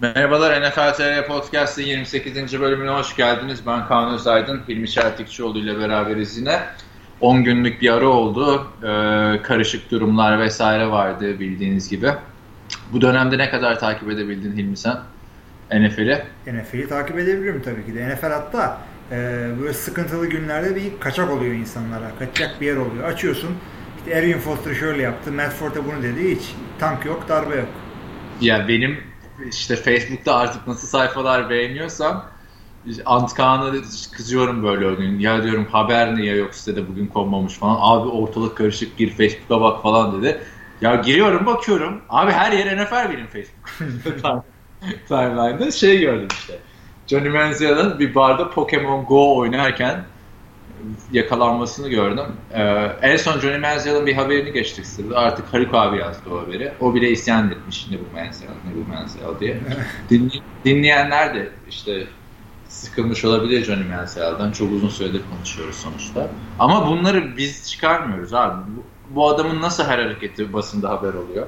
[0.00, 2.60] Merhabalar NFL TR Podcast'ın 28.
[2.60, 3.66] bölümüne hoş geldiniz.
[3.66, 6.60] Ben Kaan Özaydın, Hilmi Çeltikçioğlu ile beraberiz yine.
[7.20, 8.66] 10 günlük bir ara oldu.
[8.82, 8.86] Ee,
[9.42, 12.10] karışık durumlar vesaire vardı bildiğiniz gibi.
[12.92, 14.96] Bu dönemde ne kadar takip edebildin Hilmi sen
[15.72, 16.24] NFL'i?
[16.46, 18.14] NFL'i takip edebilirim tabii ki de.
[18.14, 18.78] NFL hatta
[19.12, 19.16] e,
[19.60, 22.10] böyle sıkıntılı günlerde bir kaçak oluyor insanlara.
[22.18, 23.04] Kaçacak bir yer oluyor.
[23.04, 23.50] Açıyorsun.
[23.98, 25.32] İşte Arian Foster şöyle yaptı.
[25.32, 26.36] Matt Forte bunu dedi.
[26.36, 27.68] Hiç tank yok, darbe yok.
[28.40, 29.07] Ya benim
[29.46, 32.30] işte Facebook'ta artık nasıl sayfalar beğeniyorsam
[33.04, 33.72] Antkan'a
[34.12, 35.18] kızıyorum böyle o gün.
[35.18, 37.78] Ya diyorum haber niye yok sitede bugün konmamış falan.
[37.80, 40.42] Abi ortalık karışık gir Facebook'a bak falan dedi.
[40.80, 42.02] Ya giriyorum bakıyorum.
[42.08, 43.70] Abi her yer NFL benim Facebook.
[45.08, 46.62] Timeline'da şey gördüm işte.
[47.06, 50.06] Johnny Manziel'in bir barda Pokemon Go oynarken
[51.12, 52.26] yakalanmasını gördüm.
[52.54, 52.62] Ee,
[53.02, 55.18] en son Johnny Manziel'in bir haberini geçtik sırada.
[55.18, 56.72] Artık Haluk abi yazdı o haberi.
[56.80, 59.60] O bile isyan etmiş ne bu Manziel, ne bu Manziel diye.
[60.10, 62.06] Dinley, dinleyenler de işte
[62.68, 64.52] sıkılmış olabilir Johnny Manziel'den.
[64.52, 66.28] Çok uzun süredir konuşuyoruz sonuçta.
[66.58, 68.62] Ama bunları biz çıkarmıyoruz abi.
[68.76, 68.82] Bu,
[69.14, 71.46] bu adamın nasıl her hareketi basında haber oluyor?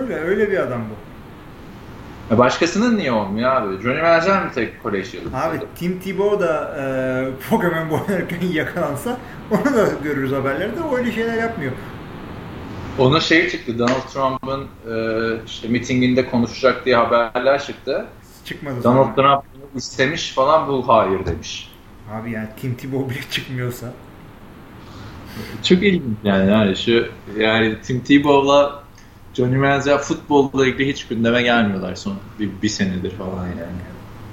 [0.00, 1.11] Öyle, öyle bir adam bu.
[2.38, 3.82] Başkasının niye olmuyor abi?
[3.82, 5.36] Johnny Manziel mi tek kolej yıldızı?
[5.36, 6.84] Abi Tim Tebow da e,
[7.50, 9.18] Pokemon oynarken yakalansa
[9.50, 10.80] onu da görürüz haberlerde.
[10.80, 11.72] O öyle şeyler yapmıyor.
[12.98, 13.78] Ona şey çıktı.
[13.78, 18.06] Donald Trump'ın e, işte mitinginde konuşacak diye haberler çıktı.
[18.44, 19.14] Çıkmadı Donald sonra.
[19.14, 19.44] Trump
[19.74, 21.72] istemiş falan bu hayır demiş.
[22.12, 23.92] Abi yani Tim Tebow bile çıkmıyorsa.
[25.62, 26.50] Çok ilginç yani.
[26.50, 27.06] yani şu
[27.38, 28.81] yani Tim Tebow'la
[29.34, 33.82] Johnny Manziel futbolla ilgili hiç gündeme gelmiyorlar son bir, bir senedir falan yani.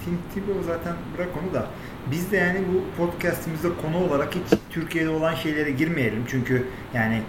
[0.06, 1.68] Tim Tebow zaten bırak onu da
[2.12, 6.24] biz de yani bu podcastimizde konu olarak hiç Türkiye'de olan şeylere girmeyelim.
[6.28, 7.22] Çünkü yani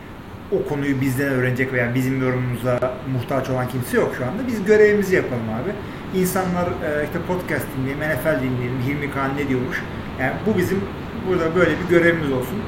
[0.52, 4.46] o konuyu bizden öğrenecek veya bizim yorumumuza muhtaç olan kimse yok şu anda.
[4.46, 5.72] Biz görevimizi yapalım abi.
[6.20, 9.82] İnsanlar e, işte podcast dinleyelim, NFL dinleyelim, Hilmi Kağan ne diyormuş.
[10.20, 10.80] Yani bu bizim
[11.28, 12.58] burada böyle bir görevimiz olsun.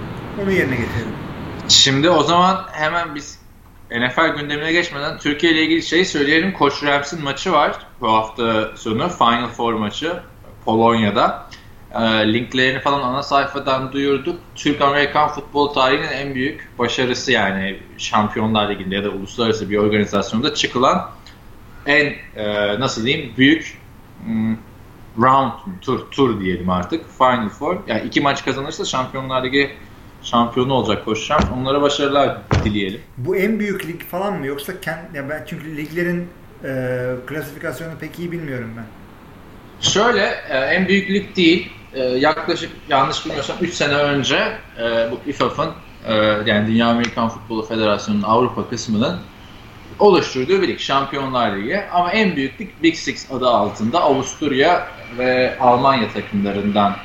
[0.42, 1.14] Onu yerine getirelim.
[1.68, 3.41] Şimdi o zaman hemen biz
[4.00, 6.52] NFL gündemine geçmeden Türkiye ile ilgili şeyi söyleyelim.
[6.52, 9.08] Koç Rams'in maçı var bu hafta sonu.
[9.08, 10.12] Final Four maçı
[10.64, 11.46] Polonya'da.
[11.94, 12.00] E,
[12.32, 14.40] linklerini falan ana sayfadan duyurduk.
[14.54, 21.10] Türk-Amerikan futbol tarihinin en büyük başarısı yani Şampiyonlar Ligi'nde ya da uluslararası bir organizasyonda çıkılan
[21.86, 23.78] en e, nasıl diyeyim büyük
[24.26, 24.56] m,
[25.18, 27.76] round tur tur diyelim artık Final Four.
[27.86, 29.76] Yani iki maç kazanırsa Şampiyonlar Ligi
[30.22, 31.42] şampiyonu olacak koşacağım.
[31.60, 33.00] Onlara başarılar dileyelim.
[33.16, 36.28] Bu en büyük lig falan mı yoksa kent ya ben çünkü liglerin
[36.64, 36.94] e,
[37.26, 38.84] klasifikasyonunu pek iyi bilmiyorum ben.
[39.80, 41.72] Şöyle e, en büyük lig değil.
[41.94, 44.36] E, yaklaşık yanlış bilmiyorsam 3 sene önce
[44.78, 45.70] e, bu IFAF'ın
[46.06, 46.14] e,
[46.46, 49.20] yani Dünya Amerikan Futbolu Federasyonu'nun Avrupa kısmının
[49.98, 50.78] oluşturduğu bir lig.
[50.78, 51.80] Şampiyonlar Ligi.
[51.92, 56.96] Ama en büyük lig Big Six adı altında Avusturya ve Almanya takımlarından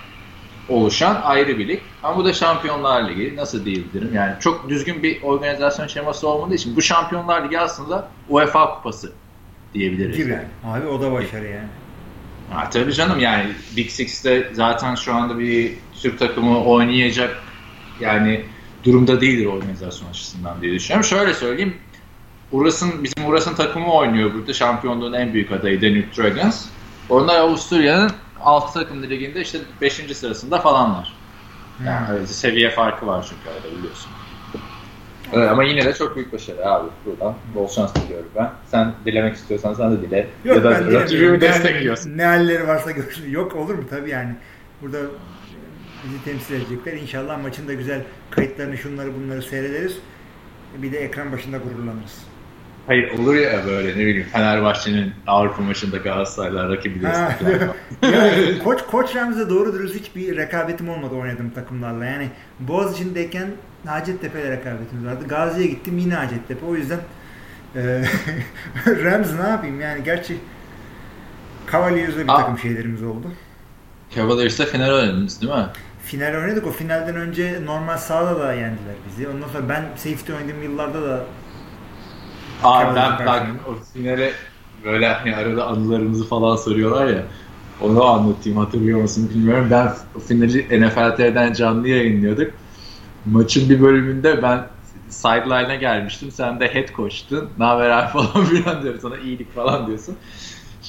[0.70, 1.80] oluşan ayrı bir lig.
[2.04, 3.36] Ama bu da Şampiyonlar Ligi.
[3.36, 4.12] Nasıl diyebilirim?
[4.14, 9.12] Yani çok düzgün bir organizasyon şeması olmadığı için bu Şampiyonlar Ligi aslında UEFA kupası
[9.74, 10.18] diyebiliriz.
[10.18, 10.40] Gibi.
[10.66, 11.68] Abi o da başarı yani.
[12.50, 17.38] Ha, tabii canım yani Big Six'te zaten şu anda bir Türk takımı oynayacak
[18.00, 18.46] yani
[18.84, 21.10] durumda değildir organizasyon açısından diye düşünüyorum.
[21.10, 21.74] Şöyle söyleyeyim.
[22.52, 24.54] Uras'ın, bizim Uras'ın takımı oynuyor burada.
[24.54, 26.66] Şampiyonluğun en büyük adayı Danube Dragons.
[27.10, 28.12] Onlar Avusturya'nın
[28.44, 29.94] alt takım liginde işte 5.
[29.94, 31.14] sırasında falanlar.
[31.86, 32.28] Yani hmm.
[32.28, 34.12] seviye farkı var çünkü arada biliyorsun.
[35.34, 37.36] Evet, ama yine de çok büyük başarı abi buradan.
[37.56, 38.50] Bol şans diliyorum ben.
[38.66, 40.28] Sen dilemek istiyorsan sen de dile.
[40.46, 42.18] Yok, ya da rakibimi destekliyorsun.
[42.18, 43.32] Ne halleri varsa görsün.
[43.32, 44.36] Yok olur mu tabii yani.
[44.82, 44.98] Burada
[46.04, 46.94] bizi temsil edecekler.
[46.94, 49.98] İnşallah maçın da güzel kayıtlarını şunları bunları seyrederiz.
[50.78, 52.24] Bir de ekran başında gururlanırız.
[52.88, 57.70] Hayır olur ya böyle ne bileyim Fenerbahçe'nin Avrupa maçında Galatasaray'la rakibi destekler.
[58.64, 62.06] koç Koç Rams'e doğru dürüst hiçbir rekabetim olmadı oynadığım takımlarla.
[62.06, 63.48] Yani Boğaziçi'ndeyken
[63.86, 65.26] Hacettepe ile rekabetimiz vardı.
[65.28, 66.66] Gazi'ye gittim yine Hacettepe.
[66.66, 67.00] O yüzden
[67.76, 67.82] e,
[68.88, 70.38] Rams ne yapayım yani gerçi
[71.72, 73.32] Cavaliers'le bir takım şeylerimiz oldu.
[74.16, 75.66] Cavaliers'le final oynadınız değil mi?
[76.06, 76.68] Final oynadık.
[76.68, 79.28] O finalden önce normal sahada da yendiler bizi.
[79.28, 81.26] Ondan sonra ben safety oynadığım yıllarda da
[82.64, 84.32] Ben bak o finale
[84.86, 87.24] böyle hani arada anılarımızı falan soruyorlar ya.
[87.82, 89.68] Onu anlatayım hatırlıyor musun bilmiyorum.
[89.72, 92.52] Ben o finali NFL TV'den canlı yayınlıyorduk.
[93.26, 94.68] Maçın bir bölümünde ben
[95.10, 96.32] sideline'a gelmiştim.
[96.32, 97.50] Sen de head coach'tun.
[97.58, 100.16] Ne haber abi falan filan diyorum sana iyilik falan diyorsun.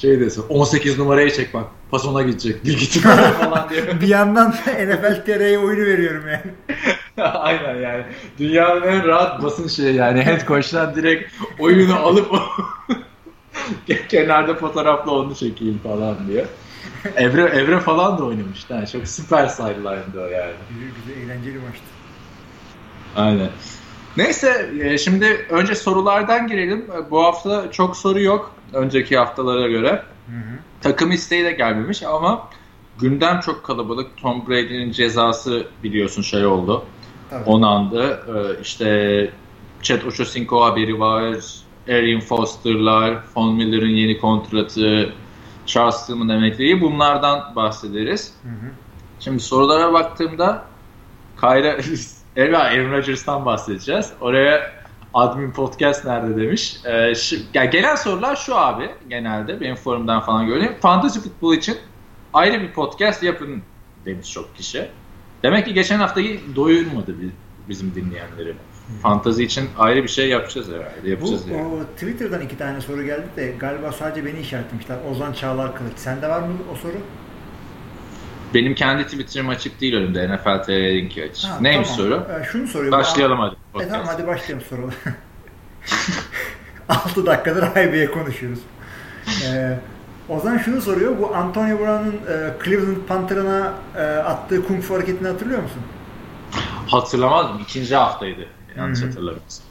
[0.01, 2.65] Şey diyorsun 18 numarayı çek bak pas ona gidecek.
[2.65, 4.01] Bir git falan diyor.
[4.01, 6.41] bir yandan NFL TR'ye oyunu veriyorum yani.
[7.33, 8.03] Aynen yani.
[8.39, 10.21] Dünyanın en rahat basın şeyi yani.
[10.21, 12.31] Head coach'tan direkt oyunu alıp
[14.09, 16.45] Kenarda fotoğrafla onu çekeyim falan diye.
[17.15, 18.73] Evre, Evre falan da oynamıştı.
[18.73, 20.53] Yani çok süper sideline'dı o yani.
[20.69, 21.83] Güzel, güzel eğlenceli maçtı.
[23.15, 23.49] Aynen.
[24.19, 26.85] Neyse e, şimdi önce sorulardan girelim.
[26.97, 29.91] E, bu hafta çok soru yok önceki haftalara göre.
[30.25, 30.59] Hı hı.
[30.81, 32.49] Takım isteği de gelmemiş ama
[32.99, 34.17] gündem çok kalabalık.
[34.17, 36.85] Tom Brady'nin cezası biliyorsun şey oldu.
[37.29, 37.43] Tabii.
[37.49, 38.23] Onandı.
[38.27, 39.31] E, işte
[39.81, 41.35] Chet Ochocinco haberi var.
[41.89, 45.13] Arian Foster'lar, Von Miller'ın yeni kontratı,
[45.65, 48.33] Charles Tillman emekliliği bunlardan bahsederiz.
[48.43, 48.71] Hı hı.
[49.19, 50.65] Şimdi sorulara baktığımda
[51.37, 51.77] Kayra
[52.39, 54.11] Elva Aaron Rodgers'tan bahsedeceğiz.
[54.21, 54.71] Oraya
[55.13, 56.77] admin podcast nerede demiş.
[56.85, 60.73] Ee, şu, yani gelen sorular şu abi genelde benim forumdan falan gördüğüm.
[60.79, 61.77] Fantasy futbol için
[62.33, 63.61] ayrı bir podcast yapın
[64.05, 64.89] demiş çok kişi.
[65.43, 67.15] Demek ki geçen haftayı doyurmadı
[67.69, 68.55] bizim dinleyenleri.
[69.01, 71.09] Fantazi için ayrı bir şey yapacağız herhalde.
[71.09, 71.67] Yapacağız Bu, yani.
[71.67, 74.97] o Twitter'dan iki tane soru geldi de galiba sadece beni işaretlemişler.
[75.11, 75.93] Ozan Çağlar Kılıç.
[75.95, 76.97] Sende var mı o soru?
[78.53, 80.35] Benim kendi Twitter'ım açık değil önümde.
[80.35, 81.49] NFL TV'ninki açık.
[81.49, 82.03] Ha, Neymiş tamam.
[82.03, 82.27] soru?
[82.41, 82.91] Ee, şunu soruyor.
[82.91, 83.83] Başlayalım hadi.
[83.83, 84.93] E, tamam hadi başlayalım sorular.
[86.89, 88.59] 6 dakikadır IB'ye konuşuyoruz.
[89.45, 89.79] Ee,
[90.29, 91.17] Ozan şunu soruyor.
[91.19, 95.81] Bu Antonio Brown'un e, Cleveland Panther'ına e, attığı kung fu hareketini hatırlıyor musun?
[96.87, 97.59] Hatırlamadım.
[97.61, 98.45] İkinci haftaydı.
[98.77, 99.65] Yanlış hatırlamıyorsam.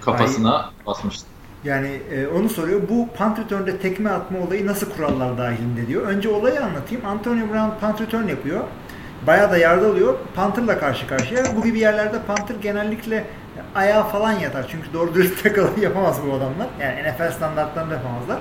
[0.00, 1.26] Kafasına Ay, basmıştı.
[1.66, 2.80] Yani e, onu soruyor.
[2.88, 6.02] Bu punt return'de tekme atma olayı nasıl kurallar dahilinde diyor.
[6.02, 7.06] Önce olayı anlatayım.
[7.06, 8.60] Antonio Brown punt return yapıyor.
[9.26, 10.18] Bayağı da yardı alıyor.
[10.34, 11.44] Panther'la karşı karşıya.
[11.56, 13.24] Bu gibi yerlerde Panther genellikle
[13.74, 14.66] ayağa falan yatar.
[14.70, 16.66] Çünkü doğru dürüst tackle yapamaz bu adamlar.
[16.80, 18.38] Yani NFL standartlarında yapamazlar.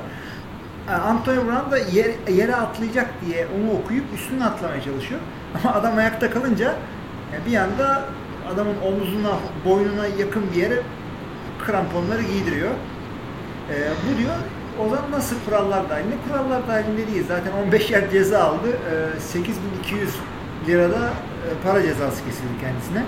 [0.90, 5.20] E, Antonio Brown da yer, yere atlayacak diye onu okuyup üstüne atlamaya çalışıyor.
[5.64, 6.76] Ama adam ayakta kalınca
[7.34, 8.04] e, bir anda
[8.54, 9.32] adamın omzuna,
[9.66, 10.82] boynuna yakın bir yere
[11.66, 12.72] kramponları giydiriyor.
[13.72, 14.34] E, bu diyor
[14.86, 16.16] o zaman nasıl kurallar dahilinde?
[16.30, 17.24] Kurallar dahilinde değil.
[17.28, 18.68] Zaten 15 yer ceza aldı.
[19.18, 20.10] E, 8200
[20.68, 21.14] lirada
[21.64, 23.04] para cezası kesildi kendisine.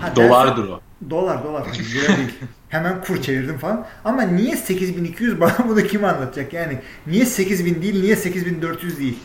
[0.00, 0.80] Ha, Dolardır o.
[1.10, 1.62] Dolar dolar.
[1.94, 2.34] Lira değil.
[2.68, 3.86] Hemen kur çevirdim falan.
[4.04, 6.52] Ama niye 8200 bana bunu kim anlatacak?
[6.52, 9.18] Yani niye 8000 değil, niye 8400 değil?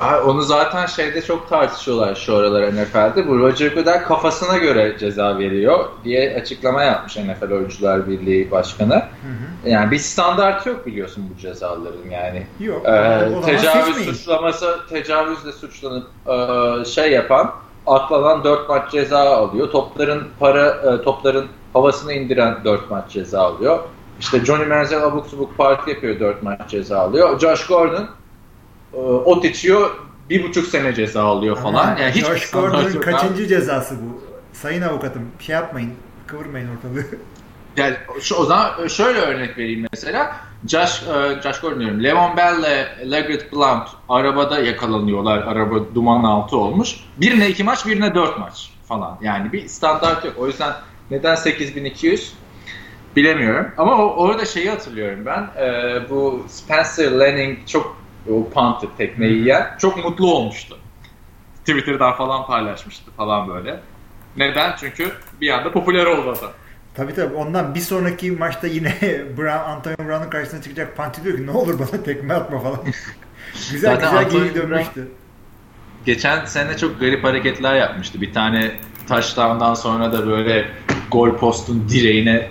[0.00, 3.28] Onu zaten şeyde çok tartışıyorlar şu aralar NFL'de.
[3.28, 8.94] Bu Roger Goodell kafasına göre ceza veriyor diye açıklama yapmış NFL Oyuncular Birliği Başkanı.
[8.94, 9.70] Hı hı.
[9.70, 12.46] Yani bir standart yok biliyorsun bu cezaların yani.
[12.60, 12.86] Yok.
[12.86, 17.52] Ee, tecavüz suçlaması, tecavüzle suçlanıp e, şey yapan,
[17.86, 19.70] atlanan 4 maç ceza alıyor.
[19.70, 23.78] Topların para e, topların havasını indiren 4 maç ceza alıyor.
[24.20, 27.40] İşte Johnny Manziel abuk subuk parti yapıyor 4 maç ceza alıyor.
[27.40, 28.08] Josh Gordon
[28.96, 29.90] e, ot içiyor
[30.30, 31.88] bir buçuk sene ceza alıyor falan.
[31.88, 34.24] Ama yani hiç Josh Gordon'un kaçıncı cezası bu?
[34.52, 35.92] Sayın avukatım şey yapmayın,
[36.26, 37.04] kıvırmayın ortalığı.
[37.76, 40.36] Yani şu, o zaman şöyle örnek vereyim mesela.
[40.68, 42.04] Josh, uh, Josh Gordon diyorum.
[42.04, 45.38] Levon Bell ile Leggett Blount arabada yakalanıyorlar.
[45.38, 46.96] Araba duman altı olmuş.
[47.16, 49.18] Birine iki maç, birine dört maç falan.
[49.22, 50.34] Yani bir standart yok.
[50.38, 50.72] O yüzden
[51.10, 52.34] neden 8200
[53.16, 53.66] bilemiyorum.
[53.78, 55.50] Ama o, orada şeyi hatırlıyorum ben.
[55.62, 57.96] E, bu Spencer Lanning çok
[58.30, 60.78] o Panther tekmeyi yiyen çok mutlu olmuştu.
[61.60, 63.80] Twitter'dan falan paylaşmıştı falan böyle.
[64.36, 64.76] Neden?
[64.80, 66.50] Çünkü bir anda popüler oldu adam.
[66.94, 67.34] Tabii tabii.
[67.34, 68.94] Ondan bir sonraki maçta yine
[69.36, 72.80] Brown, Antonio Brown'un karşısına çıkacak Panti diyor ki ne olur bana tekme atma falan.
[73.72, 75.08] güzel Zaten güzel geri dönmüştü.
[76.06, 78.20] Geçen sene çok garip hareketler yapmıştı.
[78.20, 78.74] Bir tane
[79.08, 80.70] taştandan sonra da böyle
[81.10, 82.50] gol postun direğine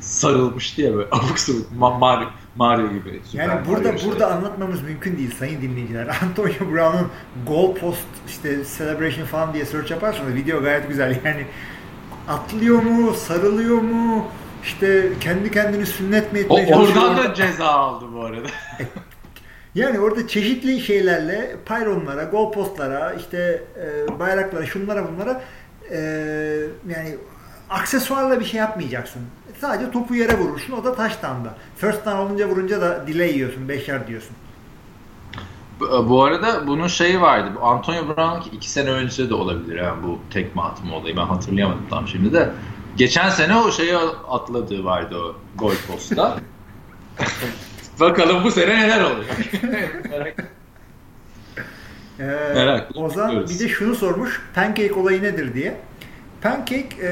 [0.00, 3.20] sarılmıştı ya böyle abuk sabuk Mario, Mario gibi.
[3.32, 4.36] Yani burada Mario burada şey.
[4.36, 6.06] anlatmamız mümkün değil sayın dinleyiciler.
[6.22, 7.10] Antonio Brown'un
[7.46, 11.20] gol post işte celebration falan diye search yaparsanız video gayet güzel.
[11.24, 11.46] Yani
[12.28, 14.26] atlıyor mu, sarılıyor mu,
[14.64, 17.02] işte kendi kendini sünnet mi etmeye çalışıyor.
[17.02, 18.48] Oradan da ceza aldı bu arada.
[19.74, 25.42] yani orada çeşitli şeylerle payronlara, gol postlara, işte e, bayraklara, şunlara bunlara
[25.90, 25.98] e,
[26.88, 27.16] yani
[27.70, 29.22] aksesuarla bir şey yapmayacaksın.
[29.64, 30.72] Sadece topu yere vurursun.
[30.72, 31.54] O da taştanda.
[31.76, 33.68] First down olunca vurunca da delay yiyorsun.
[33.68, 34.36] Beşer diyorsun.
[35.80, 37.50] Bu arada bunun şeyi vardı.
[37.56, 41.16] Bu Antonio Brown iki sene önce de olabilir yani bu tekme atma olayı.
[41.16, 42.50] Ben hatırlayamadım tam şimdi de.
[42.96, 43.96] Geçen sene o şeyi
[44.28, 46.36] atladığı vardı o gol posta.
[48.00, 49.36] Bakalım bu sene neler olacak.
[52.18, 54.42] ee, Merak Ozan bir de şunu sormuş.
[54.54, 55.80] Pancake olayı nedir diye.
[56.42, 57.10] Pancake e,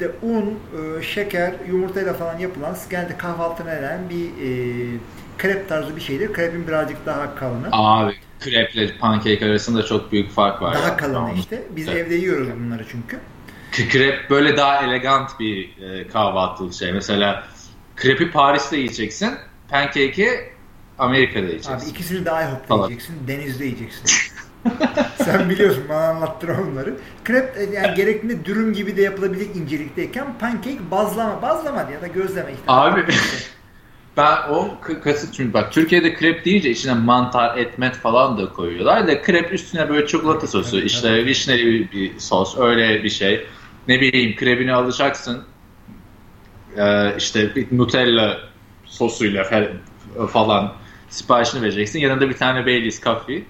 [0.00, 0.58] işte un,
[0.98, 4.98] e, şeker, yumurtayla falan yapılan genelde kahvaltına eren bir e,
[5.38, 6.32] krep tarzı bir şeydir.
[6.32, 7.68] Krepin birazcık daha kalını.
[7.72, 10.74] Abi kreple pankek arasında çok büyük fark var.
[10.74, 10.96] Daha yani.
[10.96, 11.62] kalını işte.
[11.76, 12.06] Biz evet.
[12.06, 13.18] evde yiyoruz bunları çünkü.
[13.90, 16.92] Krep böyle daha elegant bir e, kahvaltılık şey.
[16.92, 17.44] Mesela
[17.96, 19.34] krepi Paris'te yiyeceksin.
[19.68, 20.28] pancake'i
[20.98, 21.72] Amerika'da yiyeceksin.
[21.72, 24.04] Abi ikisini de IHOP'ta yiyeceksin, denizde yiyeceksin.
[25.24, 26.94] Sen biliyorsun bana anlattır onları.
[27.24, 32.50] Krep e, yani gerekli dürüm gibi de yapılabilecek incelikteyken pancake bazlama, bazlama ya da gözleme
[32.52, 32.64] işte.
[32.68, 33.04] Abi
[34.16, 34.70] ben o
[35.04, 39.88] kasıt çünkü bak Türkiye'de krep deyince içine mantar, etmet falan da koyuyorlar da krep üstüne
[39.88, 41.26] böyle çikolata sosu, evet, işte evet.
[41.26, 43.46] vişneli bir, bir sos, öyle bir şey.
[43.88, 45.42] Ne bileyim krebini alacaksın.
[46.76, 48.38] Ee, işte bir Nutella
[48.84, 49.68] sosuyla
[50.32, 50.72] falan
[51.08, 52.00] siparişini vereceksin.
[52.00, 53.44] Yanında bir tane Baileys coffee.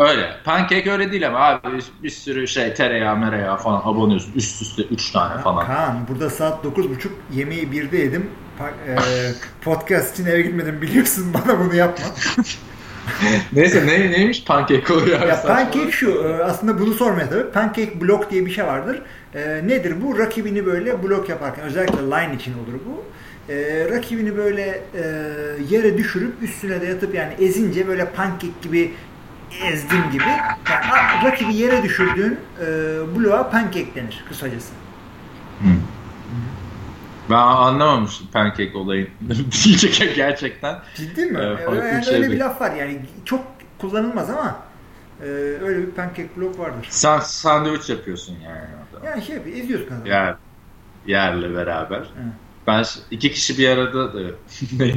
[0.00, 0.30] Öyle.
[0.44, 4.32] Pancake öyle değil ama abi bir, bir sürü şey tereyağı mereyağı falan abonuyorsun.
[4.34, 5.66] Üst üste 3 tane falan.
[5.66, 8.30] Kaan burada saat 9.30 yemeği 1'de yedim.
[8.58, 8.96] Pa- e,
[9.62, 12.04] podcast için eve gitmedim biliyorsun bana bunu yapma.
[13.52, 15.20] Neyse ne, neymiş pancake oluyor?
[15.28, 17.50] Ya pancake şu e, aslında bunu sormaya tabii.
[17.50, 19.02] Pancake block diye bir şey vardır.
[19.34, 20.18] E, nedir bu?
[20.18, 23.04] Rakibini böyle blok yaparken özellikle line için olur bu.
[23.52, 25.02] E, rakibini böyle e,
[25.70, 28.94] yere düşürüp üstüne de yatıp yani ezince böyle pancake gibi
[29.64, 30.28] ezdim gibi.
[30.70, 32.66] Yani rakibi yere düşürdüğün e,
[33.16, 34.72] bloğa pancake denir kısacası.
[35.58, 35.80] Hmm.
[37.30, 39.08] Ben anlamamıştım pancake olayını
[40.16, 40.78] gerçekten.
[40.96, 41.38] Ciddi mi?
[41.38, 43.44] Ee, yani şey öyle bir laf var yani çok
[43.78, 44.58] kullanılmaz ama
[45.22, 45.26] e,
[45.62, 46.86] öyle bir pancake blok vardır.
[46.90, 48.60] Sen sandviç yapıyorsun yani.
[49.04, 50.06] Yani şey yapıyor, eziyorsun kadar.
[50.06, 50.34] Yer,
[51.06, 51.98] yerle beraber.
[51.98, 52.04] Hı.
[52.66, 54.18] Ben iki kişi bir arada da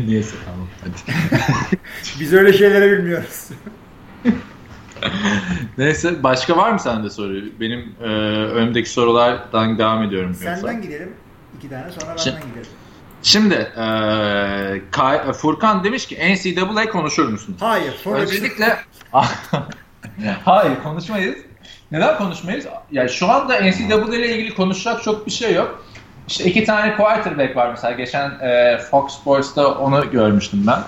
[0.08, 1.18] neyse tamam hadi.
[2.20, 3.50] Biz öyle şeyleri bilmiyoruz.
[5.78, 7.34] Neyse başka var mı sende soru?
[7.60, 8.06] Benim e,
[8.54, 10.34] önümdeki sorulardan devam ediyorum.
[10.34, 10.74] Senden yoksa.
[10.74, 11.14] gidelim.
[11.58, 12.70] İki tane sonra benden şimdi, gidelim.
[13.24, 13.86] Şimdi e,
[14.92, 17.58] Kay, Furkan demiş ki NCAA konuşur musun?
[17.60, 17.94] Hayır.
[18.06, 18.78] Öncelikle
[20.46, 21.36] Hayır konuşmayız.
[21.92, 22.66] Neden konuşmayız?
[22.92, 25.86] Yani şu anda NCAA ile ilgili konuşacak çok bir şey yok.
[26.28, 27.92] İşte iki tane quarterback var mesela.
[27.92, 30.80] Geçen e, Fox Sports'ta onu görmüştüm ben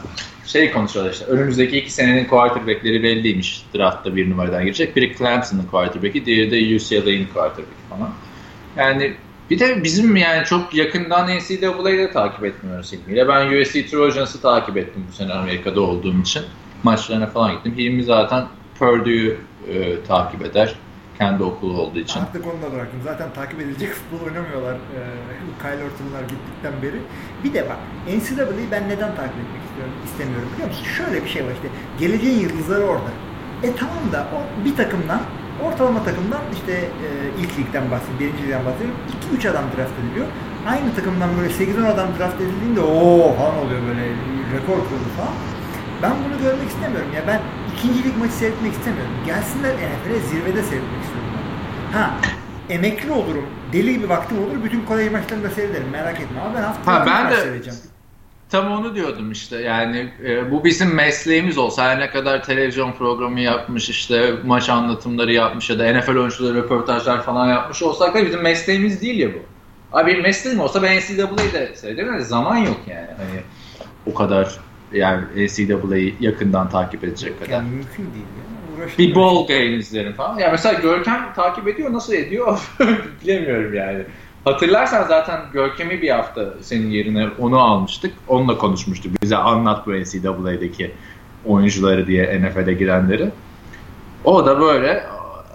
[0.46, 4.96] şey konuşuyorlar işte önümüzdeki iki senenin quarterbackleri belliymiş draftta bir numaradan girecek.
[4.96, 8.14] Biri Clemson'ın quarterback'i, diğeri de UCLA'nin quarterback'i falan.
[8.78, 9.14] Yani
[9.50, 13.28] bir de bizim yani çok yakından NCAA'yı da takip etmiyoruz ilmiyle.
[13.28, 16.44] Ben USC Trojans'ı takip ettim bu sene Amerika'da olduğum için.
[16.84, 17.74] Maçlarına falan gittim.
[17.78, 18.46] Hilmi zaten
[18.80, 19.38] Purdue'yu
[19.74, 20.76] e, takip eder
[21.18, 22.20] kendi okulu olduğu için.
[22.20, 23.00] Artık onu da bıraktım.
[23.04, 25.00] Zaten takip edilecek futbol oynamıyorlar e,
[25.62, 27.00] Kyle Orton'lar gittikten beri.
[27.44, 30.86] Bir de bak NCAA'yı ben neden takip etmek istiyorum, istemiyorum biliyor musun?
[30.98, 31.70] Şöyle bir şey var işte
[32.00, 33.12] geleceğin yıldızları orada.
[33.64, 35.22] E tamam da o bir takımdan
[35.64, 36.72] ortalama takımdan işte
[37.06, 37.08] e,
[37.42, 38.98] ilk ligden bahsediyorum, birinci ligden bahsediyorum.
[39.34, 40.28] 2-3 adam draft ediliyor.
[40.68, 44.06] Aynı takımdan böyle 8-10 adam draft edildiğinde o falan oluyor böyle
[44.56, 45.36] rekor kurulu falan.
[46.04, 47.24] Ben bunu görmek istemiyorum ya.
[47.28, 47.42] Ben
[47.78, 49.12] ikincilik maçı seyretmek istemiyorum.
[49.26, 51.30] Gelsinler NFL'e zirvede seyretmek istiyorum.
[51.94, 52.12] Ha
[52.70, 53.46] emekli olurum.
[53.74, 54.64] Deli gibi vaktim olur.
[54.64, 55.90] Bütün kolej maçlarını da seyrederim.
[55.90, 56.42] Merak etme.
[56.42, 57.80] Ama ben hafta ha, ben de seyredeceğim.
[58.50, 63.40] Tam onu diyordum işte yani e, bu bizim mesleğimiz olsa her ne kadar televizyon programı
[63.40, 68.42] yapmış işte maç anlatımları yapmış ya da NFL oyuncuları röportajlar falan yapmış olsak da bizim
[68.42, 69.40] mesleğimiz değil ya bu.
[69.98, 73.08] Abi mesleğim olsa ben NCAA'yı de seyrederim zaman yok yani.
[73.18, 73.42] Hani
[74.06, 74.60] o kadar
[74.96, 77.52] yani NCAA'yı yakından takip edecek kadar.
[77.52, 78.26] Yani mümkün değil.
[78.80, 78.88] Ya.
[78.98, 80.38] Bir ball game izlerim falan.
[80.38, 81.94] Ya mesela Görkem takip ediyor.
[81.94, 82.60] Nasıl ediyor?
[83.24, 84.04] Bilemiyorum yani.
[84.46, 88.14] Hatırlarsan zaten Görkem'i bir hafta senin yerine onu almıştık.
[88.28, 89.22] Onunla konuşmuştuk.
[89.22, 90.92] Bize anlat bu NCAA'deki
[91.46, 93.30] oyuncuları diye NFL'e girenleri.
[94.24, 95.04] O da böyle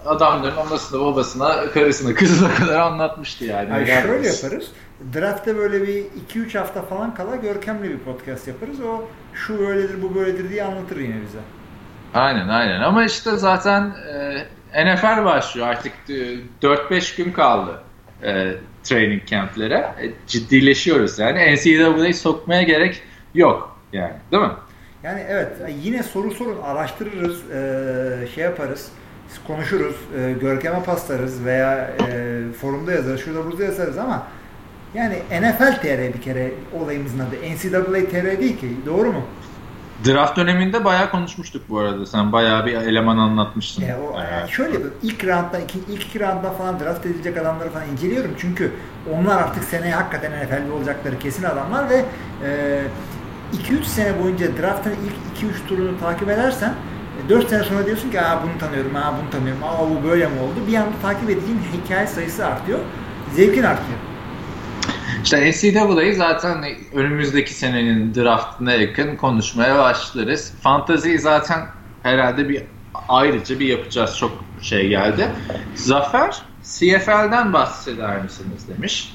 [0.05, 3.73] adamların anasına, babasına, karısına, kızına kadar anlatmıştı yani.
[3.73, 4.71] Ay şöyle yaparız.
[5.13, 8.81] Draft'ta böyle bir 2-3 hafta falan kala Görkem'le bir podcast yaparız.
[8.81, 9.01] O
[9.33, 11.39] şu böyledir, bu böyledir diye anlatır yine bize.
[12.13, 13.93] Aynen aynen ama işte zaten
[14.73, 15.93] e, NFL başlıyor artık
[16.61, 17.83] 4-5 gün kaldı
[18.23, 18.51] e,
[18.83, 19.75] training camp'lere.
[20.01, 21.55] E, ciddileşiyoruz yani.
[21.55, 23.01] NCAA'yı sokmaya gerek
[23.33, 24.51] yok yani değil mi?
[25.03, 25.47] Yani evet
[25.83, 28.91] yine soru sorun araştırırız, e, şey yaparız
[29.47, 34.27] konuşuruz, e, Görkem'e paslarız veya e, forumda yazarız, şurada burada yazarız ama
[34.93, 37.35] yani NFL TR bir kere olayımızın adı.
[37.35, 38.77] NCAA TR değil ki.
[38.85, 39.23] Doğru mu?
[40.05, 42.05] Draft döneminde bayağı konuşmuştuk bu arada.
[42.05, 43.83] Sen bayağı bir eleman anlatmıştın.
[43.83, 47.69] E, o, yani şöyle bir ilk roundda, iki, ilk iki roundda falan draft edilecek adamları
[47.69, 48.31] falan inceliyorum.
[48.37, 48.71] Çünkü
[49.13, 52.05] onlar artık seneye hakikaten NFL'de olacakları kesin adamlar ve
[53.69, 56.73] 2-3 e, sene boyunca draftın ilk 2-3 turunu takip edersen
[57.29, 60.39] 4 sene sonra diyorsun ki Aa, bunu tanıyorum, aa, bunu tanıyorum, aa, bu böyle mi
[60.39, 60.67] oldu?
[60.67, 62.79] Bir anda takip edeceğin hikaye sayısı artıyor.
[63.35, 63.99] Zevkin artıyor.
[65.23, 70.53] İşte NCAA'yı zaten önümüzdeki senenin draftına yakın konuşmaya başlarız.
[70.61, 71.67] Fantaziyi zaten
[72.03, 72.63] herhalde bir
[73.09, 74.17] ayrıca bir yapacağız.
[74.17, 75.27] Çok şey geldi.
[75.75, 79.13] Zafer CFL'den bahseder misiniz demiş.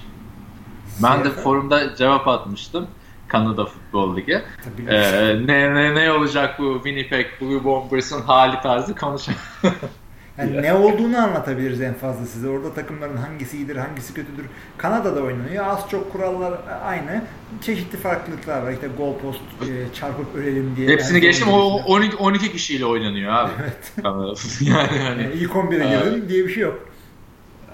[1.02, 2.88] Ben de forumda cevap atmıştım.
[3.28, 4.42] Kanada Futbol Ligi.
[4.88, 9.38] Ee, ne, ne, ne olacak bu Winnipeg Blue Bombers'ın hali tarzı konuşalım.
[10.38, 12.48] Yani ne olduğunu anlatabiliriz en fazla size.
[12.48, 14.44] Orada takımların hangisi iyidir, hangisi kötüdür.
[14.78, 15.66] Kanada'da oynanıyor.
[15.66, 17.22] Az çok kurallar aynı.
[17.62, 18.72] Çeşitli farklılıklar var.
[18.72, 20.88] İşte gol post e, çarpıp ölelim diye.
[20.88, 21.48] Hepsini geçtim.
[21.48, 23.50] O 12, 12 kişiyle oynanıyor abi.
[23.62, 23.92] Evet.
[24.60, 25.22] yani hani.
[25.22, 26.88] Yani ilk 11'e girdin diye bir şey yok.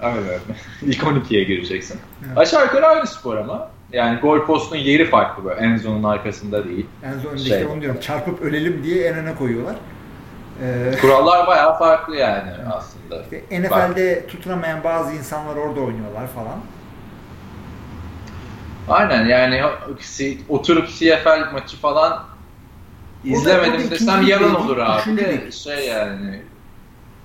[0.01, 0.39] Aynen.
[0.81, 1.99] İlk 12'ye gireceksin.
[2.27, 2.37] Evet.
[2.37, 3.69] Aşağı yukarı aynı spor ama.
[3.93, 5.61] Yani gol postun yeri farklı böyle.
[5.61, 6.85] En zonun arkasında değil.
[7.03, 7.45] En zon şey.
[7.45, 7.99] işte onu diyorum.
[8.01, 9.75] Çarpıp ölelim diye en öne koyuyorlar.
[10.61, 13.23] Ee, Kurallar bayağı farklı yani aslında.
[13.23, 14.29] İşte NFL'de Bak.
[14.29, 16.59] tutunamayan bazı insanlar orada oynuyorlar falan.
[18.89, 19.61] Aynen yani
[20.49, 22.23] oturup CFL maçı falan
[23.23, 25.17] izlemedim desem yalan olur abi.
[25.17, 26.41] De şey yani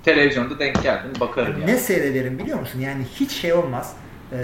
[0.05, 1.73] televizyonda denk geldim bakarım yani.
[1.73, 2.81] Ne seyrederim biliyor musun?
[2.81, 3.93] Yani hiç şey olmaz.
[4.33, 4.37] Ee,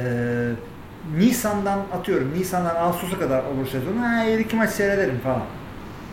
[1.17, 2.35] Nisan'dan atıyorum.
[2.39, 3.97] Nisan'dan Ağustos'a kadar olur sezon.
[3.97, 5.43] Ha, iki maç seyrederim falan.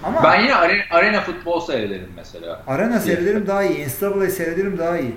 [0.03, 2.63] Ama ben yine arena, arena futbol seyrederim mesela.
[2.67, 3.87] Arena seyrederim daha iyi.
[3.87, 5.15] NCAA seyrederim daha iyi.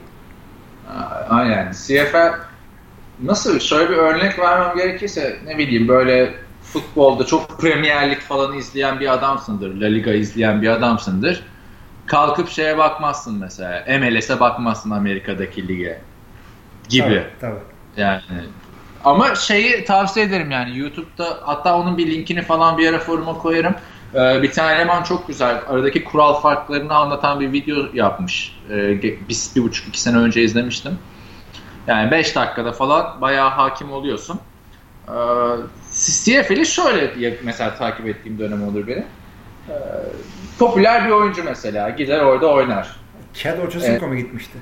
[1.28, 1.72] Aynen.
[1.72, 2.34] CFL
[3.22, 9.00] nasıl şöyle bir örnek vermem gerekirse ne bileyim böyle futbolda çok Premier Lig falan izleyen
[9.00, 9.74] bir adamsındır.
[9.74, 11.42] La Liga izleyen bir adamsındır.
[12.06, 13.98] Kalkıp şeye bakmazsın mesela.
[13.98, 16.00] MLS'e bakmazsın Amerika'daki lige.
[16.88, 17.02] Gibi.
[17.04, 17.60] Tabii, tabii.
[17.96, 18.22] Yani
[19.04, 23.74] ama şeyi tavsiye ederim yani YouTube'da hatta onun bir linkini falan bir yere foruma koyarım.
[24.14, 28.56] Ee, bir tane eleman çok güzel aradaki kural farklarını anlatan bir video yapmış.
[28.70, 29.18] Ee, bir,
[29.56, 30.98] bir buçuk iki sene önce izlemiştim.
[31.86, 34.40] Yani 5 dakikada falan bayağı hakim oluyorsun.
[35.08, 35.12] Ee,
[35.92, 39.06] CFL'i şöyle mesela takip ettiğim dönem olur benim.
[39.68, 39.72] Ee,
[40.58, 42.96] popüler bir oyuncu mesela gider orada oynar.
[43.34, 44.58] Chad Ochocinco mu gitmişti?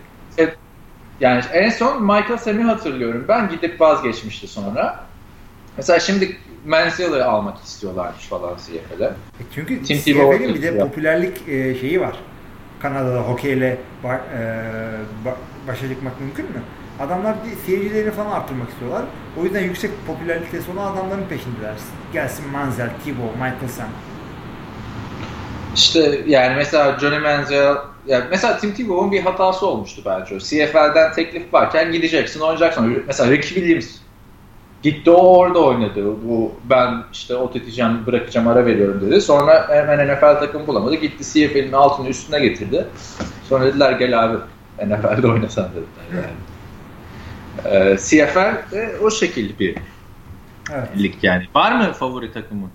[1.21, 3.25] Yani en son Michael Sam'i hatırlıyorum.
[3.29, 5.05] Ben gidip vazgeçmişti sonra.
[5.77, 9.05] Mesela şimdi Manziel'i almak istiyorlarmış falan CFL'e.
[9.07, 12.17] E çünkü CFL'in bir de popülerlik e, şeyi var.
[12.83, 14.41] Kanada'da hokeyle ba, e,
[15.25, 15.37] ba,
[15.69, 16.63] başa çıkmak mümkün mü?
[17.01, 17.35] Adamlar
[17.67, 19.03] seyircilerini falan arttırmak istiyorlar.
[19.41, 21.75] O yüzden yüksek popülerlikte olan adamların peşindeler.
[22.13, 23.89] Gelsin Manziel, Thibault, Michael Sam.
[25.75, 30.41] İşte yani mesela Johnny Manziel yani mesela Tim Tebow'un bir hatası olmuştu bence.
[30.41, 33.05] CFL'den teklif varken gideceksin, oynayacaksın.
[33.07, 34.02] Mesela Ricky Williams
[34.83, 36.05] Gitti o orada oynadı.
[36.05, 39.21] Bu ben işte o teteceğim, bırakacağım, ara veriyorum dedi.
[39.21, 40.95] Sonra hemen NFL takım bulamadı.
[40.95, 42.87] Gitti CFL'in altını üstüne getirdi.
[43.49, 44.37] Sonra dediler gel abi
[44.87, 46.23] NFL'de oynasan dediler.
[46.23, 46.35] Yani.
[47.65, 49.77] Ee, CFL de o şekilde bir
[50.73, 50.89] evet.
[50.99, 51.45] lig yani.
[51.55, 52.71] Var mı favori takımın?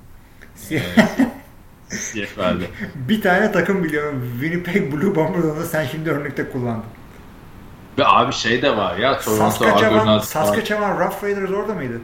[1.90, 2.66] CFL'de.
[2.96, 4.32] bir tane takım biliyorum.
[4.42, 6.97] Winnipeg Blue Bombers'ı sen şimdi örnekte kullandın.
[7.98, 12.02] Ve abi şey de var ya Toronto Saskatchewan, Saskatchewan Rough Raiders orada mıydı?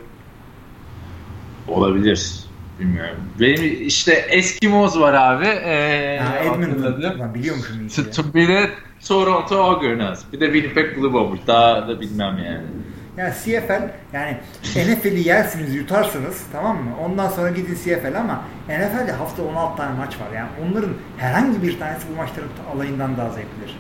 [1.67, 2.43] Olabilir.
[2.79, 3.17] Bilmiyorum.
[3.39, 5.45] Benim işte Eskimos var abi.
[5.45, 7.33] Ee, ha, Edmonton.
[7.33, 8.33] Biliyormuşum iyi.
[8.33, 8.69] Bir de
[9.07, 10.21] Toronto Argonauts.
[10.33, 11.47] Bir de Winnipeg Blue Bombers.
[11.47, 12.63] Daha da bilmem yani.
[13.17, 14.37] Yani CFL yani
[14.75, 16.91] NFL'i yersiniz yutarsınız tamam mı?
[17.05, 20.35] Ondan sonra gidin CFL ama NFL'de hafta 16 tane maç var.
[20.35, 23.77] Yani onların herhangi bir tanesi bu maçların alayından daha zevklidir.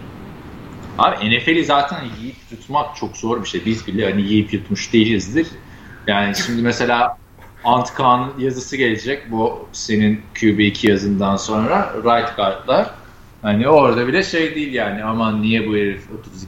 [0.97, 3.65] Abi NFL'i zaten yiyip tutmak çok zor bir şey.
[3.65, 5.47] Biz bile hani yiyip yutmuş değilizdir.
[6.07, 7.17] Yani şimdi mesela
[7.63, 9.31] Antkan yazısı gelecek.
[9.31, 12.89] Bu senin QB2 yazından sonra right guardlar.
[13.41, 16.03] Hani orada bile şey değil yani aman niye bu herif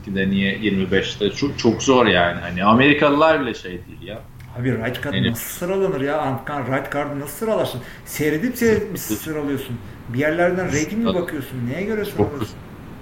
[0.06, 2.42] 32'de niye 25'te çok, çok zor yani.
[2.42, 4.20] Hani Amerikalılar bile şey değil ya.
[4.60, 6.22] Abi right guard yani, nasıl sıralanır ya?
[6.22, 7.82] Antkan right guard nasıl sıralarsın?
[8.06, 9.78] Seyredip seyredip sıralıyorsun.
[10.10, 11.70] Bir yerlerden rating mi bakıyorsun?
[11.70, 12.56] Neye göre sıralıyorsun?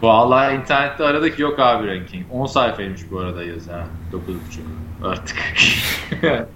[0.04, 2.26] Vallahi internette aradık yok abi ranking.
[2.32, 3.88] 10 sayfaymış bu arada yaz ha.
[4.14, 5.38] 9.5 artık.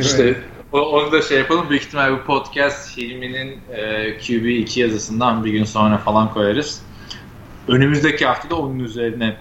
[0.00, 0.40] İşte
[0.72, 1.70] onu da şey yapalım.
[1.70, 3.82] Büyük ihtimal bu podcast Hilmi'nin e,
[4.18, 6.82] QB2 yazısından bir gün sonra falan koyarız.
[7.68, 9.36] Önümüzdeki hafta da onun üzerine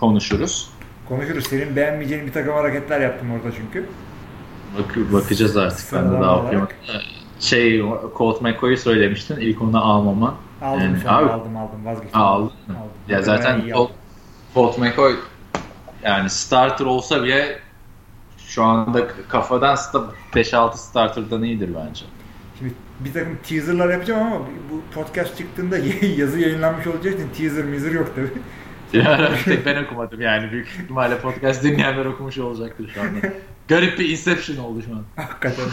[0.00, 0.70] konuşuruz.
[1.08, 1.46] Konuşuruz.
[1.46, 3.86] Senin beğenmeyeceğin bir takım hareketler yaptım orada çünkü.
[4.78, 5.92] Bak, bakacağız artık.
[5.92, 6.68] ben de daha okuyayım.
[7.40, 7.82] Şey,
[8.16, 9.36] Colt McCoy'u söylemiştin.
[9.36, 10.34] İlk onu almaman.
[10.62, 12.20] Aldım yani, şu abi, aldım aldım vazgeçtim.
[12.20, 12.78] Aldın mı?
[12.78, 12.90] Aldım.
[13.08, 13.62] Ya zaten
[14.54, 15.14] Colt, McCoy
[16.02, 17.58] yani starter olsa bile
[18.38, 19.76] şu anda kafadan
[20.34, 22.04] 5-6 starter'dan iyidir bence.
[22.58, 25.78] Şimdi bir takım teaserlar yapacağım ama bu podcast çıktığında
[26.16, 28.28] yazı yayınlanmış olacağı için teaser mizir yok tabi.
[29.44, 33.34] Tek ben okumadım yani büyük ihtimalle podcast dinleyenler okumuş olacaktır şu anda.
[33.68, 35.04] Garip bir inception oldu şu an.
[35.16, 35.64] Hakikaten.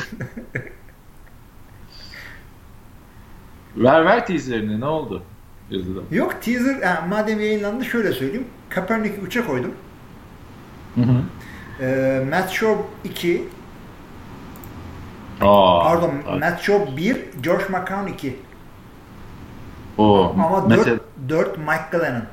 [3.78, 5.24] Ver ver teaser'ını ne oldu?
[5.70, 6.00] Yazıda.
[6.12, 8.48] Yok teaser yani madem yayınlandı şöyle söyleyeyim.
[8.70, 9.72] Kaepernick'i 3'e koydum.
[10.96, 11.22] Hı hı.
[11.86, 13.44] E, Matt Schaub 2
[15.42, 16.40] Aa, Pardon tabii.
[16.40, 18.36] Matt Schaub 1, George McCown 2.
[19.98, 22.24] O Ama mesela 4, 4 Mike Glennon.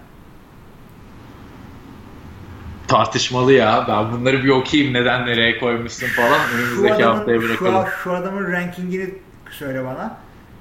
[2.88, 3.85] tartışmalı ya.
[3.88, 6.38] Ben bunları bir okuyayım neden nereye koymuşsun falan.
[6.38, 7.88] Şu Önümüzdeki haftaya adamın, şu, bırakalım.
[8.04, 9.14] şu adamın rankingini
[9.50, 10.16] söyle bana.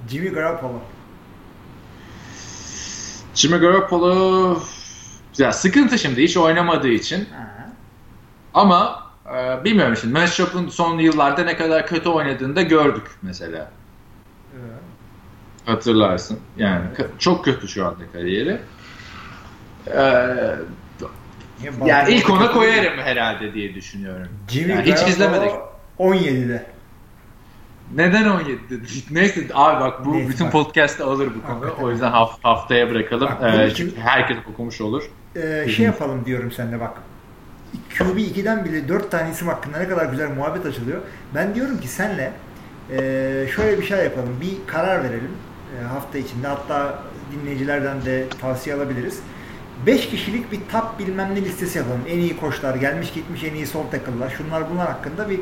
[0.09, 0.81] Jimmy Garoppolo.
[3.35, 4.59] Jimmy Garoppolo
[5.37, 7.69] ya sıkıntı şimdi hiç oynamadığı için Ha.
[8.53, 9.03] ama
[9.35, 13.71] e, bilmiyorum şimdi Matchup'un son yıllarda ne kadar kötü oynadığını da gördük mesela.
[14.53, 14.79] Evet.
[15.65, 16.39] Hatırlarsın.
[16.57, 18.59] Yani ka- çok kötü şu anda kariyeri.
[19.87, 19.93] Ee,
[21.63, 24.27] Ya yani ilk ona koyarım herhalde diye düşünüyorum.
[24.49, 25.51] Jimmy Yani hiç izlemedik.
[25.99, 26.65] 17'de.
[27.95, 28.85] Neden 17 dedi?
[29.11, 30.51] Neyse abi bak bu Neyse, bütün bak.
[30.51, 31.55] podcast'te alır bu konu.
[31.61, 31.83] Hakikaten.
[31.83, 33.29] O yüzden haf- haftaya bırakalım.
[33.41, 35.03] Bak, Ee, çünkü herkes okumuş olur.
[35.35, 36.91] Ee, şey yapalım diyorum sen de bak.
[37.97, 41.01] QB2'den bile 4 tane isim hakkında ne kadar güzel muhabbet açılıyor.
[41.35, 42.33] Ben diyorum ki senle
[42.91, 42.97] e,
[43.55, 44.37] şöyle bir şey yapalım.
[44.41, 45.31] Bir karar verelim
[45.81, 46.47] e, hafta içinde.
[46.47, 46.99] Hatta
[47.31, 49.19] dinleyicilerden de tavsiye alabiliriz.
[49.85, 52.01] 5 kişilik bir top bilmem ne listesi yapalım.
[52.09, 55.39] En iyi koçlar, gelmiş gitmiş en iyi sol tackle'lar, şunlar bunlar hakkında bir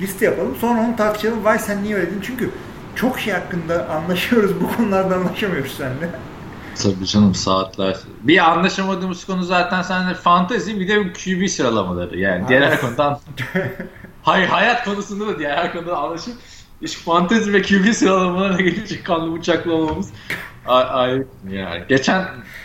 [0.00, 0.56] liste yapalım.
[0.60, 1.44] Sonra onu tartışalım.
[1.44, 2.20] Vay sen niye öyle dedin?
[2.22, 2.50] Çünkü
[2.94, 4.60] çok şey hakkında anlaşıyoruz.
[4.60, 6.10] Bu konularda anlaşamıyoruz seninle.
[6.82, 7.96] Tabii canım saatler.
[8.22, 12.18] Bir anlaşamadığımız konu zaten seninle fantezi bir de QB sıralamaları.
[12.18, 13.18] Yani diğer her konudan
[14.22, 16.34] Hayır hayat konusunda da diğer konuda anlaşıp
[16.82, 20.10] iş fantezi ve QB sıralamalarına gelince kanlı bıçaklı olmamız
[20.66, 21.84] ayrı yani.
[21.88, 22.24] Geçen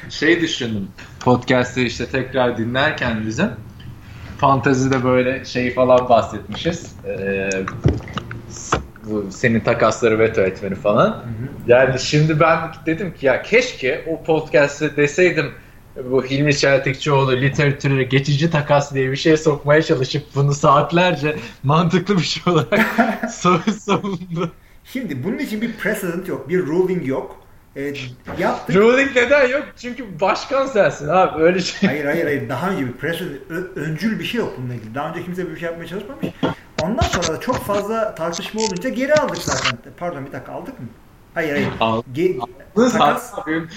[0.10, 0.88] şey düşündüm.
[1.20, 3.50] Podcast'ı işte tekrar dinlerken bizim
[4.40, 6.96] fantezide böyle şey falan bahsetmişiz.
[7.08, 7.50] Ee,
[9.06, 11.24] bu senin takasları veto etmeni falan.
[11.68, 15.52] Yani şimdi ben dedim ki ya keşke o podcast'te deseydim
[16.12, 22.24] bu Hilmi Çeltikçioğlu literatüre geçici takas diye bir şey sokmaya çalışıp bunu saatlerce mantıklı bir
[22.24, 22.80] şey olarak
[23.30, 24.52] sav- savundu.
[24.84, 27.44] Şimdi bunun için bir precedent yok, bir ruling yok.
[27.76, 27.94] E,
[28.40, 28.76] yaptık.
[28.76, 29.64] Ruling neden yok?
[29.78, 31.90] Çünkü başkan sensin abi öyle şey.
[31.90, 33.10] Hayır hayır hayır daha önce bir
[33.50, 34.96] ö- öncül bir şey yok bununla ilgili.
[34.96, 36.26] Daha önce kimse bir şey yapmaya çalışmamış.
[36.84, 39.78] Ondan sonra da çok fazla tartışma olunca geri aldık zaten.
[39.98, 40.86] Pardon bir dakika aldık mı?
[41.34, 41.68] Hayır hayır.
[41.80, 42.40] Al- Ge-
[42.76, 43.70] Aldınız takas, benim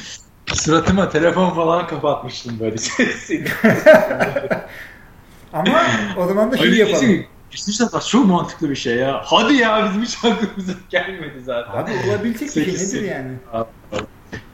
[0.46, 3.48] suratıma telefon falan kapatmıştım böyle sesini.
[5.52, 5.82] ama
[6.16, 7.24] o zaman da şey Öyle yapalım.
[7.52, 9.22] Geçmiş takas çok mantıklı bir şey ya.
[9.24, 11.72] Hadi ya bizim hiç aklımıza gelmedi zaten.
[11.82, 13.32] Abi olabilecek bir şey nedir yani?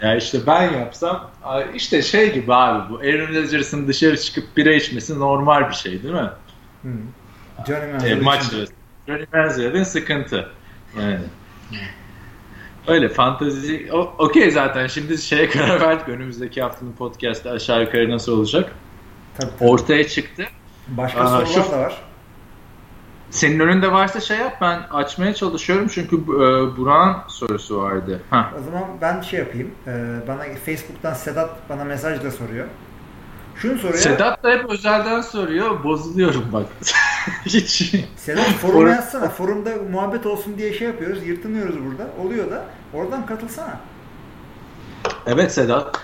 [0.02, 1.30] Ya işte ben yapsam
[1.74, 6.14] işte şey gibi abi bu Aaron Rodgers'ın dışarı çıkıp bira içmesi normal bir şey değil
[6.14, 6.30] mi?
[6.82, 6.88] Hı.
[7.66, 8.42] Johnny E, maç.
[9.06, 10.48] Johnny Manziel'in sıkıntı.
[11.00, 11.18] Yani.
[12.86, 18.72] Öyle fantezi okey zaten şimdi şeye karar verdik önümüzdeki haftanın podcast'te aşağı yukarı nasıl olacak
[19.38, 19.68] Tabii, tabii.
[19.70, 20.44] ortaya çıktı.
[20.88, 21.96] Başka Aa, sorular şu- da var.
[23.30, 28.22] Senin önünde varsa şey yap ben açmaya çalışıyorum çünkü e, Burak'ın sorusu vardı.
[28.30, 28.52] Heh.
[28.60, 29.70] O zaman ben şey yapayım.
[29.86, 29.90] Ee,
[30.28, 32.66] bana Facebook'tan Sedat bana mesaj da soruyor.
[33.56, 33.98] Şunu soruyor.
[33.98, 36.66] Sedat da hep özelden soruyor bozuluyorum bak.
[37.46, 37.94] Hiç.
[38.16, 39.28] Sedat foruma Or- yazsana.
[39.28, 41.26] Forumda muhabbet olsun diye şey yapıyoruz.
[41.26, 42.10] Yırtınıyoruz burada.
[42.24, 42.64] Oluyor da.
[42.94, 43.80] Oradan katılsana.
[45.26, 46.00] Evet Sedat.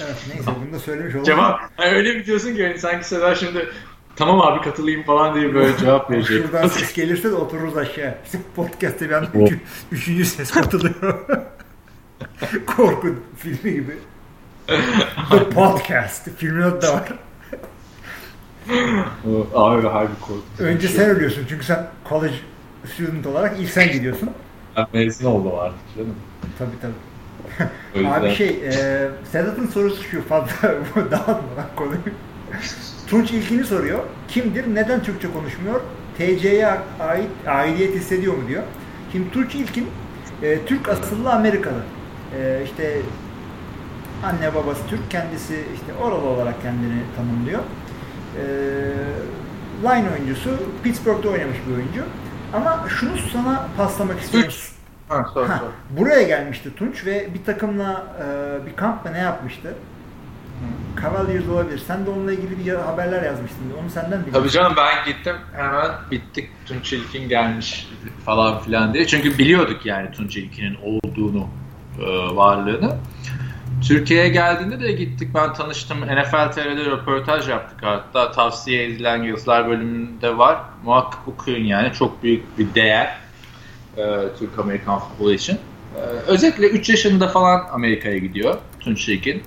[0.00, 1.24] Evet neyse bunu da söylemiş olalım.
[1.26, 3.68] Cevap hani öyle bir diyorsun ki sanki Sedat şimdi
[4.16, 6.46] tamam abi katılayım falan diye böyle cevap verecek.
[6.46, 8.14] Şuradan ses gelirse de otururuz aşağı.
[8.56, 9.60] Podcast'te bir anda üçü,
[9.92, 11.24] üçüncü ses katılıyor.
[12.66, 13.96] Korku filmi gibi.
[15.30, 16.28] The Podcast.
[16.36, 17.12] Filmin adı da var.
[19.54, 20.66] abi harbi korktum.
[20.66, 22.34] Önce sen ölüyorsun çünkü sen college
[22.94, 24.30] student olarak ilk sen gidiyorsun.
[24.76, 26.14] Ben mezun oldum artık canım.
[26.58, 28.08] Tabii tabii.
[28.08, 30.52] Abi şey, e, Sedat'ın sorusu şu fazla
[30.96, 31.98] dağıtmadan konuyu.
[33.06, 33.98] Tunç ilkini soruyor.
[34.28, 34.74] Kimdir?
[34.74, 35.80] Neden Türkçe konuşmuyor?
[36.18, 36.68] TC'ye
[37.00, 38.62] ait aidiyet hissediyor mu diyor.
[39.12, 39.86] Şimdi Tunç İlkin
[40.42, 41.82] e, Türk asıllı Amerikalı.
[42.40, 42.96] E, işte
[44.24, 47.60] anne babası Türk, kendisi işte oralı olarak kendini tanımlıyor.
[48.38, 48.44] E,
[49.82, 50.50] line oyuncusu,
[50.82, 52.02] Pittsburgh'da oynamış bir oyuncu.
[52.52, 54.52] Ama şunu sana paslamak istiyorum.
[55.08, 55.98] Ha, sor, Ha, sor.
[56.00, 59.74] buraya gelmişti Tunç ve bir takımla e, bir kamp mı ne yapmıştı?
[61.02, 61.80] Cavaliers olabilir.
[61.86, 63.72] Sen de onunla ilgili bir haberler yazmıştın.
[63.82, 64.32] Onu senden biliyorum.
[64.32, 67.88] Tabii canım ben gittim hemen bittik Tunç İlkin gelmiş
[68.24, 69.06] falan filan diye.
[69.06, 71.48] Çünkü biliyorduk yani Tunç İlkin'in olduğunu,
[72.00, 72.96] e, varlığını.
[73.88, 76.00] Türkiye'ye geldiğinde de gittik ben tanıştım.
[76.00, 80.58] NFL TV'de röportaj yaptık hatta tavsiye edilen yıldızlar bölümünde var.
[80.84, 83.16] Muhakkak okuyun yani çok büyük bir değer
[83.96, 84.02] e,
[84.38, 85.58] Türk Amerikan futbolu için.
[85.96, 89.42] E, özellikle 3 yaşında falan Amerika'ya gidiyor Tunç İlkin.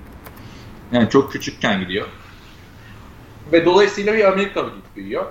[0.92, 2.08] Yani çok küçükken gidiyor.
[3.52, 5.26] Ve dolayısıyla bir Amerikalı gibi büyüyor.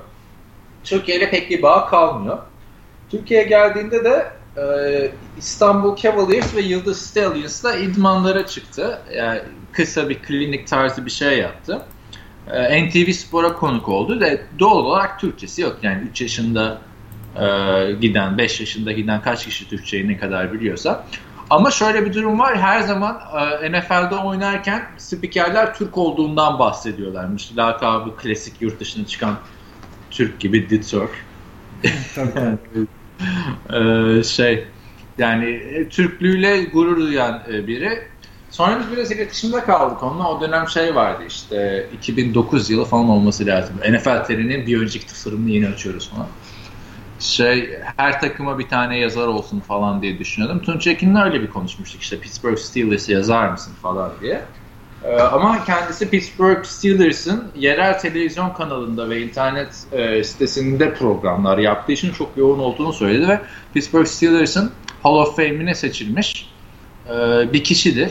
[0.84, 2.38] Türkiye ile pek bir bağ kalmıyor.
[3.10, 4.64] Türkiye'ye geldiğinde de e,
[5.38, 8.98] İstanbul Cavaliers ve Yıldız Stallions'la idmanlara çıktı.
[9.14, 9.40] Yani
[9.72, 11.82] kısa bir klinik tarzı bir şey yaptı.
[12.52, 15.78] E, NTV Spor'a konuk oldu ve doğal olarak Türkçesi yok.
[15.82, 16.78] Yani 3 yaşında
[17.36, 17.46] e,
[17.92, 21.06] giden, 5 yaşında giden kaç kişi Türkçeyi ne kadar biliyorsa.
[21.50, 22.58] Ama şöyle bir durum var.
[22.58, 23.20] Her zaman
[23.62, 27.56] e, NFL'de oynarken spikerler Türk olduğundan bahsediyorlarmış.
[27.56, 29.38] Lakabı klasik yurt dışına çıkan
[30.10, 31.10] Türk gibi Ditürk.
[32.14, 32.86] tabii tabii.
[34.18, 34.66] ee, şey
[35.18, 37.98] yani e, Türklüğüyle gurur duyan e, biri.
[38.50, 40.30] Sonra biz biraz iletişimde kaldık onunla.
[40.30, 43.76] O dönem şey vardı işte 2009 yılı falan olması lazım.
[43.90, 46.26] NFL TR'nin bir önceki tasarımını yeni açıyoruz falan.
[47.20, 50.62] Şey her takıma bir tane yazar olsun falan diye düşünüyordum.
[50.62, 54.42] Tunç Ekin'le öyle bir konuşmuştuk işte Pittsburgh Steelers'ı yazar mısın falan diye.
[55.04, 62.12] Ee, ama kendisi Pittsburgh Steelers'ın yerel televizyon kanalında ve internet e, sitesinde programlar yaptığı için
[62.12, 63.40] çok yoğun olduğunu söyledi ve
[63.74, 66.50] Pittsburgh Steelers'ın Hall of Fame'ine seçilmiş
[67.08, 67.12] e,
[67.52, 68.10] bir kişidir.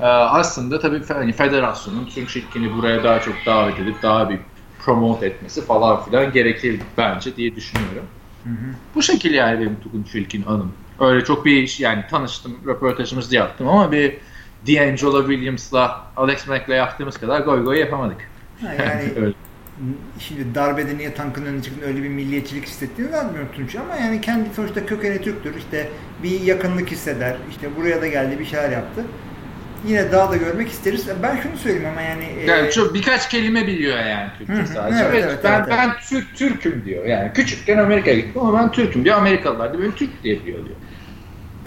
[0.00, 4.38] E, aslında tabii hani federasyonun şirkini buraya daha çok davet edip daha bir
[4.78, 8.04] promote etmesi falan filan gerekir bence diye düşünüyorum.
[8.46, 8.74] Hı hı.
[8.94, 10.72] Bu şekilde yani benim Tugun Çilkin anım.
[11.00, 14.16] Öyle çok bir iş yani tanıştım, röportajımızı yaptım ama bir
[14.66, 18.30] D'Angelo Williams'la Alex Mack'le yaptığımız kadar goy goy yapamadık.
[18.60, 19.34] Ha, yani öyle.
[20.18, 24.54] şimdi darbede niye tankın önüne çıktın öyle bir milliyetçilik hissettiğini zannetmiyorum Tunç ama yani kendi
[24.54, 25.54] sonuçta kökeni Türktür.
[25.56, 25.88] İşte
[26.22, 27.36] bir yakınlık hisseder.
[27.50, 29.04] İşte buraya da geldi bir şeyler yaptı.
[29.86, 31.06] Yine daha da görmek isteriz.
[31.22, 32.24] Ben şunu söyleyeyim ama yani...
[32.46, 32.70] Yani e...
[32.70, 35.04] çok birkaç kelime biliyor yani Türkçe sadece.
[35.04, 37.04] Evet, evet, ben, evet, ben Türk, Türk'üm diyor.
[37.04, 39.16] Yani küçükken Amerika'ya gittim ama ben Türk'üm diyor.
[39.16, 40.76] Amerikalılar da beni Türk diye biliyor diyor.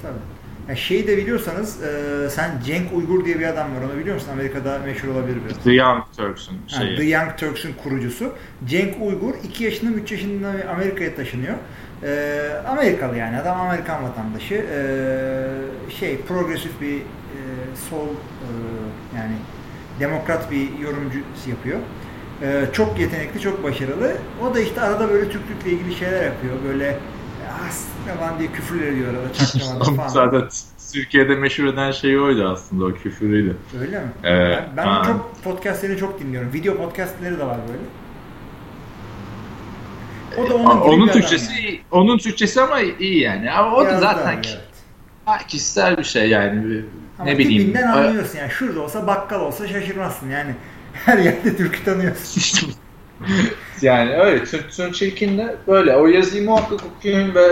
[0.02, 0.40] Tabii.
[0.70, 4.30] Yani şeyi de biliyorsanız e, sen Cenk Uygur diye bir adam var onu biliyor musun?
[4.34, 5.64] Amerika'da meşhur olabilir biraz.
[5.64, 6.88] The Young Turks'un şeyi.
[6.88, 8.34] Yani The Young Turks'un kurucusu.
[8.66, 11.56] Cenk Uygur 2 yaşında 3 yaşında Amerika'ya taşınıyor.
[12.04, 14.56] E, Amerikalı yani adam Amerikan vatandaşı.
[14.56, 17.02] E, şey progresif bir
[17.90, 18.48] sol e,
[19.18, 19.36] yani
[20.00, 21.80] demokrat bir yorumcu yapıyor.
[22.42, 24.18] E, çok yetenekli, çok başarılı.
[24.44, 26.54] O da işte arada böyle Türklükle ilgili şeyler yapıyor.
[26.68, 27.00] Böyle
[27.70, 30.08] aslında falan diye küfür ediyor arada çaktırmadan falan.
[30.08, 30.44] Zaten
[30.94, 33.58] Türkiye'de meşhur eden şey oydu aslında o küfürüydü.
[33.82, 34.12] Öyle mi?
[34.24, 34.64] Evet.
[34.78, 36.54] Ben, ben çok podcastleri çok dinliyorum.
[36.54, 37.80] Video podcastleri de var böyle.
[40.38, 41.80] O da onun, onun Türkçesi yani.
[41.92, 43.52] onun Türkçesi ama iyi yani.
[43.52, 44.34] Ama o Biraz da zaten daha,
[45.38, 45.48] evet.
[45.48, 46.86] kişisel bir şey yani.
[47.20, 47.62] Ama ne bileyim.
[47.62, 48.52] Tipinden anlıyorsun yani.
[48.52, 50.56] Şurada olsa bakkal olsa şaşırmazsın yani.
[50.94, 52.72] Her yerde Türk'ü tanıyorsun.
[53.82, 54.44] yani öyle.
[54.44, 55.96] Türk Türk Çirkin de böyle.
[55.96, 57.48] O yazıyı muhakkak okuyun ve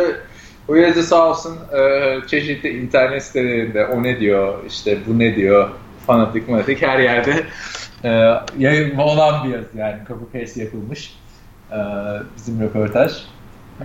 [0.68, 5.70] o yazı sağ olsun e, çeşitli internet sitelerinde o ne diyor, işte bu ne diyor,
[6.08, 7.44] fanatik fanatik her yerde
[8.04, 8.10] e,
[8.58, 11.18] yayın olan bir yazı yani copy paste yapılmış
[11.72, 11.78] e,
[12.38, 13.12] bizim röportaj.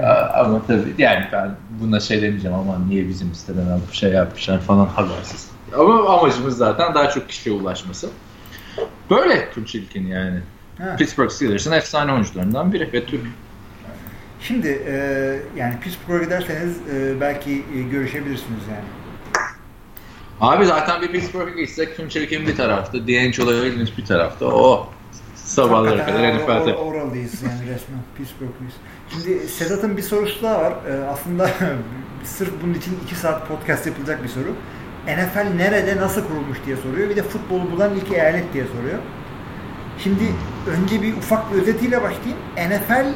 [0.01, 4.61] E, ama tabii yani ben buna şey demeyeceğim ama niye bizim siteden alıp şey yapmışlar
[4.61, 5.52] falan habersiz.
[5.79, 8.11] Ama amacımız zaten daha çok kişiye ulaşması.
[9.11, 10.41] Böyle Tunç İlkin yani.
[10.79, 10.97] Ha.
[10.97, 13.21] Pittsburgh Steelers'ın efsane oyuncularından biri ve Türk.
[14.41, 14.95] Şimdi e,
[15.57, 18.85] yani Pittsburgh'a giderseniz e, belki e, görüşebilirsiniz yani.
[20.41, 24.47] Abi zaten bir Pittsburgh'a gitsek Tunç İlkin bir tarafta, D'Angelo Williams bir tarafta.
[24.47, 24.89] O
[25.35, 26.75] sabahlara kadar NFL'de.
[26.75, 28.01] Or, oralıyız yani resmen.
[28.17, 28.75] Pittsburgh'luyuz.
[29.11, 30.73] Şimdi Sedat'ın bir sorusu daha var.
[30.73, 31.51] E, aslında
[32.25, 34.55] sırf bunun için iki saat podcast yapılacak bir soru.
[35.07, 37.11] NFL nerede nasıl kurulmuş diye soruyor.
[37.11, 38.99] Bir de futbolu bulan ilk eyalet diye soruyor.
[39.99, 40.25] Şimdi
[40.67, 42.39] önce bir ufak bir özetiyle başlayayım.
[42.57, 43.07] NFL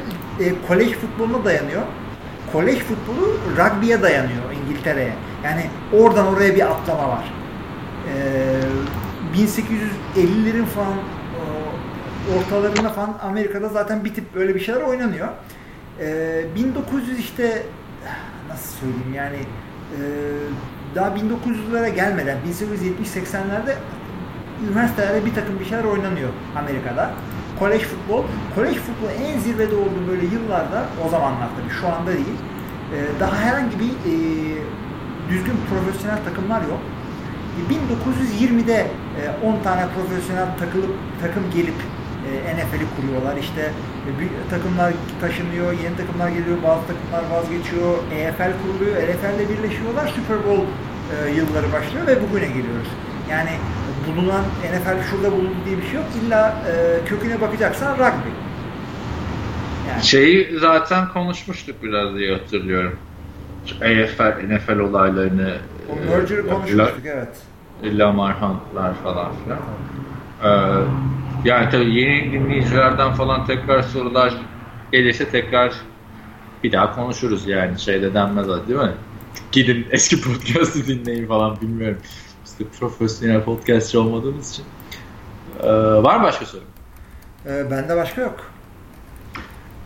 [0.43, 1.81] e, kolej futboluna dayanıyor.
[2.51, 5.13] Kolej futbolu rugby'ye dayanıyor İngiltere'ye.
[5.43, 5.61] Yani
[5.93, 7.33] oradan oraya bir atlama var.
[8.13, 9.39] E,
[10.17, 10.97] 1850'lerin falan
[12.37, 15.27] ortalarında falan Amerika'da zaten bir tip böyle bir şeyler oynanıyor.
[15.99, 17.63] E, 1900 işte
[18.49, 19.37] nasıl söyleyeyim yani
[19.91, 20.01] e,
[20.97, 23.73] daha 1900'lara gelmeden 1870-80'lerde
[24.65, 27.11] üniversitelerde bir takım bir şeyler oynanıyor Amerika'da.
[27.59, 28.23] Kolej futbol,
[28.55, 32.39] kolej futbol en zirvede olduğu böyle yıllarda, o zamanlar tabii şu anda değil,
[32.93, 34.13] e, daha herhangi bir e,
[35.29, 36.81] düzgün profesyonel takımlar yok.
[37.69, 38.87] 1920'de
[39.43, 41.79] e, 10 tane profesyonel takılıp takım gelip
[42.55, 43.37] NFL'i kuruyorlar.
[43.37, 43.71] İşte
[44.49, 50.65] takımlar taşınıyor, yeni takımlar geliyor, bazı takımlar vazgeçiyor, EFL kuruluyor, NFL'le birleşiyorlar, Super Bowl
[51.13, 52.87] e, yılları başlıyor ve bugüne geliyoruz.
[53.31, 53.49] Yani
[54.07, 56.05] bulunan NFL şurada bulundu diye bir şey yok.
[56.23, 58.29] İlla e, köküne bakacaksan rugby.
[59.89, 60.03] Yani.
[60.03, 62.99] Şeyi zaten konuşmuştuk biraz diye hatırlıyorum.
[63.81, 65.53] AFL, NFL olaylarını
[65.89, 67.37] o merger'ı e, konuşmuştuk la, evet.
[67.83, 69.59] Lamar Hunt'lar falan filan.
[70.43, 70.83] Ee,
[71.45, 74.33] yani tabii yeni dinleyicilerden falan tekrar sorular
[74.91, 75.73] gelirse tekrar
[76.63, 78.91] bir daha konuşuruz yani şeyde denmez değil mi?
[79.51, 82.01] Gidin eski podcast'ı dinleyin falan bilmiyorum.
[82.45, 84.65] Biz de profesyonel podcastçı olmadığımız için.
[85.63, 85.67] Ee,
[86.03, 86.63] var mı başka soru?
[87.45, 88.51] Ee, bende başka yok.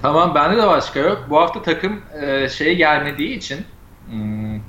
[0.01, 1.25] Tamam bende de başka yok.
[1.29, 3.65] Bu hafta takım e, şey gelmediği için
[4.09, 4.59] hmm,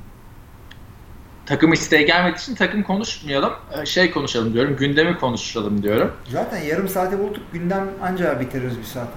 [1.46, 3.52] takım isteği gelmediği için takım konuşmayalım.
[3.82, 4.76] E, şey konuşalım diyorum.
[4.76, 6.12] Gündemi konuşalım diyorum.
[6.28, 7.42] Zaten yarım saate bulduk.
[7.52, 9.12] Gündem anca bitiririz bir saate.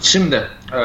[0.00, 0.80] Şimdi e,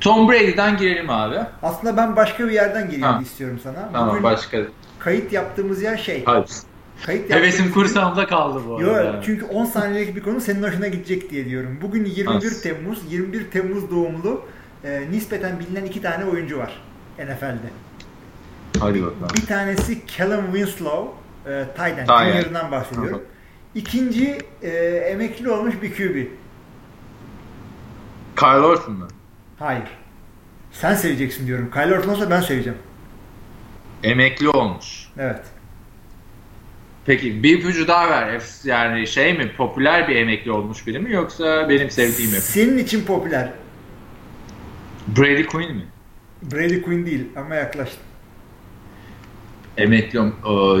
[0.00, 1.36] Tom Brady'den girelim abi.
[1.62, 3.88] Aslında ben başka bir yerden gireyim istiyorum sana.
[3.92, 4.58] Tamam Bugün başka.
[4.98, 6.24] kayıt yaptığımız yer şey.
[6.24, 6.46] Hayır.
[7.06, 9.22] Kayıt Hevesim kursamda kaldı bu arada.
[9.22, 11.78] çünkü 10 saniyelik bir konu senin hoşuna gidecek diye diyorum.
[11.82, 12.62] Bugün 21 As.
[12.62, 14.44] Temmuz, 21 Temmuz doğumlu
[14.84, 16.82] e, nispeten bilinen iki tane oyuncu var
[17.18, 17.70] NFL'de.
[18.80, 19.28] Hadi bakalım.
[19.36, 21.10] Bir tanesi Callum Winslow,
[21.46, 21.52] e,
[21.90, 22.08] end.
[22.08, 23.22] junior'ından bahsediyorum.
[23.74, 24.68] İkinci e,
[25.10, 26.26] emekli olmuş bir QB.
[28.36, 29.08] Kyle Orton mu?
[29.58, 29.82] Hayır.
[30.72, 31.70] Sen seveceksin diyorum.
[31.70, 32.78] Kyle Orton olsa ben seveceğim.
[34.02, 35.08] Emekli olmuş.
[35.18, 35.40] Evet.
[37.06, 38.42] Peki bir ipucu daha ver.
[38.64, 42.36] Yani şey mi popüler bir emekli olmuş biri mi yoksa benim sevdiğim mi?
[42.40, 43.52] Senin için popüler.
[45.06, 45.86] Brady Quinn mi?
[46.42, 47.98] Brady Quinn değil ama yaklaştın.
[49.76, 50.22] Emekli Ee,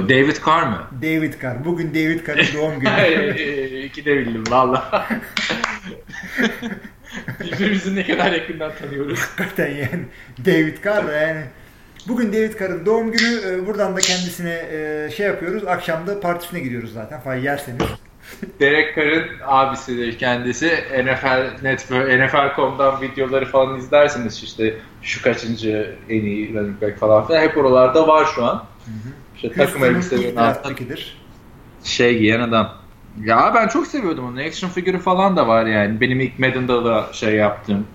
[0.08, 0.86] David Carr mı?
[1.02, 1.64] David Carr.
[1.64, 3.84] Bugün David Carr'ın doğum günü.
[3.84, 5.08] İki de bildim valla.
[7.40, 9.20] Birbirimizi ne kadar yakından tanıyoruz.
[9.20, 10.04] Hakikaten yani.
[10.46, 11.44] David Carr yani.
[12.08, 13.40] Bugün David Carr'ın doğum günü.
[13.46, 15.66] Ee, Buradan da kendisine e, şey yapıyoruz.
[15.66, 17.20] Akşam da partisine gidiyoruz zaten.
[17.20, 17.82] Falan yerseniz.
[18.60, 20.66] Derek Carr'ın abisidir kendisi.
[21.04, 27.40] NFL Network, NFL.com'dan videoları falan izlersiniz işte şu kaçıncı en iyi running back falan filan.
[27.42, 28.64] Hep oralarda var şu an.
[29.36, 31.18] İşte takım Houston'ın ilk elbiselerini draft altına pickidir.
[31.84, 32.74] şey giyen adam.
[33.24, 34.40] Ya ben çok seviyordum onu.
[34.40, 36.00] Action figürü falan da var yani.
[36.00, 37.86] Benim ilk Madden'da da şey yaptım.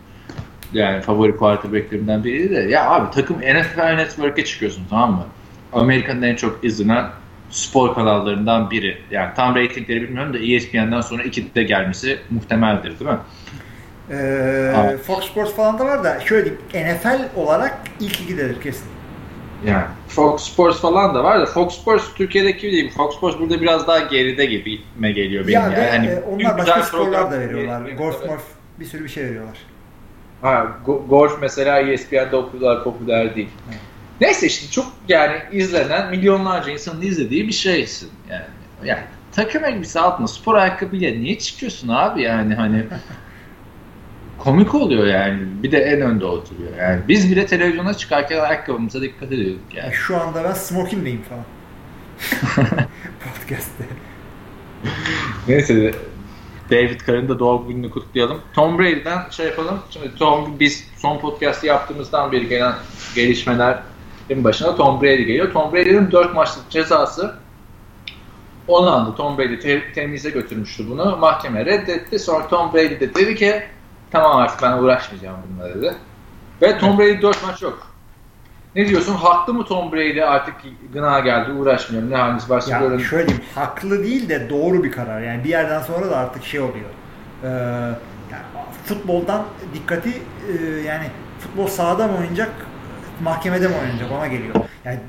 [0.74, 2.60] Yani favori quarterback'lerimden biriydi de.
[2.60, 5.26] Ya abi takım NFL Network'e çıkıyorsun tamam mı?
[5.74, 7.06] Amerika'nın en çok izlenen
[7.50, 8.98] spor kanallarından biri.
[9.12, 13.18] Yani tam reytingleri bilmiyorum da ESPN'den sonra iki de gelmesi muhtemeldir değil mi?
[14.12, 14.98] Ee.
[15.08, 16.98] Fox Sports falan da var da şöyle diyeyim.
[16.98, 18.88] NFL olarak ilk ikidedir kesin.
[19.68, 22.92] Yani Fox Sports falan da var da Fox Sports Türkiye'deki gibi değil.
[22.92, 25.54] Fox Sports burada biraz daha geride gibime geliyor benim.
[25.54, 25.76] Ya yani.
[25.78, 27.82] ve Hani e, onlar başka sporlar program- da veriyorlar.
[27.92, 28.30] Golf, evet.
[28.30, 28.44] morf
[28.80, 29.58] bir sürü bir şey veriyorlar.
[30.42, 33.50] Ha, go- golf mesela ESPN'de o kadar popüler değil.
[33.70, 33.80] Evet.
[34.22, 38.44] Neyse işte çok yani izlenen milyonlarca insanın izlediği bir şeysin yani.
[38.86, 42.86] Yani takım elbise altına spor ayakkabıyla niye çıkıyorsun abi yani hani
[44.44, 45.40] komik oluyor yani.
[45.64, 47.02] Bir de en önde oturuyor yani.
[47.08, 51.46] Biz bile televizyona çıkarken ayakkabımıza dikkat ediyorduk Yani şu anda ben smoking'deyim falan.
[53.24, 53.84] Podcast'te.
[55.48, 55.92] Neyse
[56.72, 58.42] David Carr'ın da doğum gününü kutlayalım.
[58.54, 59.80] Tom Brady'den şey yapalım.
[59.90, 62.74] Şimdi Tom biz son podcast'ı yaptığımızdan beri gelen
[63.16, 65.54] gelişmelerin başına Tom Brady geliyor.
[65.54, 67.36] Tom Brady'nin 4 maçlık cezası
[68.68, 69.16] onandı.
[69.18, 71.18] Tom Brady te- temize götürmüştü bunu.
[71.18, 72.20] Mahkeme reddetti.
[72.20, 73.64] Sonra Tom Brady de dedi ki
[74.14, 75.96] tamam artık ben uğraşmayacağım bununla dedi.
[76.62, 77.88] Ve Tom Brady 4 maç yok.
[78.76, 79.16] Ne diyorsun?
[79.16, 80.56] Haklı mı Tom Brady artık
[80.94, 82.10] gına geldi uğraşmıyorum.
[82.12, 82.98] Ne haliniz varsa Ya görün.
[82.98, 85.22] şöyle diyeyim, haklı değil de doğru bir karar.
[85.22, 86.90] Yani bir yerden sonra da artık şey oluyor.
[87.44, 87.48] Ee,
[88.32, 88.44] yani
[88.86, 91.06] futboldan dikkati e, yani
[91.40, 92.52] futbol sahada mı oynayacak,
[93.24, 94.56] mahkemede mi oynayacak ona geliyor.
[94.86, 95.00] Yani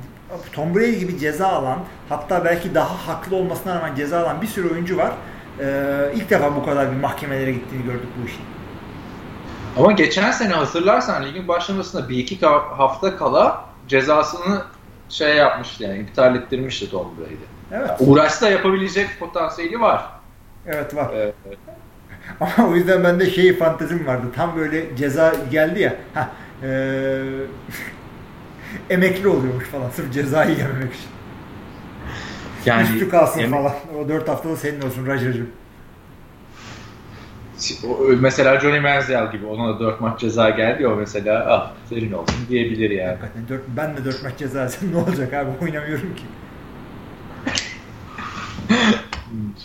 [0.52, 4.72] Tom Brady gibi ceza alan, hatta belki daha haklı olmasına rağmen ceza alan bir sürü
[4.72, 5.12] oyuncu var.
[5.60, 8.44] Ee, ilk defa bu kadar bir mahkemelere gittiğini gördük bu işin.
[9.76, 14.62] Ama geçen sene hatırlarsan ligin başlamasında bir iki hafta kala cezasını
[15.08, 17.34] şey yapmıştı yani iptal ettirmişti Tom Brady.
[17.72, 17.90] Evet.
[18.00, 20.04] Uğraşsa yapabilecek potansiyeli var.
[20.66, 21.12] Evet var.
[21.14, 21.32] Ee,
[22.40, 24.26] Ama o yüzden bende şey fantezim vardı.
[24.36, 25.94] Tam böyle ceza geldi ya.
[26.14, 26.28] Heh,
[26.62, 27.22] eee,
[28.90, 29.90] emekli oluyormuş falan.
[29.90, 31.08] Sırf cezayı yememek için.
[32.66, 33.72] yani Üstü kalsın yemek- falan.
[34.04, 35.50] O dört haftada senin olsun Rajacığım.
[38.20, 42.12] Mesela Johnny Manziel gibi ona da 4 maç ceza geldi ya o mesela ah senin
[42.12, 43.08] olsun diyebilir yani.
[43.08, 46.22] Hakikaten dört, ben de dört maç ceza ne olacak abi oynamıyorum ki.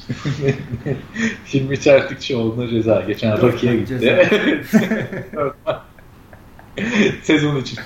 [1.54, 4.30] Hilmi Çeltikçioğlu'na ceza geçen maç gitti.
[7.24, 7.80] Sezon için.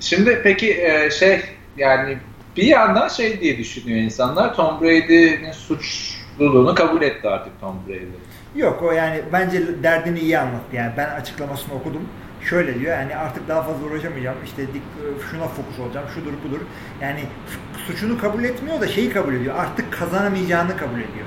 [0.00, 1.40] Şimdi peki e, şey
[1.76, 2.18] yani
[2.56, 8.33] bir yandan şey diye düşünüyor insanlar Tom Brady'nin suçluluğunu kabul etti artık Tom Brady.
[8.54, 10.76] Yok o yani bence derdini iyi anlattı.
[10.76, 12.02] Yani ben açıklamasını okudum.
[12.50, 14.36] Şöyle diyor yani artık daha fazla uğraşamayacağım.
[14.44, 16.06] İşte dik- şuna fokus olacağım.
[16.14, 16.60] Şudur budur.
[17.00, 19.54] Yani su- suçunu kabul etmiyor da şeyi kabul ediyor.
[19.58, 21.26] Artık kazanamayacağını kabul ediyor.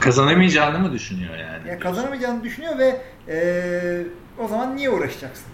[0.00, 1.68] Kazanamayacağını mı düşünüyor yani?
[1.68, 3.36] Ya kazanamayacağını düşünüyor ve e,
[4.44, 5.44] o zaman niye uğraşacaksın?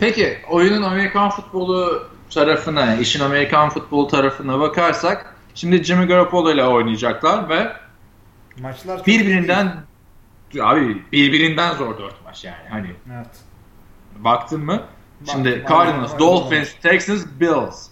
[0.00, 7.48] Peki oyunun Amerikan futbolu tarafına, işin Amerikan futbolu tarafına bakarsak şimdi Jimmy Garoppolo ile oynayacaklar
[7.48, 7.72] ve
[8.60, 9.76] Maçlar çok birbirinden
[10.60, 12.68] abi birbirinden zor dört maç yani.
[12.70, 13.26] Hani Evet.
[14.18, 14.82] baktın mı?
[15.30, 17.88] Şimdi Baktım, Cardinals, baktım, Dolphins, Texans, Bills.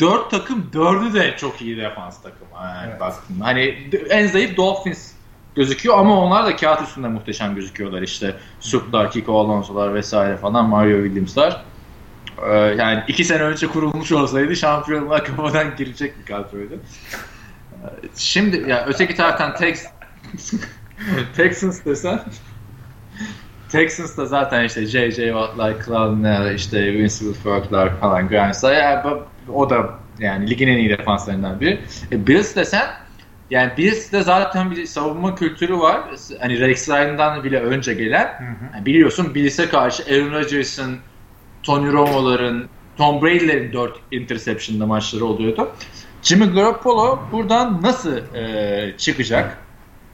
[0.00, 2.50] Dört takım, dördü de çok iyi defans takımı.
[2.64, 3.00] Yani Evet.
[3.00, 3.40] baktım.
[3.40, 5.12] Hani en zayıf Dolphins
[5.54, 8.34] gözüküyor ama onlar da kağıt üstünde muhteşem gözüküyorlar işte.
[8.60, 11.64] Suplar, Kiko Alonso'lar vesaire falan, Mario Williams'lar.
[12.46, 16.74] Ee, yani iki sene önce kurulmuş olsaydı şampiyonluğa kafadan girecek bir kadroydu.
[16.74, 19.86] Ee, Şimdi ya öteki taraftan Tex
[21.36, 22.20] Texans desen
[23.68, 25.26] Texans da zaten işte J.J.
[25.26, 28.74] Watt'lar, Clown'lar, işte Vincent Ferg'lar falan Grimes'lar.
[28.74, 31.80] Yani o da yani ligin en iyi defanslarından biri.
[32.12, 32.86] E, Bills desen
[33.50, 36.00] yani Bills'de zaten bir savunma kültürü var.
[36.40, 38.26] Hani Rex Ryan'dan bile önce gelen.
[38.26, 38.74] Hı hı.
[38.74, 40.98] Yani biliyorsun Bills'e karşı Aaron Rodgers'ın,
[41.62, 45.70] Tony Romo'ların, Tom Brady'lerin 4 interception'da maçları oluyordu.
[46.22, 49.58] Jimmy Garoppolo buradan nasıl e, çıkacak?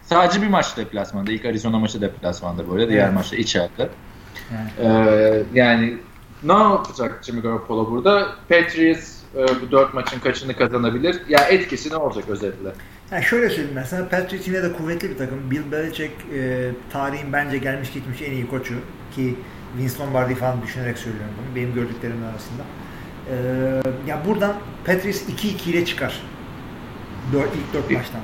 [0.06, 1.32] Sadece bir maç deplasmanda.
[1.32, 2.88] İlk Arizona maçı deplasmanda böyle.
[2.88, 3.14] Diğer Evet.
[3.14, 3.88] maçta içeride.
[4.52, 4.70] Yani.
[4.90, 5.98] Ee, yani
[6.42, 8.28] ne yapacak Jimmy Garoppolo burada?
[8.48, 11.22] Patriots e, bu dört maçın kaçını kazanabilir?
[11.28, 12.68] Ya etkisi ne olacak özetle?
[13.12, 15.50] Yani şöyle söyleyeyim ben sana Patriots yine de kuvvetli bir takım.
[15.50, 18.74] Bill Belichick e, tarihin bence gelmiş gitmiş en iyi koçu
[19.14, 19.34] ki
[19.78, 21.56] Vince Lombardi falan düşünerek söylüyorum bunu.
[21.56, 22.62] Benim gördüklerimin arasında.
[23.30, 23.34] E,
[24.06, 24.52] ya buradan
[24.86, 26.20] Patriots 2-2 ile çıkar.
[27.32, 28.20] Dört, ilk 4 maçtan.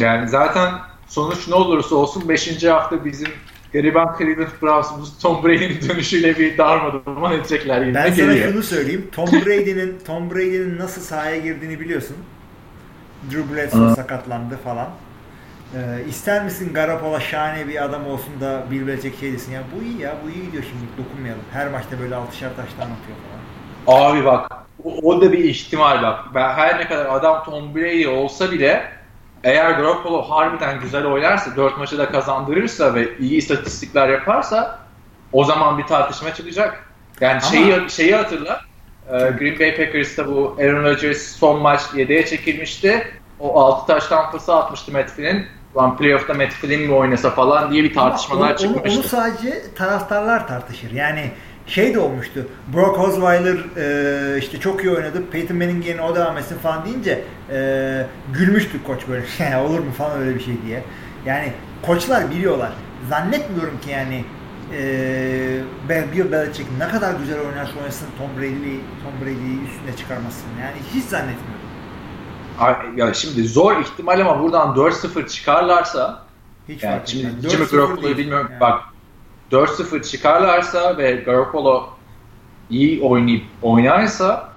[0.00, 0.72] Yani zaten
[1.06, 2.64] sonuç ne olursa olsun 5.
[2.64, 3.28] hafta bizim
[3.72, 7.82] gariban Cleveland Browns'umuz Tom Brady'nin dönüşüyle bir darmadağın edecekler.
[7.82, 8.52] gibi Ben sana geliyor.
[8.52, 9.08] şunu söyleyeyim.
[9.12, 12.16] Tom Brady'nin Tom Brady'nin nasıl sahaya girdiğini biliyorsun.
[13.30, 14.88] Drew Bledsoe sakatlandı falan.
[15.74, 19.84] Ee, ister misin Garoppolo şahane bir adam olsun da Bill Belichick şey desin ya bu
[19.84, 21.42] iyi ya bu iyi diyor şimdi dokunmayalım.
[21.52, 23.38] Her maçta böyle altışar taştan atıyor falan.
[24.12, 24.52] Abi bak
[24.84, 26.20] o, o da bir ihtimal bak.
[26.34, 28.97] Ben her ne kadar adam Tom Brady olsa bile
[29.44, 34.78] eğer Garoppolo harbiden güzel oynarsa, 4 maçı da kazandırırsa ve iyi istatistikler yaparsa
[35.32, 36.84] o zaman bir tartışma çıkacak.
[37.20, 38.60] Yani Ama- şeyi şeyi hatırla.
[39.08, 43.06] e, Green Bay Packers'ta bu Aaron Rodgers son maç 7'ye çekilmişti.
[43.40, 45.46] O 6 taştan pası atmıştı Matt Flynn.
[45.76, 49.00] Lan playoff'ta Matt Flynn mi oynasa falan diye bir tartışmalar Ama onu, onu, çıkmıştı.
[49.00, 50.90] onu sadece taraftarlar tartışır.
[50.90, 51.30] Yani
[51.68, 52.46] şey de olmuştu.
[52.74, 55.22] Brock Osweiler e, işte çok iyi oynadı.
[55.32, 59.56] Peyton Manning yerine o devam etsin falan deyince e, gülmüştü koç böyle.
[59.66, 60.82] Olur mu falan öyle bir şey diye.
[61.26, 61.52] Yani
[61.82, 62.72] koçlar biliyorlar.
[63.08, 64.24] Zannetmiyorum ki yani
[64.72, 64.82] e,
[65.88, 70.46] Bill Belichick ne kadar güzel oynarsa oynasın Tom Brady'yi Tom Brady'yi üstüne çıkarmasın.
[70.60, 71.58] Yani hiç zannetmiyorum.
[72.96, 76.28] Ya şimdi zor ihtimal ama buradan 4-0 çıkarlarsa
[76.68, 77.48] Hiç Yani şimdi.
[77.48, 78.48] Jimmy 4-0 Garoppolo'yu bilmiyorum.
[78.50, 78.60] Yani.
[78.60, 78.80] Bak
[79.52, 81.88] 4-0 çıkarlarsa ve Garoppolo
[82.70, 84.52] iyi oynayıp oynarsa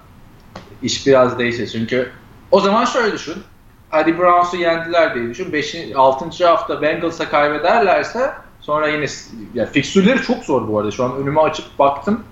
[0.81, 1.67] iş biraz değişir.
[1.67, 2.11] Çünkü
[2.51, 3.35] o zaman şöyle düşün.
[3.89, 5.53] Hadi Browns'u yendiler diye düşün.
[5.53, 5.75] 5.
[5.95, 6.47] 6.
[6.47, 8.31] hafta Bengals'a kaybederlerse
[8.61, 9.05] sonra yine
[9.53, 10.91] ya fikstürleri çok zor bu arada.
[10.91, 12.23] Şu an önüme açıp baktım.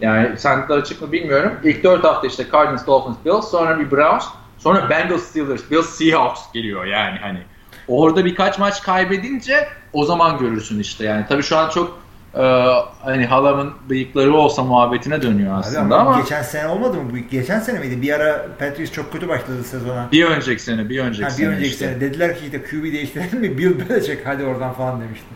[0.00, 1.52] Yani sen de açık mı bilmiyorum.
[1.64, 4.24] İlk 4 hafta işte Cardinals, Dolphins, Bills, sonra bir Browns,
[4.58, 7.42] sonra Bengals, Steelers, Bills, Seahawks geliyor yani hani.
[7.90, 11.26] Orada birkaç maç kaybedince o zaman görürsün işte yani.
[11.28, 11.98] Tabii şu an çok
[12.34, 12.42] e,
[13.02, 17.02] hani halamın bıyıkları olsa muhabbetine dönüyor Abi aslında ama, ama, geçen sene olmadı mı?
[17.12, 18.02] Bu geçen sene miydi?
[18.02, 20.08] Bir ara Patriots çok kötü başladı sezona.
[20.12, 21.86] bir önceki sene, bir önceki Ha, bir sene önceki işte.
[21.86, 23.58] sene dediler ki işte QB değiştirelim mi?
[23.58, 25.26] Bill Belichick hadi oradan falan demişti.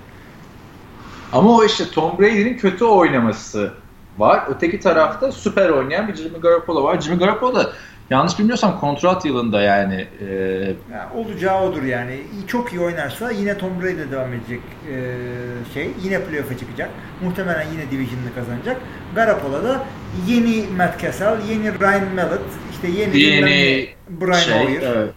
[1.32, 3.72] Ama o işte Tom Brady'nin kötü oynaması
[4.18, 4.44] var.
[4.48, 7.00] Öteki tarafta süper oynayan bir Jimmy Garoppolo var.
[7.00, 7.72] Jimmy Garoppolo da
[8.10, 10.34] yanlış bilmiyorsam kontrat yılında yani e,
[10.92, 12.20] Ya, olacağı odur yani.
[12.46, 15.14] Çok iyi oynarsa yine Tom Brady ile devam edecek ee,
[15.74, 15.90] şey.
[16.02, 16.90] Yine playoff'a çıkacak.
[17.22, 18.76] Muhtemelen yine division'ını kazanacak.
[19.14, 19.84] Garoppolo da
[20.28, 22.40] yeni Matt Cassell, yeni Ryan Mallett,
[22.72, 24.82] işte yeni, yeni Brian şey, Hoyer.
[24.82, 25.10] evet.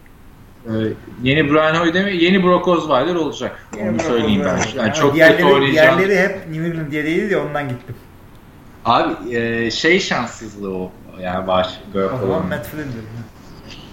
[0.66, 0.72] E,
[1.22, 2.24] yeni Brian Hoyer değil mi?
[2.24, 3.68] Yeni Brock Osweiler olacak.
[3.76, 4.56] Yeni Onu Brock söyleyeyim ben.
[4.56, 5.98] Yani Ama çok diğerleri, kötü oynayacağım.
[5.98, 7.94] Diğerleri hep New England diye değildi de ondan gittim.
[8.84, 10.92] Abi e, şey şanssızlığı o
[11.22, 11.46] yani.
[12.48, 13.04] Matt Flynn'dir.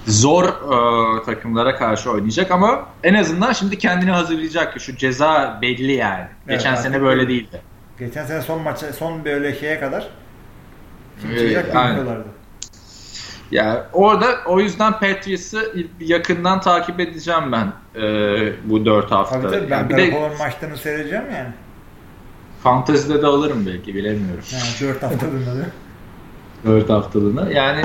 [0.08, 5.92] Zor e, takımlara karşı oynayacak ama en azından şimdi kendini hazırlayacak ki şu ceza belli
[5.92, 6.26] yani.
[6.48, 7.62] Evet, Geçen artık sene böyle değildi.
[8.00, 10.08] Geçen sene son maça, son böyle şeye kadar
[11.28, 11.98] Evet, çıkacak aynen.
[11.98, 12.28] bilmiyorlardı.
[13.52, 17.72] Yani orada o yüzden Patriots'ı yakından takip edeceğim ben
[18.02, 19.42] e, bu 4 hafta.
[19.42, 21.50] Tabii tabii ben Yani bir de maçlarını seyredeceğim yani.
[22.64, 24.44] fantezide de alırım belki bilemiyorum.
[24.54, 25.66] Yani 4 haftalığında da.
[26.66, 27.54] 4 haftalığını.
[27.54, 27.82] Yani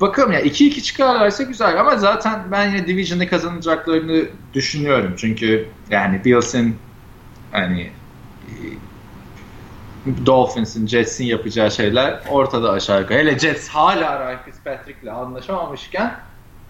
[0.00, 5.14] bakalım ya 2-2 çıkarlarsa güzel ama zaten ben yine Division'ı kazanacaklarını düşünüyorum.
[5.16, 6.76] Çünkü yani Bills'in
[7.52, 7.90] hani
[10.26, 13.18] Dolphins'in, Jets'in yapacağı şeyler ortada aşağı yukarı.
[13.18, 16.16] Hele Jets hala Ryan Fitzpatrick'le anlaşamamışken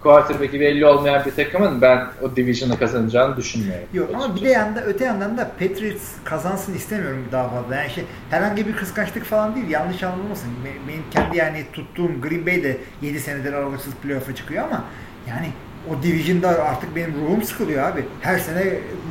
[0.05, 3.87] quarterback'i belli olmayan bir takımın ben o division'ı kazanacağını düşünmüyorum.
[3.93, 7.75] Yok ama bir de yanda öte yandan da Patriots kazansın istemiyorum daha fazla.
[7.75, 9.69] Yani şey herhangi bir kıskançlık falan değil.
[9.69, 10.49] Yanlış anlamasın.
[10.87, 14.83] Benim kendi yani tuttuğum Green Bay de 7 senedir aralıksız playoff'a çıkıyor ama
[15.29, 15.47] yani
[15.89, 18.05] o division'da artık benim ruhum sıkılıyor abi.
[18.21, 18.63] Her sene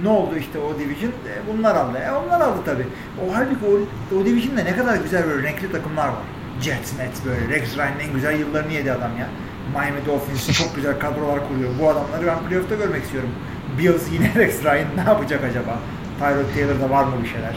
[0.03, 1.11] ne oldu işte o division?
[1.11, 1.99] E, bunlar aldı.
[1.99, 2.87] E, onlar aldı tabii.
[3.27, 3.73] O halbuki o,
[4.17, 6.25] o division'da ne kadar güzel böyle renkli takımlar var.
[6.61, 7.49] Jets, Mets böyle.
[7.49, 9.27] Rex Ryan'ın en güzel yıllarını yedi adam ya.
[9.73, 11.71] Miami Dolphins çok güzel kadrolar kuruyor.
[11.81, 13.31] Bu adamları ben playoff'ta görmek istiyorum.
[13.79, 15.79] Bills yine Rex Ryan ne yapacak acaba?
[16.19, 17.55] Tyrod Taylor'da var mı bir şeyler?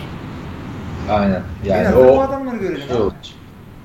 [1.09, 1.41] Aynen.
[1.65, 3.11] Yani o, o adamları görelim.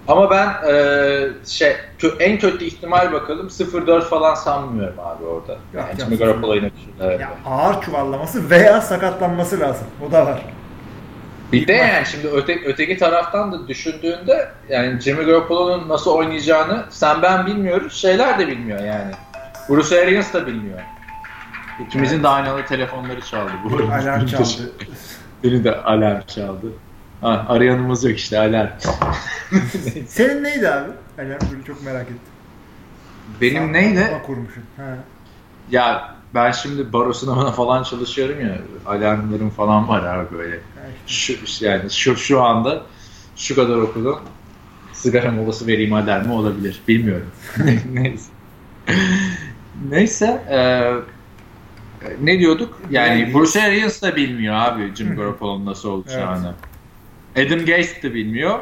[0.09, 1.77] Ama ben e, şey
[2.21, 5.53] en kötü ihtimal bakalım 0-4 falan sanmıyorum abi orada.
[5.53, 6.71] Yok, yani Jimmy Garoppolo yine
[7.01, 7.21] evet.
[7.21, 9.87] ya, ağır çuvallaması veya sakatlanması lazım.
[10.09, 10.43] O da var.
[11.53, 17.23] Bir de yani şimdi öte, öteki taraftan da düşündüğünde yani Jimmy Garoppolo'nun nasıl oynayacağını sen
[17.23, 17.93] ben bilmiyoruz.
[17.95, 19.13] Şeyler de bilmiyor yani.
[19.69, 20.79] Bruce Arians da bilmiyor.
[21.87, 22.25] İkimizin evet.
[22.25, 23.53] de aynalı telefonları çaldı.
[23.65, 24.73] Bu alarm çaldı.
[25.45, 26.67] Beni de alarm çaldı.
[27.21, 28.71] Ha, arayanımız yok işte alarm.
[30.09, 30.91] Senin neydi abi?
[31.19, 32.19] Alarm böyle çok merak ettim.
[33.41, 34.23] Benim Sen neydi?
[34.27, 34.65] kurmuşsun.
[34.77, 34.97] Ha.
[35.71, 38.59] Ya ben şimdi baro sınavına falan çalışıyorum ya.
[38.87, 40.61] Alarmlarım falan var abi böyle.
[41.07, 42.83] Şu, yani şu, şu anda
[43.37, 44.19] şu kadar okudum.
[44.93, 46.81] Sigara molası vereyim alarmı olabilir.
[46.89, 47.31] Bilmiyorum.
[47.93, 48.31] Neyse.
[49.89, 50.27] Neyse.
[50.51, 50.59] E,
[52.23, 52.81] ne diyorduk?
[52.91, 56.55] Yani Bruce Arians da bilmiyor abi Jim Garoppolo'nun nasıl olacağını.
[57.37, 57.53] Evet.
[57.53, 58.59] Adam Gates de bilmiyor.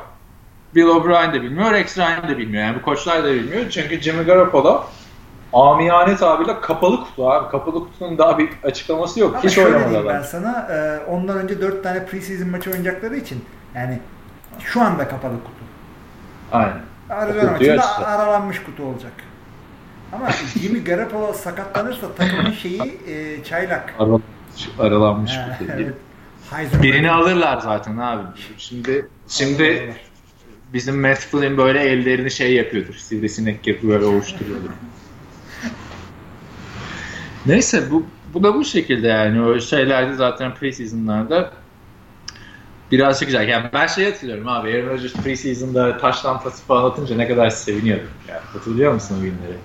[0.75, 1.73] Bill O'Brien de bilmiyor.
[1.73, 2.65] Rex Ryan de bilmiyor.
[2.65, 3.71] Yani bu koçlar da bilmiyor.
[3.71, 4.87] Çünkü Jimmy Garoppolo
[5.53, 7.51] amiyane tabirle kapalı kutu abi.
[7.51, 9.35] Kapalı kutunun daha bir açıklaması yok.
[9.35, 10.15] Ama Hiç oynamadılar.
[10.15, 13.45] Ben sana e, ondan önce 4 tane preseason maçı oynayacakları için
[13.75, 13.99] yani
[14.61, 15.65] şu anda kapalı kutu.
[16.53, 16.81] Aynen.
[17.11, 18.05] Arizona maçında işte.
[18.05, 19.13] aralanmış kutu olacak.
[20.13, 20.31] Ama
[20.61, 23.95] Jimmy Garoppolo sakatlanırsa takımın şeyi e, çaylak.
[23.99, 24.21] Aral
[24.79, 25.73] aralanmış kutu.
[25.75, 25.95] evet.
[26.83, 28.23] Birini alırlar zaten abi.
[28.59, 29.95] Şimdi şimdi
[30.73, 32.95] bizim Matt Flynn böyle ellerini şey yapıyordur.
[32.95, 34.71] Sivrisinek yapıyor böyle ovuşturuyordur.
[37.47, 41.51] Neyse bu bu da bu şekilde yani o şeylerde zaten preseason'larda
[42.93, 43.49] birazcık güzel.
[43.49, 48.09] Yani ben şey hatırlıyorum abi Aaron Rodgers preseason'da taş lampası falan atınca ne kadar seviniyordum.
[48.29, 49.59] Yani, hatırlıyor musun o günleri?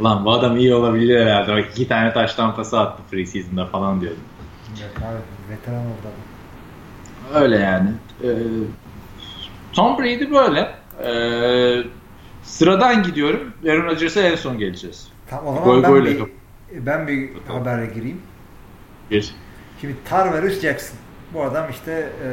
[0.00, 1.52] Ulan bu adam iyi olabilir herhalde.
[1.52, 4.22] Bak iki tane taş lampası attı preseason'da falan diyordum.
[4.80, 6.08] Evet abi veteran oldu
[7.34, 7.90] Öyle yani.
[8.24, 8.28] Ee,
[9.72, 10.74] Tom Brady böyle.
[11.04, 11.84] Ee,
[12.42, 13.52] sıradan gidiyorum.
[13.68, 15.08] Aaron Rodgers'a en son geleceğiz.
[15.30, 16.41] Tamam o zaman goy, ben, bir,
[16.80, 17.62] ben bir tamam.
[17.64, 18.22] habere gireyim.
[19.10, 19.34] Gir.
[19.80, 20.98] Şimdi Tarverus Jackson.
[21.34, 22.28] Bu adam işte e,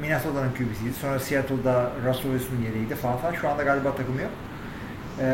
[0.00, 0.94] Minnesota'nın QB'siydi.
[1.00, 3.34] Sonra Seattle'da Russell Wilson'ın yeriydi falan falan.
[3.34, 4.30] Şu anda galiba takımı yok.
[5.20, 5.26] E,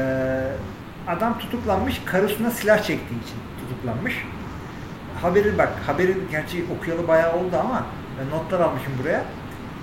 [1.08, 2.02] adam tutuklanmış.
[2.06, 4.24] Karısına silah çektiği için tutuklanmış.
[5.22, 7.86] Haberi bak, haberin gerçi okuyalı bayağı oldu ama
[8.20, 9.24] ben notlar almışım buraya.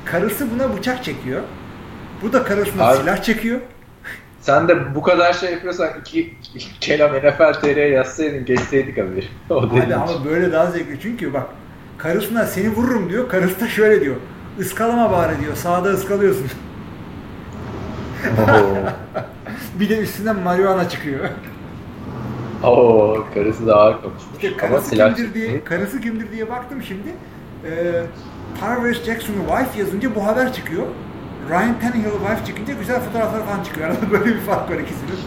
[0.05, 1.41] Karısı buna bıçak çekiyor.
[2.21, 3.59] Bu da karısına Abi, silah çekiyor.
[4.47, 9.27] Sen de bu kadar şey yapıyorsan iki, iki kelam NFL TR'ye yazsaydın geçseydik abi.
[9.49, 11.45] O Abi ama böyle daha zevkli çünkü bak
[11.97, 13.29] karısına seni vururum diyor.
[13.29, 14.15] Karısı da şöyle diyor.
[14.59, 15.55] Iskalama bari diyor.
[15.55, 16.47] Sağda ıskalıyorsun.
[19.79, 21.29] bir de üstünden marihuana çıkıyor.
[22.63, 24.43] Oo, karısı da ağır konuşmuş.
[24.43, 27.09] İşte karısı Ama kimdir diye, karısı kimdir diye baktım şimdi.
[27.65, 28.03] Ee,
[28.61, 30.83] Parvers Jackson'u wife yazınca bu haber çıkıyor.
[31.49, 33.89] Ryan Tannehill wife çıkınca güzel fotoğraflar falan çıkıyor.
[33.89, 35.19] Arada böyle bir fark var ikisinin.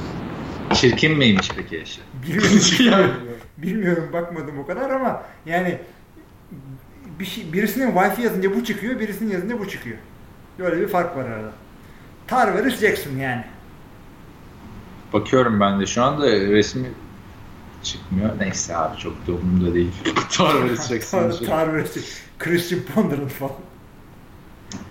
[0.74, 2.00] Çirkin miymiş peki eşi?
[2.22, 3.10] Bilmiyorum,
[3.58, 5.78] bilmiyorum bakmadım o kadar ama yani
[7.20, 9.96] bir şey, birisinin wifi yazınca bu çıkıyor, birisinin yazınca bu çıkıyor.
[10.58, 11.52] Böyle bir fark var arada.
[12.26, 13.44] Tarverus Jackson yani.
[15.12, 16.88] Bakıyorum ben de şu anda resmi
[17.82, 18.30] çıkmıyor.
[18.40, 19.92] Neyse abi çok da umurumda değil.
[20.30, 21.46] Tarverus Jackson.
[21.46, 23.52] Tarverus Christian Ponder'ın falan.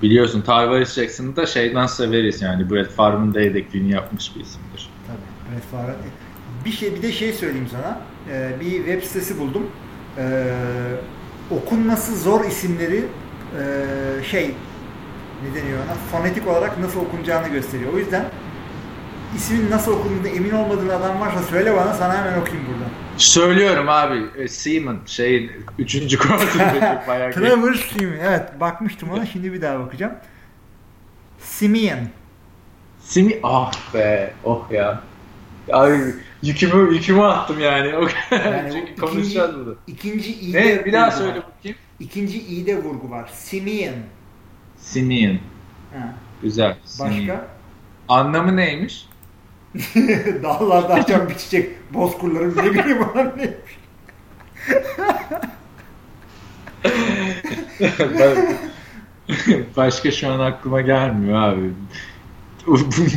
[0.02, 4.90] Biliyorsun Tarvaris Jackson'ı da şeyden severiz yani Brett Favre'ın da yedekliğini yapmış bir isimdir.
[5.08, 5.96] Tabii Brett Favre.
[6.66, 8.02] Bir şey bir de şey söyleyeyim sana.
[8.32, 9.68] Ee, bir web sitesi buldum.
[10.18, 10.44] Ee,
[11.52, 13.06] okunması zor isimleri
[13.60, 14.52] e, şey
[15.44, 15.94] ne deniyor ona?
[16.12, 17.94] Fonetik olarak nasıl okunacağını gösteriyor.
[17.94, 18.26] O yüzden
[19.36, 22.92] ismin nasıl okunduğunu emin olmadığın adam varsa söyle bana sana hemen okuyayım buradan.
[23.20, 24.26] Söylüyorum abi.
[24.38, 26.18] E, Seaman şeyin 3.
[26.18, 28.18] quarterback'i bayağı Trevor Seaman.
[28.20, 30.14] Evet bakmıştım ona şimdi bir daha bakacağım.
[31.40, 32.00] Simeon.
[33.00, 35.02] Simi ah be oh ya.
[35.72, 35.98] Abi
[36.44, 37.96] yükümü yükümü attım yani.
[37.98, 39.72] O yani Çünkü konuşacağız burada.
[39.88, 41.78] İkinci i Ne bir daha söyle bakayım.
[42.00, 43.30] İkinci i'de vurgu var.
[43.34, 43.96] Simeon.
[44.78, 45.40] Simeon.
[45.94, 46.14] Ha.
[46.42, 46.78] Güzel.
[47.00, 47.14] Başka?
[47.14, 47.40] Simeon.
[48.08, 49.09] Anlamı neymiş?
[50.44, 51.94] Dağlarda açan bir çiçek.
[51.94, 53.80] Bozkurların ne bileyim olan neymiş.
[59.78, 61.74] Başka şu an aklıma gelmiyor abi.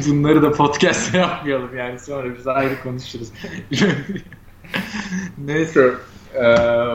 [0.09, 3.29] Bunları da podcast'ta yapmayalım yani sonra biz ayrı konuşuruz.
[5.39, 5.95] Neyse.
[6.35, 6.43] Ee,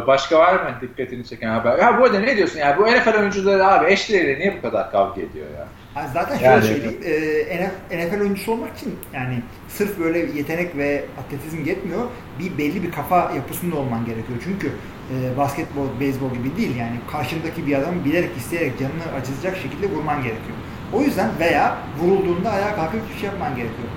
[0.08, 1.78] başka var mı dikkatini çeken haber?
[1.78, 2.78] Ya bu arada ne diyorsun ya?
[2.78, 5.68] Bu NFL oyuncuları abi eşleriyle niye bu kadar kavga ediyor ya?
[5.98, 7.78] Yani zaten şöyle yani, söyleyeyim.
[7.92, 12.08] E, NFL oyuncusu olmak için yani sırf böyle yetenek ve atletizm yetmiyor.
[12.40, 14.40] Bir belli bir kafa yapısında olman gerekiyor.
[14.44, 19.90] Çünkü e, basketbol, beyzbol gibi değil yani karşındaki bir adamı bilerek isteyerek canını acıtacak şekilde
[19.96, 20.58] vurman gerekiyor.
[20.94, 23.90] O yüzden veya vurulduğunda ayağa kalkıp bir şey yapman gerekiyor.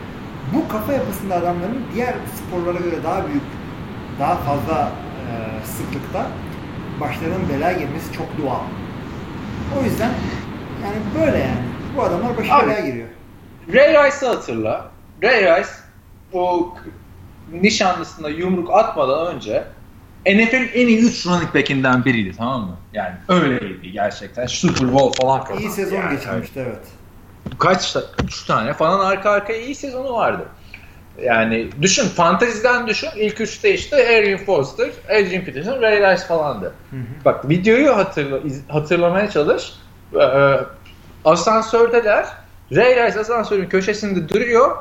[0.54, 3.42] Bu kafa yapısında adamların diğer sporlara göre daha büyük,
[4.18, 6.26] daha fazla e, sıklıkta
[7.00, 8.62] başlarının belaya girmesi çok doğal.
[9.80, 10.10] O yüzden
[10.84, 11.79] yani böyle yani.
[11.96, 13.08] Bu adamlar başı Abi, belaya giriyor.
[13.74, 14.90] Ray Rice'ı hatırla.
[15.22, 15.70] Ray Rice
[16.32, 16.74] bu
[17.52, 19.64] nişanlısına yumruk atmadan önce
[20.26, 22.76] NFL'in en iyi 3 running back'inden biriydi tamam mı?
[22.92, 24.46] Yani öyleydi gerçekten.
[24.46, 25.62] Super Bowl falan kazandı.
[25.62, 26.16] İyi sezon yani.
[26.16, 26.86] geçirmişti evet.
[27.58, 30.46] Kaç, 3 tane falan arka arkaya iyi sezonu vardı.
[31.22, 36.74] Yani düşün fanteziden düşün ilk üçte işte Arian Foster, Adrian Peterson, Ray Rice falandı.
[36.90, 37.24] Hı hı.
[37.24, 38.38] Bak videoyu hatırla,
[38.68, 39.72] hatırlamaya çalış.
[40.14, 40.18] Ee,
[41.24, 42.26] asansördeler.
[42.76, 44.76] Ray Rice asansörün köşesinde duruyor.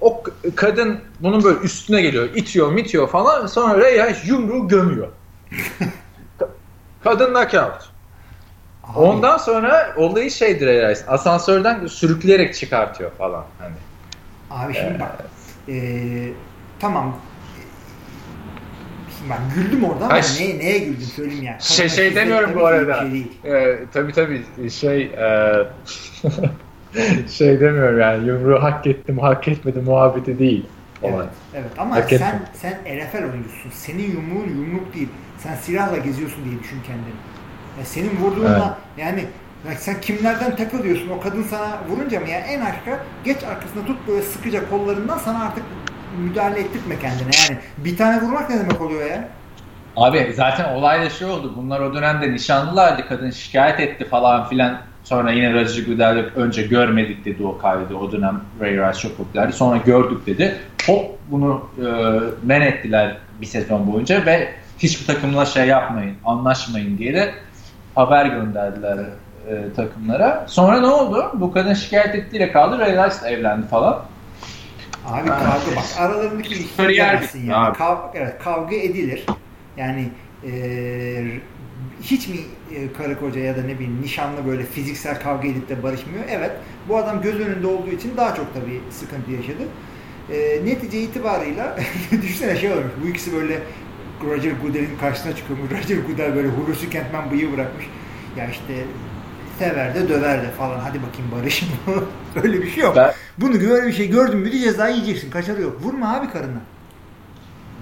[0.00, 0.22] O
[0.56, 2.28] kadın bunun böyle üstüne geliyor.
[2.34, 3.46] itiyor mitiyor falan.
[3.46, 5.08] Sonra Ray Rice yumruğu gömüyor.
[7.04, 7.90] kadın knockout.
[8.96, 11.06] Ondan sonra olayı şeydir Ray Rice.
[11.06, 13.44] Asansörden sürükleyerek çıkartıyor falan.
[13.58, 13.74] Hani.
[14.50, 15.24] Abi şimdi ee, bak.
[15.68, 16.32] Ee,
[16.80, 17.16] tamam
[19.30, 21.62] ben güldüm orada ama neye, neye güldüm söyleyeyim yani.
[21.62, 23.00] Şey, şey demiyorum bu arada.
[23.10, 25.64] Şey ee, tabii tabii şey e,
[27.28, 30.66] şey demiyorum yani yumruğu hak ettim hak etmedim muhabbeti değil.
[31.02, 32.40] Evet, evet ama hak sen ettim.
[32.52, 33.70] sen NFL oyuncusun.
[33.70, 35.08] Senin yumruğun yumruk değil.
[35.38, 37.14] Sen silahla geziyorsun diye düşün kendini.
[37.78, 39.06] Ya senin vurduğunla evet.
[39.06, 39.24] yani
[39.68, 41.08] ya sen kimlerden takılıyorsun?
[41.08, 45.44] O kadın sana vurunca mı ya en aşağı geç arkasında tut böyle sıkıca kollarından sana
[45.44, 45.64] artık
[46.18, 47.30] müdahale ettirtme kendine.
[47.48, 49.28] Yani bir tane vurmak ne demek oluyor ya?
[49.96, 51.52] Abi zaten olay da şey oldu.
[51.56, 53.08] Bunlar o dönemde nişanlılardı.
[53.08, 54.78] Kadın şikayet etti falan filan.
[55.04, 57.94] Sonra yine Roger Goodell önce görmedik dedi o kaydı.
[57.94, 59.52] O dönem Ray Rice çok popülerdi.
[59.52, 60.56] Sonra gördük dedi.
[60.86, 61.86] Hop bunu e,
[62.42, 64.48] men ettiler bir sezon boyunca ve
[64.78, 67.34] hiçbir takımla şey yapmayın, anlaşmayın diye de
[67.94, 68.98] haber gönderdiler
[69.48, 70.44] e, takımlara.
[70.48, 71.30] Sonra ne oldu?
[71.34, 72.78] Bu kadın şikayet ettiğiyle kaldı.
[72.78, 74.02] Ray Rice evlendi falan.
[75.06, 77.26] Abi kavga bak aralarındaki ilişkiyi yani.
[77.54, 77.78] Abi.
[77.78, 79.26] Kavga, evet, kavga edilir.
[79.76, 80.08] Yani
[80.46, 80.52] e,
[82.02, 82.36] hiç mi
[82.74, 86.24] e, karı koca ya da ne bileyim nişanlı böyle fiziksel kavga edip de barışmıyor?
[86.28, 86.50] Evet.
[86.88, 89.62] Bu adam göz önünde olduğu için daha çok tabii sıkıntı yaşadı.
[90.32, 91.76] E, netice itibarıyla
[92.22, 92.92] düşünsene şey olmuş.
[93.04, 93.58] Bu ikisi böyle
[94.24, 95.70] Roger Goodell'in karşısına çıkıyormuş.
[95.84, 97.86] Roger Goodell böyle Hulusi Kentman bıyığı bırakmış.
[98.36, 98.74] Ya işte
[99.60, 100.78] sever de döver de falan.
[100.78, 101.68] Hadi bakayım barışın.
[102.42, 102.96] Öyle bir şey yok.
[102.96, 105.30] Ben, Bunu böyle bir şey gördün mü de ceza yiyeceksin.
[105.30, 105.76] Kaçarı yok.
[105.82, 106.60] Vurma abi karına.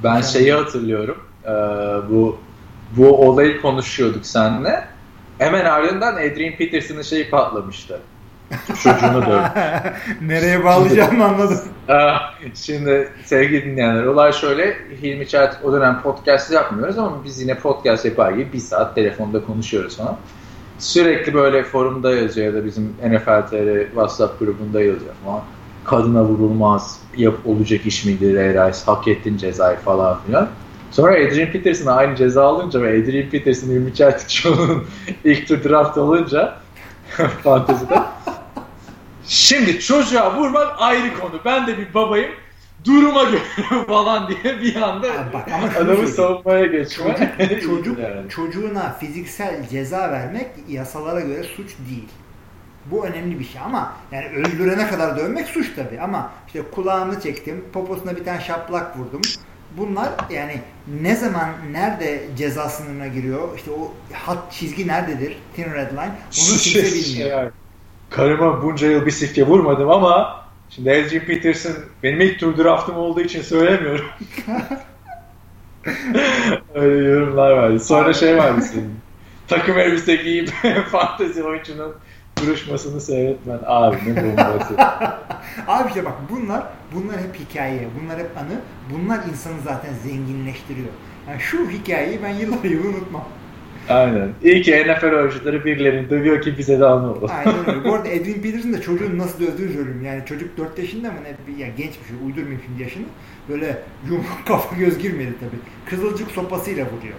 [0.04, 1.18] Ben şeyi hatırlıyorum.
[1.44, 1.48] Ee,
[2.10, 2.38] bu
[2.96, 4.84] bu olayı konuşuyorduk seninle.
[5.38, 8.00] Hemen ardından Adrian Peterson'ın şeyi patlamıştı.
[8.82, 9.50] Çocuğunu dövdü.
[10.20, 11.60] Nereye bağlayacağımı anladım.
[12.54, 14.76] Şimdi sevgili dinleyenler olay şöyle.
[15.02, 19.44] Hilmi Çağat o dönem podcast yapmıyoruz ama biz yine podcast yapar gibi bir saat telefonda
[19.44, 20.16] konuşuyoruz falan
[20.78, 25.44] sürekli böyle forumda yazıyor ya da bizim NFL WhatsApp grubunda yazıyor ama
[25.84, 30.48] kadına vurulmaz, yap olacak iş midir Erais, hak ettin cezayı falan filan.
[30.90, 34.84] Sonra Adrian Peterson aynı ceza alınca ve Adrian Peterson 20 Çeltikçioğlu'nun
[35.24, 36.54] ilk tur draft olunca
[37.42, 38.02] fantezide
[39.26, 41.40] Şimdi çocuğa vurmak ayrı konu.
[41.44, 42.30] Ben de bir babayım
[42.84, 43.40] duruma göre
[43.86, 47.36] falan diye bir anda bak, ama adamı savunmaya geçme.
[47.38, 48.30] Çocuk, çocuk yani.
[48.30, 52.08] çocuğuna fiziksel ceza vermek yasalara göre suç değil.
[52.86, 57.64] Bu önemli bir şey ama yani öldürene kadar dövmek suç tabi ama işte kulağını çektim,
[57.72, 59.20] poposuna bir tane şaplak vurdum.
[59.76, 60.60] Bunlar yani
[61.02, 66.12] ne zaman, nerede ceza sınırına giriyor, işte o hat çizgi nerededir, thin red line,
[66.50, 67.30] onu kimse bilmiyor.
[67.30, 67.50] Yani,
[68.10, 73.20] karıma bunca yıl bir sifye vurmadım ama Şimdi Adrian Peterson benim ilk tur draftım olduğu
[73.20, 74.04] için söylemiyorum.
[76.74, 77.80] Öyle yorumlar vardı.
[77.80, 78.98] Sonra şey vardı senin.
[79.48, 80.50] Takım elbise giyip
[80.90, 81.94] fantezi oyuncunun
[82.42, 84.74] duruşmasını seyretmen abi ne bombası.
[85.68, 86.62] abi işte bak bunlar
[86.94, 88.60] bunlar hep hikaye, bunlar hep anı.
[88.92, 90.88] Bunlar insanı zaten zenginleştiriyor.
[91.28, 93.24] Yani şu hikayeyi ben yıllar yılı unutmam.
[93.88, 94.28] Aynen.
[94.42, 97.30] İyi ki NFL oyuncuları birilerini dövüyor ki bize de olur.
[97.30, 97.84] Aynen öyle.
[97.88, 100.04] Bu arada Edwin Peterson da çocuğun nasıl dövdüğünü söyleyeyim.
[100.04, 101.60] Yani çocuk 4 yaşında mı ne?
[101.64, 102.26] Ya genç bir şey.
[102.26, 103.04] Uydurmayayım şimdi yaşını.
[103.48, 105.90] Böyle yumruk kafa göz girmedi tabii.
[105.90, 107.14] Kızılcık sopasıyla vuruyor.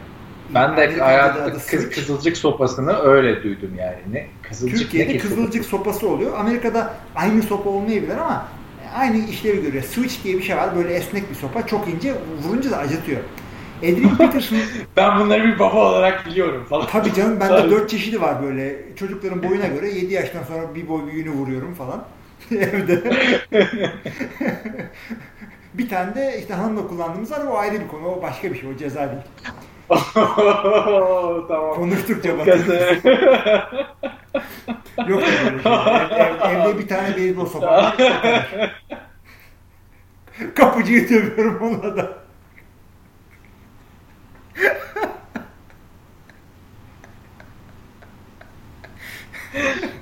[0.55, 3.97] Ben de hayatta kız, kızılcık sopasını öyle duydum yani.
[4.11, 4.27] Ne?
[4.49, 6.37] Kızılcık Türkiye'de ne kızılcık sopası oluyor.
[6.37, 8.47] Amerika'da aynı sopa olmayabilir ama
[8.95, 9.83] aynı işlevi görüyor.
[9.83, 10.75] Switch diye bir şey var.
[10.75, 11.67] Böyle esnek bir sopa.
[11.67, 12.13] Çok ince.
[12.43, 13.19] Vurunca da acıtıyor.
[13.83, 14.57] Adrian Peterson...
[14.97, 16.87] ben bunları bir baba olarak biliyorum falan.
[16.87, 18.95] Tabii canım bende dört çeşidi var böyle.
[18.95, 22.03] Çocukların boyuna göre 7 yaştan sonra bir boy büyüğünü vuruyorum falan.
[22.51, 23.03] Evde.
[25.73, 28.07] bir tane de işte hanımla kullandığımız var o ayrı bir konu.
[28.07, 28.69] O başka bir şey.
[28.69, 29.21] O ceza değil.
[31.47, 31.75] tamam.
[31.75, 32.47] Konuştukça bak.
[35.07, 35.71] Yok böyle şey.
[35.71, 37.97] Ev, ev, evde bir tane beyzbol sopa var.
[40.55, 42.28] Kapıcıyı dövüyorum ona da.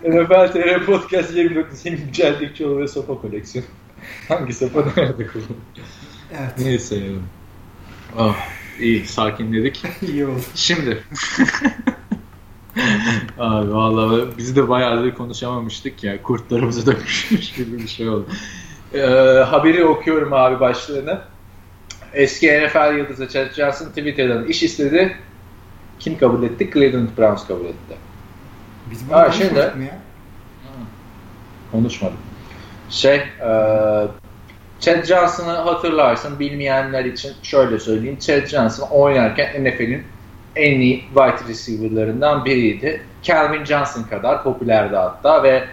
[0.04, 3.68] NFL TR Podcast 29 senin güncel çoğu ve sopa koleksiyonu.
[4.28, 5.58] Hangi sopa nerede kullanılıyor?
[6.32, 6.52] Evet.
[6.60, 7.12] Neyse ya.
[8.18, 8.36] Oh,
[8.80, 9.84] iyi sakinledik.
[10.02, 10.42] İyi oldu.
[10.56, 11.04] Şimdi.
[13.38, 16.24] abi vallahi bizi de bayağıdır konuşamamıştık ya.
[16.24, 18.28] Kurtlarımızı dökmüş gibi bir şey oldu.
[18.94, 19.00] Ee,
[19.50, 21.22] haberi okuyorum abi başlığını.
[22.14, 25.18] Eski NFL yıldızı Chad Johnson Twitter'dan iş istedi.
[26.00, 26.70] Kim kabul etti?
[26.74, 27.96] Cleveland Browns kabul etti.
[28.92, 29.98] Biz bunu konuşmadık şimdi, mı ya?
[31.72, 32.18] Konuşmadım.
[32.90, 33.50] Şey, e,
[34.80, 36.40] Chad Johnson'ı hatırlarsın.
[36.40, 38.20] Bilmeyenler için şöyle söyleyeyim.
[38.20, 40.04] Chad Johnson oynarken NFL'in
[40.56, 43.02] en iyi wide receiver'larından biriydi.
[43.24, 45.64] Calvin Johnson kadar popülerdi hatta ve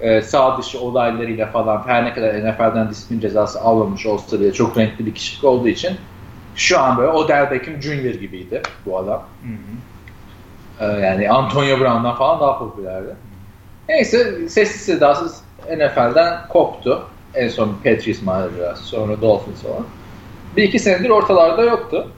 [0.00, 4.78] e, sağ dışı olaylarıyla falan her ne kadar NFL'den disiplin cezası almamış olsa bile çok
[4.78, 5.96] renkli bir kişilik olduğu için
[6.56, 8.14] şu an böyle Odell Beckham Jr.
[8.14, 9.22] gibiydi bu adam.
[9.42, 10.90] Hı hı.
[10.90, 13.16] E, yani Antonio Brown'dan falan daha popülerdi.
[13.88, 15.40] Neyse sessiz sedasız
[15.76, 17.02] NFL'den koptu.
[17.34, 19.86] En son Patriots macerası, sonra Dolphins falan.
[20.56, 22.08] Bir iki senedir ortalarda yoktu.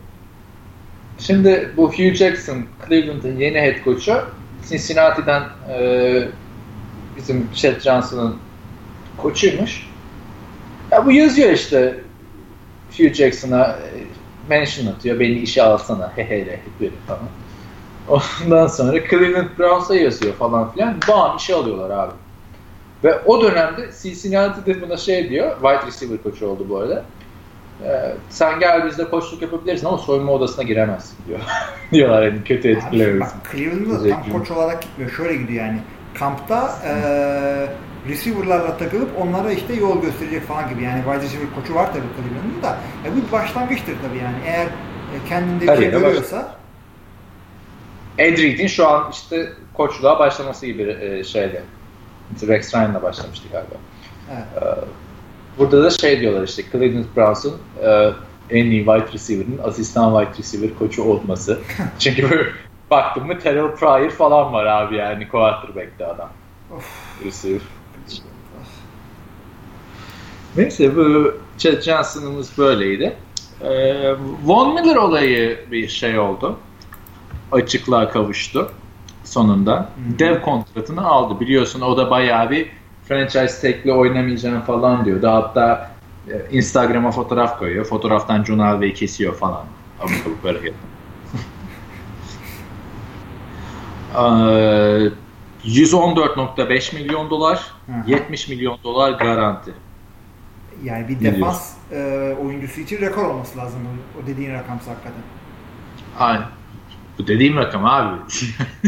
[1.19, 4.25] Şimdi bu Hugh Jackson, Cleveland'ın yeni head coach'u
[4.69, 6.29] Cincinnati'den e,
[7.17, 8.37] bizim Chet Johnson'ın
[9.17, 9.87] koçuymuş.
[10.91, 12.01] Ya bu yazıyor işte
[12.91, 13.89] Hugh Jackson'a e,
[14.49, 15.21] mention atıyor.
[15.21, 16.13] Beni işe alsana.
[16.17, 17.29] Hehehe böyle falan.
[18.45, 20.97] Ondan sonra Cleveland Browns'a yazıyor falan filan.
[21.09, 22.13] Bam işe alıyorlar abi.
[23.05, 25.53] Ve o dönemde Cincinnati de buna şey diyor.
[25.53, 27.05] Wide receiver koçu oldu bu arada.
[27.85, 31.41] Ee, sen gel bizde koçluk yapabilirsin ama soyunma odasına giremezsin diyor.
[31.93, 33.21] Diyorlar hani kötü etkileriz.
[33.21, 35.11] Bak Cleveland'da tam koç olarak gitmiyor.
[35.11, 35.79] Şöyle gidiyor yani
[36.19, 36.93] kampta e,
[38.09, 40.83] receiver'larla takılıp onlara işte yol gösterecek falan gibi.
[40.83, 42.79] Yani wide receiver koçu var tabii Cleveland'ın da.
[43.09, 44.37] E, bu bir başlangıçtır tabii yani.
[44.47, 46.57] Eğer e, kendinde bir şey görüyorsa
[48.19, 51.63] Ed Reed'in şu an işte koçluğa başlaması gibi e, şeyde.
[52.49, 53.75] Rex Ryan'la başlamıştı galiba.
[54.33, 54.63] Evet.
[54.63, 54.85] E,
[55.59, 58.11] burada da şey diyorlar işte Cleveland Browns'un e,
[58.51, 61.59] en iyi wide receiver'ın asistan wide receiver koçu olması.
[61.99, 62.49] Çünkü böyle
[62.91, 66.29] baktım mı Terrell Pryor falan var abi yani quarterback'te adam.
[67.25, 67.61] Receiver.
[70.57, 73.17] Neyse bu Chad Johnson'ımız böyleydi.
[73.61, 74.15] Ee,
[74.45, 76.57] Von Miller olayı bir şey oldu.
[77.53, 78.71] Açıklığa kavuştu
[79.25, 79.77] sonunda.
[79.77, 80.19] Hı-hı.
[80.19, 81.41] Dev kontratını aldı.
[81.41, 82.71] Biliyorsun o da bayağı bir
[83.09, 85.29] franchise tag'le oynamayacağım falan diyordu.
[85.29, 85.91] Hatta
[86.29, 87.85] e, Instagram'a fotoğraf koyuyor.
[87.85, 89.65] Fotoğraftan John Alvey'i kesiyor falan.
[90.01, 90.63] Abuk böyle
[94.15, 98.11] 114.5 milyon dolar, Hı-hı.
[98.11, 99.71] 70 milyon dolar garanti.
[100.85, 103.81] Yani bir defans e, oyuncusu için rekor olması lazım
[104.23, 105.23] o dediğin rakam hakikaten.
[106.19, 106.47] Aynen.
[107.19, 108.17] Bu dediğim rakam abi.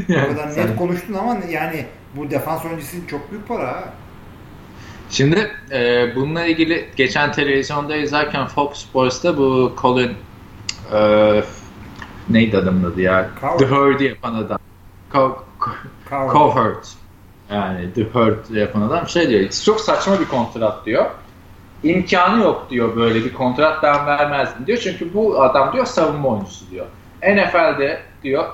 [0.09, 0.77] yani o kadar net sen...
[0.77, 3.85] konuştun ama yani bu defans oyuncusu için çok büyük para ha.
[5.11, 10.13] Şimdi e, bununla ilgili geçen televizyonda izlerken Fox Sports'ta bu Colin
[10.93, 11.43] e,
[12.29, 13.31] neydi adamın adı ya?
[13.41, 13.59] Coward.
[13.59, 14.59] The Herd'i yapan adam.
[16.11, 16.85] Cowherd.
[17.51, 19.51] Yani The Herd yapan adam şey diyor.
[19.65, 21.07] Çok saçma bir kontrat diyor.
[21.83, 24.79] İmkanı yok diyor böyle bir kontrat ben vermezdim diyor.
[24.79, 26.87] Çünkü bu adam diyor savunma oyuncusu diyor.
[27.23, 28.45] NFL'de diyor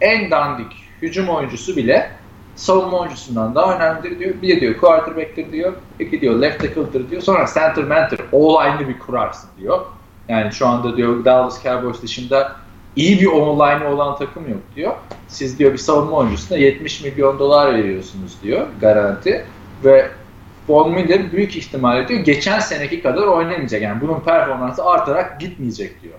[0.00, 2.10] en dandik hücum oyuncusu bile
[2.56, 4.34] savunma oyuncusundan daha önemlidir diyor.
[4.42, 5.72] Bir diyor quarterback'tir diyor.
[6.00, 7.22] İki diyor left tackle'dır diyor.
[7.22, 9.80] Sonra center mentor all aynı bir kurarsın diyor.
[10.28, 12.56] Yani şu anda diyor Dallas Cowboys dışında
[12.96, 14.94] iyi bir online olan takım yok diyor.
[15.28, 19.44] Siz diyor bir savunma oyuncusuna 70 milyon dolar veriyorsunuz diyor garanti
[19.84, 20.10] ve
[20.68, 23.82] Von Miller büyük ihtimalle diyor geçen seneki kadar oynamayacak.
[23.82, 26.14] Yani bunun performansı artarak gitmeyecek diyor.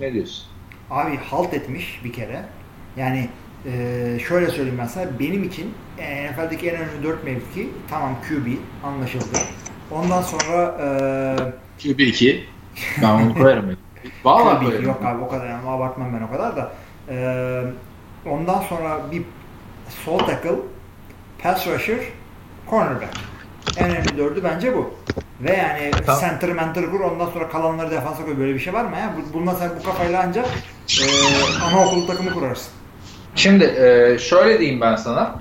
[0.00, 0.44] Ne diyorsun?
[0.90, 2.42] Abi halt etmiş bir kere.
[2.96, 3.28] Yani
[3.66, 5.06] e, şöyle söyleyeyim ben sana.
[5.20, 8.46] Benim için NFL'deki en önemli 4 mevki tamam QB
[8.84, 9.38] anlaşıldı.
[9.90, 12.44] Ondan sonra e, QB 2
[13.02, 13.76] ben onu koyarım.
[14.24, 16.72] Vallahi QB yok abi o kadar yani abartmam ben o kadar da.
[17.08, 17.62] E,
[18.26, 19.22] ondan sonra bir
[20.04, 20.56] sol tackle,
[21.42, 21.98] pass rusher,
[22.70, 23.14] cornerback.
[23.76, 24.94] En önemli dördü bence bu.
[25.40, 26.20] Ve yani tamam.
[26.20, 28.38] center mentor kur ondan sonra kalanları defansa koy.
[28.38, 29.12] Böyle bir şey var mı ya?
[29.34, 30.46] Bundan sen bu kafayla ancak
[31.00, 31.04] e,
[31.64, 32.72] anaokulu takımı kurarsın.
[33.34, 35.34] Şimdi e, şöyle diyeyim ben sana.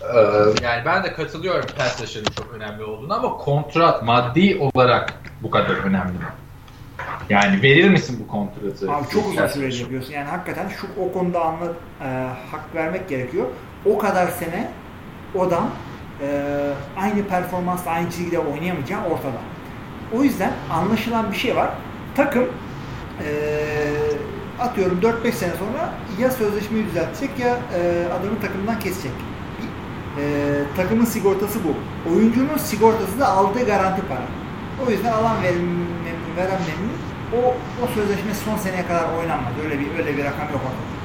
[0.00, 0.18] E,
[0.62, 5.76] yani ben de katılıyorum pass rusher'ın çok önemli olduğunu ama kontrat maddi olarak bu kadar
[5.76, 6.14] önemli.
[7.30, 8.92] Yani verir misin bu kontratı?
[8.92, 10.12] Abi çok uzun süreli yapıyorsun.
[10.12, 11.66] Yani hakikaten şu o konuda anla,
[12.00, 12.08] e,
[12.50, 13.46] hak vermek gerekiyor.
[13.84, 14.68] O kadar sene
[15.34, 15.68] odan
[16.22, 16.28] e,
[16.96, 19.38] aynı performansla aynı çizgide oynayamayacağı ortada.
[20.14, 21.70] O yüzden anlaşılan bir şey var.
[22.16, 22.44] Takım
[23.24, 23.28] e,
[24.60, 29.12] atıyorum 4-5 sene sonra ya sözleşmeyi düzeltecek ya e, adamı takımdan kesecek.
[30.20, 30.24] E,
[30.76, 31.74] takımın sigortası bu.
[32.10, 34.26] Oyuncunun sigortası da aldığı garanti para.
[34.86, 35.86] O yüzden alan verim
[36.36, 37.15] veren memnun.
[37.34, 37.38] O,
[37.84, 39.52] o sözleşme son seneye kadar oynanmaz.
[39.64, 40.96] Öyle bir öyle bir rakam yok ortada.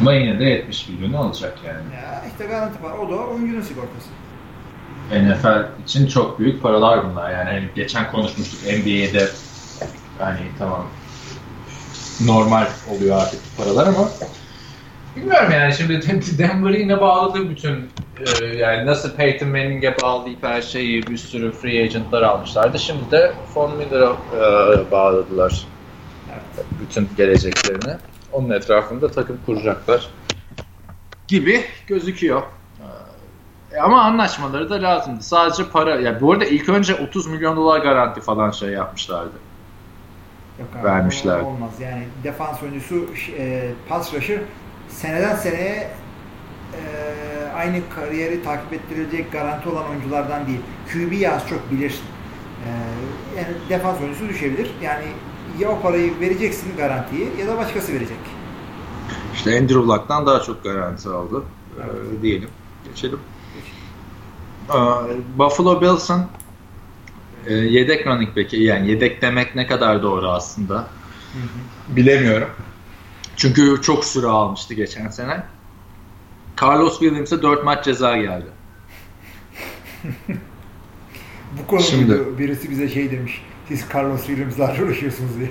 [0.00, 1.94] Ama yine de 70 milyon alacak yani.
[1.94, 2.98] Ya işte garanti para.
[2.98, 4.08] O da oyuncunun sigortası.
[5.12, 7.30] NFL için çok büyük paralar bunlar.
[7.30, 9.28] Yani hani geçen konuşmuştuk NBA'de
[10.20, 10.86] yani tamam
[12.26, 14.08] normal oluyor artık paralar ama
[15.16, 16.00] bilmiyorum yani şimdi
[16.38, 17.90] Denver'ı yine bağladı bütün
[18.42, 22.78] e, yani nasıl Peyton Manning'e bağlayıp her şeyi bir sürü free agentlar almışlardı.
[22.78, 25.66] Şimdi de Von Miller'a e, bağladılar.
[26.32, 26.66] Evet.
[26.80, 27.96] Bütün geleceklerini
[28.32, 30.08] onun etrafında takım kuracaklar
[31.28, 32.42] gibi gözüküyor.
[33.72, 35.22] Ee, ama anlaşmaları da lazımdı.
[35.22, 35.90] Sadece para.
[35.90, 39.32] Ya yani bu arada ilk önce 30 milyon dolar garanti falan şey yapmışlardı.
[40.58, 41.40] Yok abi, vermişler.
[41.40, 41.70] Olmaz.
[41.80, 43.06] Yani defans oyuncusu
[43.38, 44.40] e, pass rusher
[45.00, 45.90] seneden seneye
[46.74, 46.80] e,
[47.56, 50.60] aynı kariyeri takip ettirilecek garanti olan oyunculardan değil.
[50.92, 52.04] QB'yi az çok bilirsin.
[52.64, 52.68] E,
[53.38, 54.70] yani defans oyuncusu düşebilir.
[54.82, 55.04] Yani
[55.58, 58.16] ya o parayı vereceksin garantiyi ya da başkası verecek.
[59.34, 61.42] İşte Andrew Luck'tan daha çok garanti aldı.
[61.78, 62.18] Ee, evet.
[62.18, 62.48] Ee, diyelim.
[62.84, 63.18] Geçelim.
[64.70, 64.74] Ee,
[65.38, 66.26] Buffalo Bills'ın
[67.46, 70.78] e, yedek running back'i yani yedek demek ne kadar doğru aslında hı
[71.38, 71.96] hı.
[71.96, 72.48] bilemiyorum.
[73.38, 75.42] Çünkü çok süre almıştı geçen sene.
[76.62, 78.46] Carlos Williams'a 4 maç ceza geldi.
[81.58, 83.42] Bu konuda Şimdi, birisi bize şey demiş.
[83.68, 85.50] Siz Carlos Williams'la uğraşıyorsunuz diye.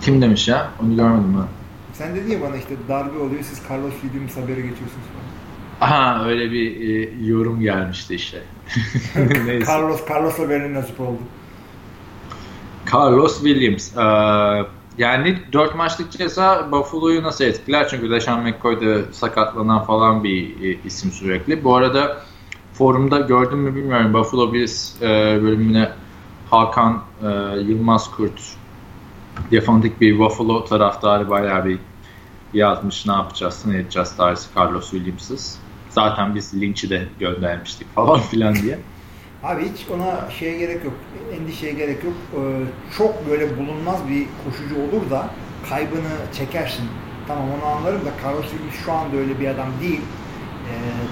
[0.00, 0.70] Kim demiş ya?
[0.82, 1.48] Onu görmedim ben.
[1.92, 5.90] Sen dedi ya bana işte darbe oluyor siz Carlos Williams haberi geçiyorsunuz falan.
[5.90, 8.42] Aha öyle bir e, yorum gelmişti işte.
[9.68, 11.18] Carlos Carlos haberinin nasip oldu.
[12.92, 13.96] Carlos Williams.
[13.96, 17.88] Ee, yani 4 maçlık ceza Buffalo'yu nasıl etkiler?
[17.88, 21.64] Çünkü Deshaun McCoy'da sakatlanan falan bir e, isim sürekli.
[21.64, 22.22] Bu arada
[22.72, 24.14] forumda gördüm mü bilmiyorum.
[24.14, 25.08] Buffalo Bills e,
[25.42, 25.90] bölümüne
[26.50, 27.26] Hakan e,
[27.58, 28.40] Yılmaz Kurt
[29.50, 31.78] defantik bir Buffalo taraftarı bayağı bir
[32.54, 35.58] yazmış ne yapacağız ne edeceğiz tarzı Carlos Williams'ız.
[35.90, 38.78] Zaten biz Lynch'i de göndermiştik falan filan diye.
[39.44, 40.94] Abi hiç ona şeye gerek yok,
[41.40, 42.14] endişeye gerek yok.
[42.34, 42.38] Ee,
[42.98, 45.30] çok böyle bulunmaz bir koşucu olur da
[45.68, 46.84] kaybını çekersin.
[47.28, 50.00] Tamam onu anlarım da Carlos Williams şu anda öyle bir adam değil.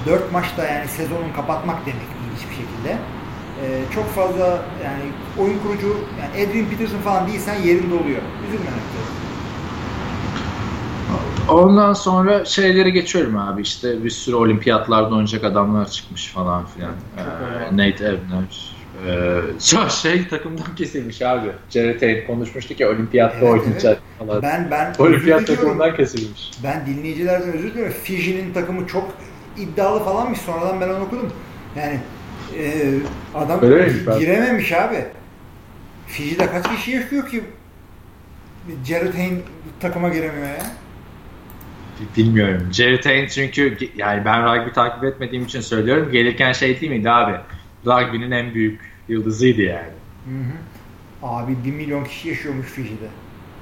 [0.07, 2.99] Ee, 4 maçta yani sezonun kapatmak demek hiçbir şekilde
[3.63, 4.47] e, çok fazla
[4.85, 5.05] yani
[5.39, 8.23] oyun kurucu yani Adrian Peterson falan değilsen yerinde oluyor.
[8.49, 9.32] Üzülmemek lazım.
[11.49, 16.93] Ondan sonra şeyleri geçiyorum abi işte bir sürü olimpiyatlarda oynayacak adamlar çıkmış falan filan.
[17.19, 18.73] Ee, Nate Ebner.
[19.07, 21.49] Ee, şey takımdan kesilmiş abi.
[21.71, 24.29] Jared Tate konuşmuştuk ya olimpiyatta evet, oynayacak evet.
[24.29, 24.43] falan.
[24.43, 26.51] Ben, ben Olimpiyat takımından kesilmiş.
[26.65, 27.95] Ben dinleyicilerden özür diliyorum.
[28.03, 29.15] Fiji'nin takımı çok
[29.59, 30.41] iddialı falanmış.
[30.41, 31.33] Sonradan ben onu okudum.
[31.77, 32.01] Yani
[32.59, 32.99] ee,
[33.35, 33.61] adam
[34.19, 35.05] girememiş abi.
[36.07, 37.45] Fiji'de kaç kişi yaşıyor ki
[38.85, 39.39] Jared Hayne
[39.81, 40.82] takıma giremiyor ya?
[42.17, 42.69] Bilmiyorum.
[42.73, 46.13] Jared Hayne çünkü yani ben rugby takip etmediğim için söylüyorum.
[46.13, 47.35] Gelirken şey değil miydi abi?
[47.87, 49.93] Rugby'nin en büyük yıldızıydı yani.
[50.25, 50.57] Hı hı.
[51.23, 53.09] Abi bir milyon kişi yaşıyormuş Fiji'de.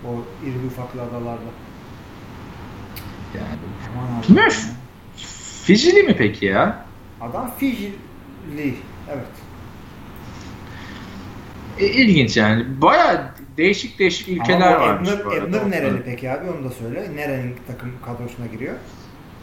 [0.08, 0.10] O
[0.46, 1.50] iri ufaklı adalarda.
[3.34, 3.46] Yani.
[3.98, 4.50] Aman
[5.64, 6.84] Fijili mi peki ya?
[7.20, 7.92] Adam Fijili
[9.10, 9.26] evet.
[11.78, 12.64] ilginç yani.
[12.80, 15.10] Baya değişik değişik ülkeler Ama varmış.
[15.10, 15.36] Ebner.
[15.36, 17.06] Ebner nereli peki abi onu da söyle.
[17.14, 18.74] Nerenin takım kadrosuna giriyor?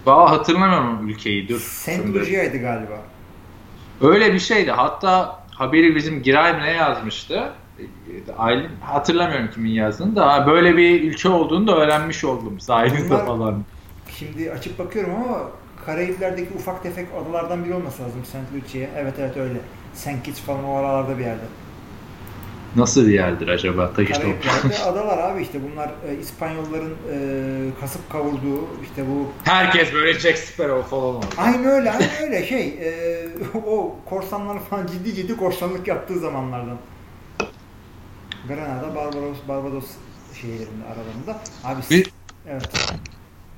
[0.05, 1.85] Valla hatırlamıyorum ülkeyi dur.
[2.13, 3.01] Lucia'ydı galiba.
[4.01, 4.71] Öyle bir şeydi.
[4.71, 7.53] Hatta haberi bizim Giray ne yazmıştı?
[8.37, 13.63] Aylin, hatırlamıyorum kimin yazdığını da böyle bir ülke olduğunu da öğrenmiş oldum sayenizde falan.
[14.09, 15.41] Şimdi açıp bakıyorum ama
[15.85, 18.87] Karayipler'deki ufak tefek adalardan biri olması lazım Saint Lucia.
[18.97, 19.59] Evet evet öyle.
[19.93, 21.43] Saint Kitts falan o aralarda bir yerde.
[22.77, 23.91] Nasıl bir yerdir acaba?
[23.93, 27.19] Karayipler'de adalar abi işte bunlar e, İspanyolların e,
[27.81, 31.25] kasıp kavurduğu işte bu Herkes böyle Jack Sparrow falan oldu.
[31.37, 32.67] Aynı öyle, aynı öyle şey.
[32.67, 33.27] e,
[33.67, 36.77] o korsanlar falan ciddi ciddi korsanlık yaptığı zamanlardan.
[38.47, 39.85] Granada, Barbaros, Barbados
[40.41, 41.41] şehirlerinde aralarında.
[41.63, 42.11] Abi Bir-
[42.49, 42.69] evet.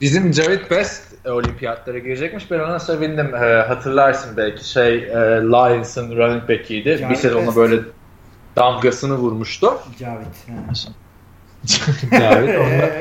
[0.02, 2.52] Bizim Jared Best e, olimpiyatlara girecekmiş.
[2.52, 3.36] Ben ona sevindim.
[3.36, 5.12] E, hatırlarsın belki şey e,
[5.42, 7.08] Lions'ın running back'iydi.
[7.10, 7.58] Bir sezonda Best.
[7.58, 7.82] böyle
[8.60, 9.74] damgasını vurmuştu.
[10.00, 10.28] Cavit.
[12.12, 12.92] Jared, ondan,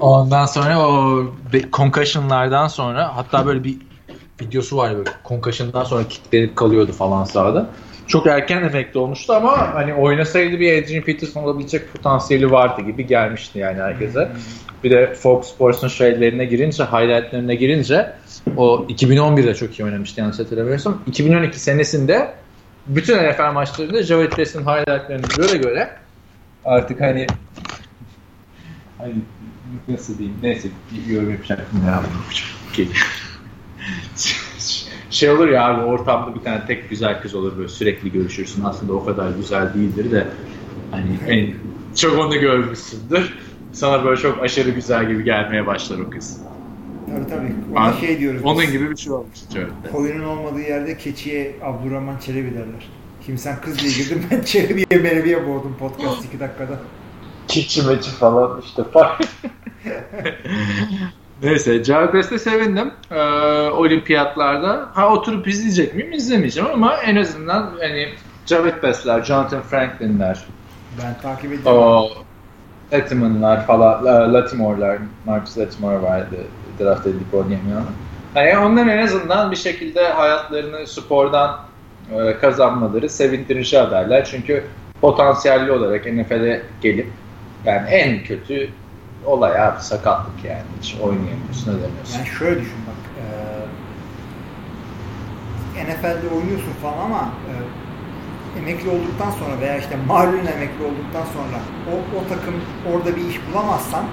[0.00, 1.24] ondan sonra o
[1.72, 3.76] concussion'lardan sonra hatta böyle bir
[4.40, 7.66] videosu var böyle concussion'dan sonra kilitlenip kalıyordu falan sahada.
[8.06, 13.58] Çok erken emekli olmuştu ama hani oynasaydı bir Adrian Peterson olabilecek potansiyeli vardı gibi gelmişti
[13.58, 14.30] yani herkese.
[14.84, 18.12] Bir de Fox Sports'un şeylerine girince, highlightlarına girince
[18.56, 21.02] o 2011'de çok iyi oynamıştı yanlış hatırlamıyorsam.
[21.06, 22.34] 2012 senesinde
[22.86, 25.90] bütün NFL maçlarında Jared Best'in highlightlarını göre göre
[26.64, 27.26] artık hani
[28.98, 29.14] hani
[29.88, 30.68] nasıl diyeyim neyse
[31.08, 32.02] yorum yapacaktım ya.
[35.10, 38.92] Şey olur ya abi ortamda bir tane tek güzel kız olur böyle sürekli görüşürsün aslında
[38.92, 40.26] o kadar güzel değildir de
[40.90, 41.54] hani en,
[41.96, 43.34] çok onu görmüşsündür
[43.72, 46.40] sana böyle çok aşırı güzel gibi gelmeye başlar o kız.
[47.10, 47.54] Tabii tabii.
[47.76, 48.40] Ona Ben- şey diyoruz.
[48.40, 48.46] biz.
[48.50, 49.90] Onun gibi bir şey olmuş Jared'de.
[49.92, 52.88] Koyunun olmadığı yerde keçiye Abdurrahman Çelebi derler.
[53.26, 56.78] Şimdi sen kız diye girdin ben Çelebi'ye Melebi'ye boğdum podcast 2 dakikada.
[57.48, 59.20] Çiçi meçi falan işte fark.
[61.42, 62.90] Neyse Jared Best'e sevindim.
[63.10, 63.14] Ee,
[63.68, 64.90] olimpiyatlarda.
[64.94, 66.12] Ha oturup izleyecek miyim?
[66.12, 68.08] İzlemeyeceğim ama en azından hani
[68.46, 70.44] Jared Best'ler, Jonathan Franklin'ler,
[71.02, 71.82] Ben takip ediyorum.
[71.82, 72.08] o
[72.92, 76.36] Latimer'lar falan, La- Latimore'lar, Marcus Latimore vardı
[76.80, 77.90] draft edilip oynayamıyor ama.
[78.42, 81.60] Yani onlar en azından bir şekilde hayatlarını spordan
[82.12, 84.24] e, kazanmaları sevindirici haberler.
[84.24, 84.64] Çünkü
[85.00, 87.10] potansiyelli olarak NFL'e gelip
[87.64, 88.68] yani en kötü
[89.26, 90.62] olay abi sakatlık yani.
[90.82, 92.18] Hiç oynayamıyorsun, edemiyorsun.
[92.18, 92.94] Yani şöyle düşün bak.
[95.76, 97.54] eee NFL'de oynuyorsun falan ama eee,
[98.58, 101.58] emekli olduktan sonra veya işte malum emekli olduktan sonra
[101.92, 102.54] o, o takım
[102.92, 104.04] orada bir iş bulamazsan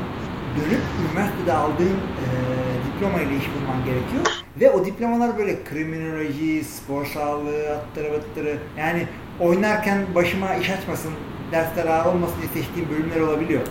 [0.58, 1.86] dönüp üniversitede aldığın
[2.22, 4.24] eee diplomayla iş bulman gerekiyor.
[4.62, 9.08] Ve o diplomalar böyle kriminoloji, spor sağlığı, attırı bıttırı yani
[9.40, 11.12] oynarken başıma iş açmasın,
[11.52, 13.62] dersler ağır olmasın diye seçtiğim bölümler olabiliyor.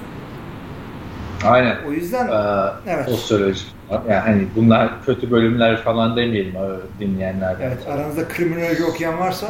[1.45, 1.77] Aynen.
[1.89, 3.09] O yüzden Ee, Evet.
[3.11, 3.67] Söyleyecek.
[3.91, 7.67] Yani hani bunlar kötü bölümler falan demeyelim e, dinleyenlerden.
[7.67, 9.47] Evet aranızda kriminoloji okuyan varsa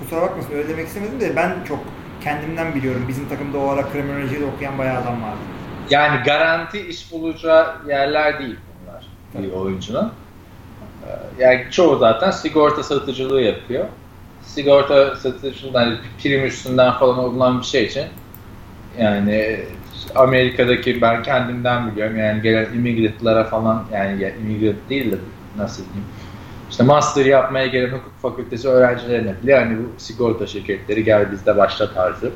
[0.00, 1.78] kusura bakmasın öyle demek istemedim de ben çok
[2.24, 3.04] kendimden biliyorum.
[3.08, 5.38] Bizim takımda o ara kriminoloji de okuyan bayağı adam vardı.
[5.90, 9.04] Yani garanti iş bulacağı yerler değil bunlar
[9.44, 10.12] bir oyuncunun.
[11.06, 13.84] Ee, Yani çoğu zaten sigorta satıcılığı yapıyor.
[14.42, 18.04] Sigorta satıcılığı hani prim üstünden falan olunan bir şey için
[18.98, 19.60] yani
[20.14, 25.16] Amerika'daki ben kendimden biliyorum yani gelen immigrantlara falan yani ya immigrant değil de
[25.56, 26.04] nasıl diyeyim
[26.80, 31.94] işte master yapmaya gelen hukuk fakültesi öğrencilerine bile hani bu sigorta şirketleri gel bizde başla
[31.94, 32.32] tarzı.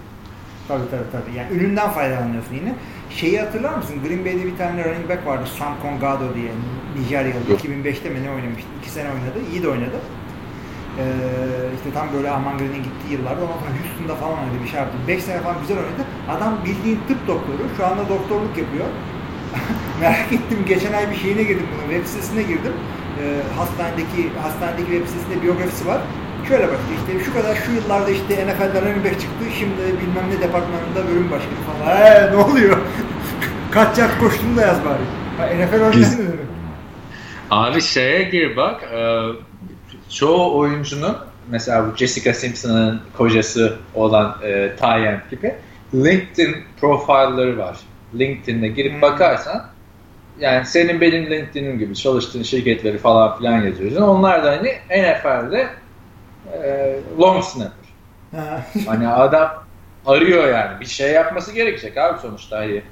[0.68, 1.36] Tabii tabii tabii.
[1.38, 2.74] Yani üründen faydalanıyorsun yine.
[3.10, 3.96] Şeyi hatırlar mısın?
[4.06, 5.44] Green Bay'de bir tane running back vardı.
[5.58, 6.50] Sam Kongado diye.
[6.98, 7.50] Nijeryalı.
[7.50, 7.60] Yok.
[7.60, 8.68] 2005'te mi ne oynamıştı?
[8.82, 9.38] 2 sene oynadı.
[9.52, 9.98] İyi de oynadı.
[10.98, 11.04] Ee,
[11.76, 14.96] işte tam böyle Armand Green'in gittiği yıllarda ondan sonra Houston'da falan oynadı bir şey yaptı.
[15.08, 16.02] 5 sene falan güzel oynadı.
[16.28, 17.62] Adam bildiğin tıp doktoru.
[17.76, 18.86] Şu anda doktorluk yapıyor.
[20.00, 20.58] Merak ettim.
[20.68, 21.88] Geçen ay bir şeyine girdim bunun.
[21.94, 22.74] Web sitesine girdim.
[23.20, 26.00] Ee, hastanedeki hastanedeki web sitesinde biyografisi var.
[26.48, 29.44] Şöyle bak işte şu kadar şu yıllarda işte NFL'den running back çıktı.
[29.58, 31.96] Şimdi bilmem ne departmanında bölüm başkanı falan.
[31.96, 32.76] Eee ne oluyor?
[33.70, 35.02] Kaç yard koştuğunu da yaz bari.
[35.38, 36.30] Ha, NFL oynadın mı?
[37.50, 38.82] Abi şeye gir bak.
[38.82, 39.22] e,
[40.10, 41.16] çoğu oyuncunun
[41.50, 45.54] mesela bu Jessica Simpson'ın kocası olan e, Tyen gibi
[45.94, 47.76] LinkedIn profilleri var.
[48.18, 49.02] LinkedIn'e girip Hmm.
[49.02, 49.66] bakarsan
[50.40, 54.02] yani senin benim LinkedIn'im gibi çalıştığın şirketleri falan filan yazıyorsun.
[54.02, 55.68] Onlar da hani NFL'de
[56.52, 57.84] e, long snapper.
[58.36, 58.62] Ha.
[58.86, 59.64] Hani adam
[60.06, 60.80] arıyor yani.
[60.80, 62.58] Bir şey yapması gerekecek abi sonuçta.
[62.58, 62.82] Hani,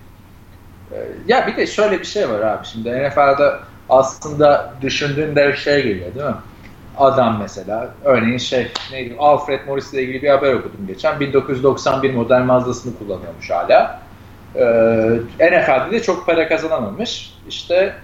[0.92, 0.96] e,
[1.28, 2.66] ya bir de şöyle bir şey var abi.
[2.66, 3.52] Şimdi NFL'de
[3.88, 6.36] aslında düşündüğünde bir şey geliyor değil mi?
[6.98, 12.40] adam mesela örneğin şey neydi Alfred Morris ile ilgili bir haber okudum geçen 1991 model
[12.40, 14.01] Mazda'sını kullanıyormuş hala.
[14.54, 17.34] Ee, NFL'de de çok para kazanamamış.
[17.48, 17.94] İşte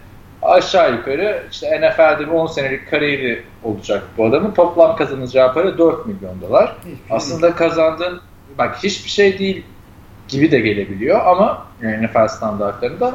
[0.42, 4.50] aşağı yukarı işte NFL'de bir 10 senelik kariyeri olacak bu adamın.
[4.50, 6.76] Toplam kazanacağı para 4 milyon dolar.
[6.78, 7.54] Hiçbir Aslında değil.
[7.54, 8.20] kazandığın
[8.58, 9.64] bak hiçbir şey değil
[10.28, 13.14] gibi de gelebiliyor ama yani NFL standartlarında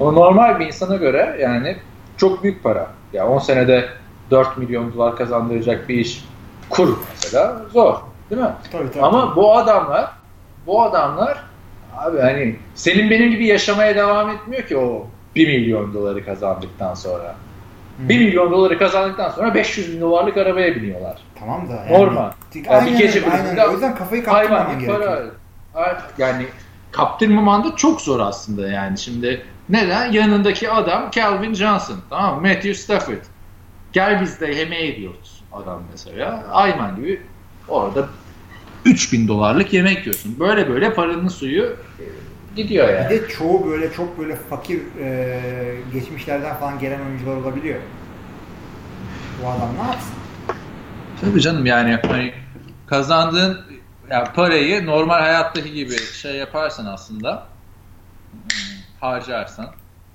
[0.00, 1.76] ama normal bir insana göre yani
[2.16, 2.78] çok büyük para.
[2.78, 3.88] Ya yani 10 senede
[4.30, 6.24] 4 milyon dolar kazandıracak bir iş
[6.70, 7.94] kur mesela zor.
[8.30, 8.48] Değil mi?
[8.72, 10.10] Tabii, tabii, Ama bu adamlar
[10.66, 11.38] bu adamlar
[11.98, 17.36] abi hani senin benim gibi yaşamaya devam etmiyor ki o 1 milyon doları kazandıktan sonra.
[17.96, 18.08] Hmm.
[18.08, 21.18] 1 milyon doları kazandıktan sonra 500 bin dolarlık arabaya biniyorlar.
[21.38, 21.72] Tamam da.
[21.74, 22.30] Yani, Normal.
[22.64, 23.68] Yani bir gece aynen.
[23.68, 25.32] O yüzden kafayı kaptırmaman gerekiyor.
[25.72, 26.46] Para, yani
[26.92, 28.98] kaptırmaman da çok zor aslında yani.
[28.98, 30.12] Şimdi neden?
[30.12, 31.96] Yanındaki adam Calvin Johnson.
[32.10, 32.40] Tamam mı?
[32.40, 33.22] Matthew Stafford.
[33.92, 36.44] Gel biz de yemeğe gidiyoruz adam mesela.
[36.52, 37.22] Ayman gibi
[37.68, 38.08] orada
[38.84, 40.36] 3000 dolarlık yemek yiyorsun.
[40.40, 41.76] Böyle böyle paranın suyu
[42.58, 43.10] gidiyor yani.
[43.10, 45.40] Bir de çoğu böyle çok böyle fakir e,
[45.92, 47.80] geçmişlerden falan gelen oyuncular olabiliyor.
[49.42, 50.14] Bu adam ne yapsın?
[51.20, 52.34] Tabii canım yani hani
[52.86, 53.60] kazandığın
[54.10, 57.46] yani parayı normal hayattaki gibi şey yaparsan aslında
[59.00, 59.70] harcarsan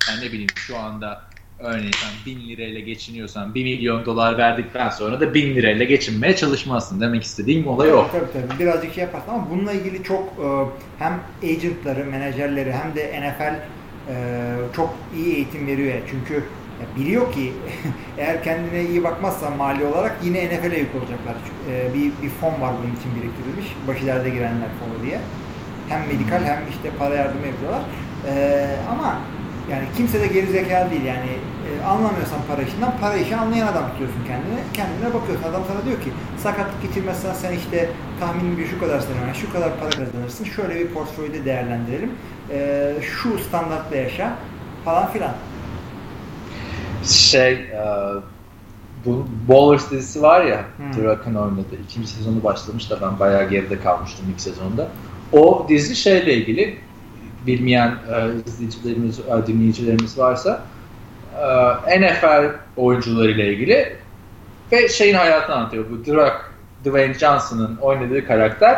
[0.08, 1.22] yani ne bileyim şu anda
[1.64, 7.00] örneğin sen 1000 lirayla geçiniyorsan 1 milyon dolar verdikten sonra da 1000 lirayla geçinmeye çalışmazsın.
[7.00, 8.06] Demek istediğim olay o.
[8.12, 8.60] Tabii tabii.
[8.60, 10.46] Birazcık şey yaparsın ama bununla ilgili çok e,
[10.98, 14.14] hem agentları, menajerleri hem de NFL e,
[14.76, 15.94] çok iyi eğitim veriyor.
[16.10, 16.44] Çünkü
[16.98, 17.52] biliyor ki
[18.18, 21.34] eğer kendine iyi bakmazsan mali olarak yine NFL'e yük olacaklar.
[21.70, 23.66] E, bir, bir fon var bunun için biriktirilmiş.
[23.88, 25.20] Başı derde girenler fonu diye.
[25.88, 27.82] Hem medikal hem işte para yardımı yapıyorlar.
[28.90, 29.20] ama
[29.70, 31.30] yani kimse de geri zekalı değil yani
[31.66, 34.60] e, anlamıyorsan para işinden para işi anlayan adam tutuyorsun kendine.
[34.74, 35.48] Kendine bakıyorsun.
[35.50, 36.10] Adam sana diyor ki
[36.42, 37.90] sakatlık geçirmezsen sen işte
[38.20, 40.44] tahminin bir şu kadar sene şu kadar para kazanırsın.
[40.44, 42.10] Şöyle bir portföyde değerlendirelim.
[42.50, 44.36] E, şu standartla yaşa
[44.84, 45.32] falan filan.
[47.04, 47.84] Şey e,
[49.06, 51.04] bu Ballers dizisi var ya hmm.
[51.04, 51.76] Rock'ın oynadı.
[51.88, 54.88] İkinci sezonu başlamış da ben bayağı geride kalmıştım ilk sezonda.
[55.32, 56.78] O dizi şeyle ilgili
[57.46, 60.62] bilmeyen e, izleyicilerimiz, e, dinleyicilerimiz varsa
[61.86, 63.96] e, NFL oyuncularıyla ilgili
[64.72, 65.84] ve şeyin hayatını anlatıyor.
[65.90, 66.52] Bu Drak,
[66.84, 68.76] Dwayne Johnson'ın oynadığı karakter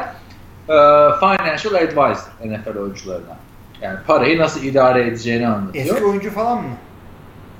[0.68, 0.76] e,
[1.20, 3.36] financial advisor NFL oyuncularına.
[3.82, 5.84] Yani parayı nasıl idare edeceğini anlatıyor.
[5.84, 6.70] Eski oyuncu falan mı?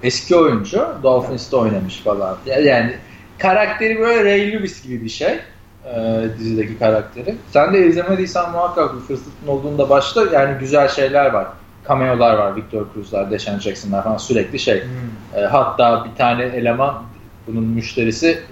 [0.03, 0.89] Eski oyuncu.
[1.03, 2.37] Dolphins'te oynamış falan.
[2.47, 2.95] Yani
[3.39, 5.39] karakteri böyle Ray Lewis gibi bir şey
[5.95, 7.35] e, dizideki karakteri.
[7.53, 10.25] Sen de izlemediysen muhakkak bir fırsatın olduğunda başla.
[10.33, 11.47] Yani güzel şeyler var.
[11.89, 12.57] Cameo'lar var.
[12.57, 14.83] Victor Cruz'lar, Deshaun Jackson'lar falan sürekli şey.
[14.83, 15.41] Hmm.
[15.41, 17.03] E, hatta bir tane eleman
[17.47, 18.43] bunun müşterisi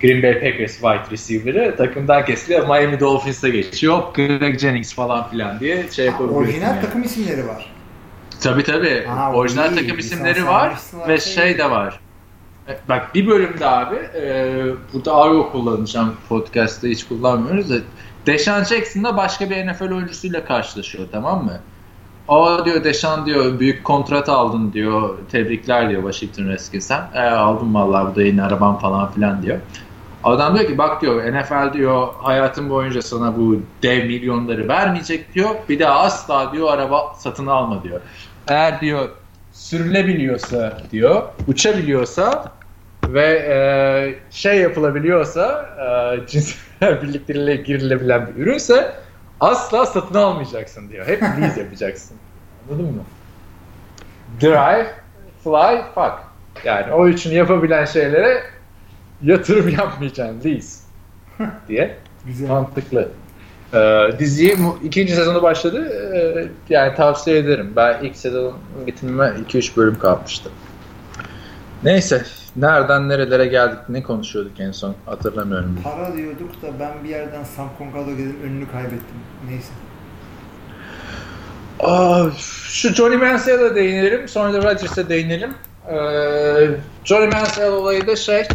[0.00, 2.68] Green Bay Packers wide receiver'ı takımdan kesiliyor.
[2.68, 4.02] Miami Dolphins'e geçiyor.
[4.14, 6.42] Greg Jennings falan filan diye şey yapabiliyorsun.
[6.42, 6.80] Orijinal yani.
[6.80, 7.72] takım isimleri var.
[8.42, 9.06] Tabii tabii.
[9.08, 9.80] Aa, orijinal iyi.
[9.80, 10.74] takım isimleri var
[11.08, 12.00] ve şey de var.
[12.88, 17.74] Bak bir bölümde abi e, burada argo kullanacağım podcast'ta hiç kullanmıyoruz da
[18.26, 21.58] Deshaun Jackson'la başka bir NFL oyuncusuyla karşılaşıyor tamam mı?
[22.28, 25.18] O diyor Deşan diyor büyük kontrat aldın diyor.
[25.32, 27.02] Tebrikler diyor Washington Redskins'ten.
[27.14, 29.58] E, aldım vallahi bu da yeni arabam falan filan diyor.
[30.24, 35.50] Adam diyor ki bak diyor NFL diyor hayatın boyunca sana bu dev milyonları vermeyecek diyor.
[35.68, 38.00] Bir daha asla diyor araba satın alma diyor.
[38.48, 39.08] Eğer diyor
[39.56, 42.52] sürülebiliyorsa diyor, uçabiliyorsa
[43.08, 43.56] ve e,
[44.30, 46.58] şey yapılabiliyorsa e, cinsel
[47.02, 48.92] birlikleriyle girilebilen bir ürünse
[49.40, 51.06] asla satın almayacaksın diyor.
[51.06, 52.16] Hep lease yapacaksın.
[52.70, 53.02] Anladın mı?
[54.40, 54.86] Drive,
[55.44, 56.14] fly, fuck.
[56.64, 58.42] Yani o için yapabilen şeylere
[59.22, 60.80] yatırım yapmayacaksın lease
[61.68, 61.96] diye.
[62.26, 62.48] Güzel.
[62.48, 63.08] Mantıklı.
[63.74, 65.92] Ee, diziyi ikinci sezonu başladı.
[66.14, 67.72] Ee, yani tavsiye ederim.
[67.76, 68.54] Ben ilk sezon
[68.86, 70.50] bitimime 2-3 bölüm kalmıştı.
[71.84, 72.24] Neyse.
[72.56, 73.78] Nereden nerelere geldik?
[73.88, 74.94] Ne konuşuyorduk en son?
[75.06, 75.78] Hatırlamıyorum.
[75.84, 79.16] Para diyorduk da ben bir yerden Sam Concado gelip önünü kaybettim.
[79.48, 79.72] Neyse.
[81.80, 82.30] Aa,
[82.68, 84.28] şu Johnny Manziel'e değinelim.
[84.28, 85.54] Sonra da Rodgers'e değinelim.
[85.88, 86.68] Ee,
[87.04, 88.46] Johnny Manziel olayı da şey e,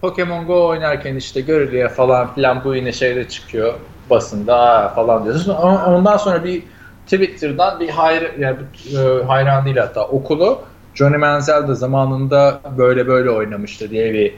[0.00, 3.74] Pokemon Go oynarken işte görülüyor falan filan bu yine şeyde çıkıyor
[4.10, 5.54] basında falan diyorsun.
[5.54, 6.62] Ondan sonra bir
[7.04, 8.56] Twitter'dan bir hayır yani
[8.98, 10.58] e, hayran değil hatta okulu
[10.94, 14.34] Johnny Manziel de zamanında böyle böyle oynamıştı diye bir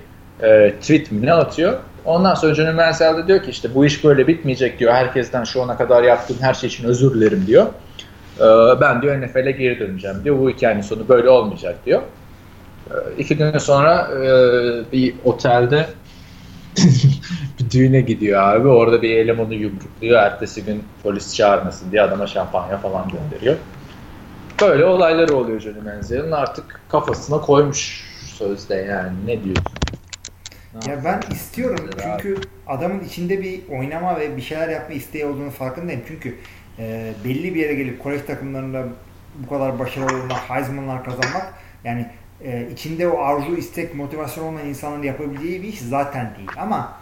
[0.47, 1.79] e, tweet mi ne atıyor.
[2.05, 4.93] Ondan sonra Johnny Manziel de diyor ki işte bu iş böyle bitmeyecek diyor.
[4.93, 7.67] Herkesten şu ana kadar yaptığım her şey için özür dilerim diyor.
[8.41, 10.39] E, ben diyor NFL'e geri döneceğim diyor.
[10.39, 12.03] Bu hikayenin sonu böyle olmayacak diyor.
[12.91, 15.87] E, iki gün sonra e, bir otelde
[17.65, 18.69] bir düğüne gidiyor abi.
[18.69, 20.23] Orada bir elemanı yumrukluyor.
[20.23, 23.57] Ertesi gün polis çağırmasın diye adama şampanya falan gönderiyor.
[24.61, 26.33] Böyle olaylar oluyor Johnny Manziel'in.
[26.33, 28.05] Artık kafasına koymuş
[28.39, 29.13] sözde yani.
[29.27, 29.73] Ne diyorsun?
[30.89, 36.03] Ya ben istiyorum çünkü adamın içinde bir oynama ve bir şeyler yapma isteği olduğunu farkındayım.
[36.09, 36.35] Çünkü
[36.79, 38.85] e, belli bir yere gelip kolej takımlarında
[39.39, 42.07] bu kadar başarılı olmak, Heisman'lar kazanmak yani
[42.45, 46.51] e, içinde o arzu, istek, motivasyon olmayan insanların yapabileceği bir iş zaten değil.
[46.57, 47.02] Ama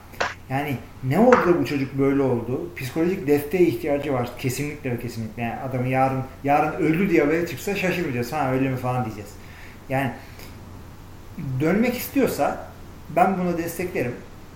[0.50, 2.70] yani ne oldu bu çocuk böyle oldu?
[2.76, 4.30] Psikolojik desteğe ihtiyacı var.
[4.38, 5.42] Kesinlikle ve kesinlikle.
[5.42, 8.32] Yani adamı yarın yarın öldü diye haberi çıksa şaşırmayacağız.
[8.32, 9.30] Ha öyle mi falan diyeceğiz.
[9.88, 10.10] Yani
[11.60, 12.70] dönmek istiyorsa
[13.16, 14.12] ben bunu desteklerim.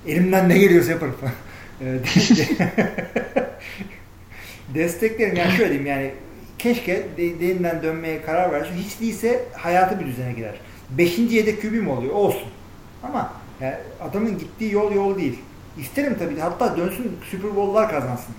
[0.07, 1.17] Elimden ne geliyorsa yaparım.
[4.75, 5.37] desteklerim.
[5.37, 6.11] Yani şöyle diyeyim yani
[6.59, 8.75] keşke yeniden dönmeye karar versin.
[8.77, 10.55] Hiç değilse hayatı bir düzene girer.
[10.91, 12.15] Beşinci yedek kübü mü oluyor?
[12.15, 12.49] Olsun.
[13.03, 15.39] Ama yani adamın gittiği yol yol değil.
[15.79, 16.41] İsterim tabii.
[16.41, 18.35] Hatta dönsün Super Bowl'lar kazansın.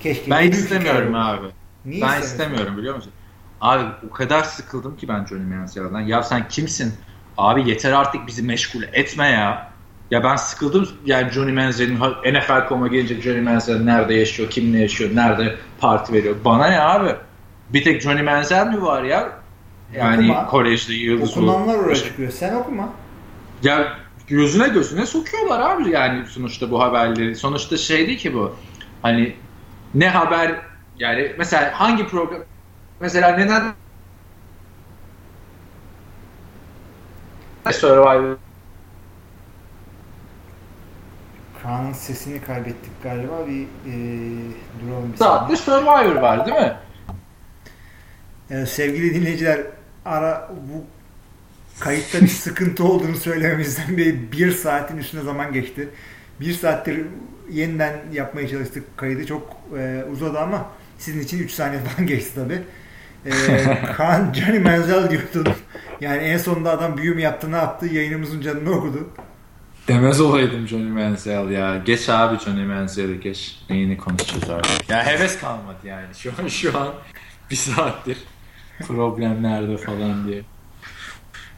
[0.00, 0.30] Keşke.
[0.30, 1.46] Ben istemiyorum abi.
[1.84, 3.12] Niye ben istemiyorum biliyor musun?
[3.60, 6.00] Abi o kadar sıkıldım ki ben Johnny Manziel'den.
[6.00, 6.94] Ya sen kimsin?
[7.38, 9.72] Abi yeter artık bizi meşgul etme ya.
[10.10, 11.96] Ya ben sıkıldım yani Johnny Manziel'in
[12.34, 16.36] NFL.com'a gelince Johnny Manziel nerede yaşıyor, kimle yaşıyor, nerede parti veriyor.
[16.44, 17.14] Bana ne abi?
[17.70, 19.32] Bir tek Johnny Manziel mi var ya?
[19.94, 20.46] Yani okuma.
[20.46, 22.32] kolejde yıldız Okunanlar oraya çıkıyor.
[22.32, 22.88] Sen okuma.
[23.62, 27.36] Ya gözüne gözüne sokuyorlar abi yani sonuçta bu haberleri.
[27.36, 28.56] Sonuçta şey değil ki bu.
[29.02, 29.36] Hani
[29.94, 30.54] ne haber
[30.98, 32.40] yani mesela hangi program
[33.00, 33.74] mesela neden
[37.72, 38.36] Survivor
[41.62, 43.46] Kaan'ın sesini kaybettik galiba.
[43.46, 43.94] Bir e,
[44.80, 45.56] duralım bir saniye.
[45.56, 46.76] Survivor var değil mi?
[48.50, 49.60] Evet, sevgili dinleyiciler
[50.04, 50.84] ara bu
[51.80, 55.88] kayıtta bir sıkıntı olduğunu söylememizden bir, bir saatin üstüne zaman geçti.
[56.40, 57.06] Bir saattir
[57.50, 59.26] yeniden yapmaya çalıştık kaydı.
[59.26, 60.66] Çok e, uzadı ama
[60.98, 62.62] sizin için 3 saniye falan geçti tabi.
[63.26, 63.32] E,
[63.96, 65.52] Kaan Johnny Manziel diyordun.
[66.00, 69.08] Yani en sonunda adam büyüm yaptı ne yaptı yayınımızın canını okudu.
[69.88, 71.82] Demez olaydım Johnny Manziel ya.
[71.84, 73.58] Geç abi Johnny Manziel'i geç.
[73.70, 74.90] Neyini konuşacağız artık.
[74.90, 76.06] Ya heves kalmadı yani.
[76.14, 76.88] Şu an şu an
[77.50, 78.18] bir saattir
[78.80, 80.42] problemlerde falan diye.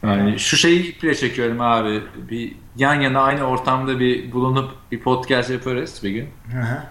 [0.03, 2.03] Yani şu şeyi iple çekiyorum abi.
[2.29, 6.29] Bir yan yana aynı ortamda bir bulunup bir podcast yaparız bir gün.
[6.51, 6.83] Hı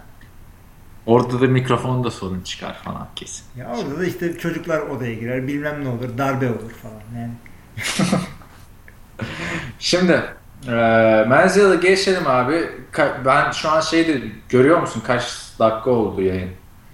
[1.07, 3.45] Orada da mikrofonda sorun çıkar falan kesin.
[3.57, 7.33] Ya orada da işte çocuklar odaya girer, bilmem ne olur, darbe olur falan yani.
[9.79, 10.23] Şimdi
[10.67, 10.73] e,
[11.29, 12.71] Menziel'e geçelim abi.
[13.25, 16.51] Ben şu an şeyde görüyor musun kaç dakika oldu yayın?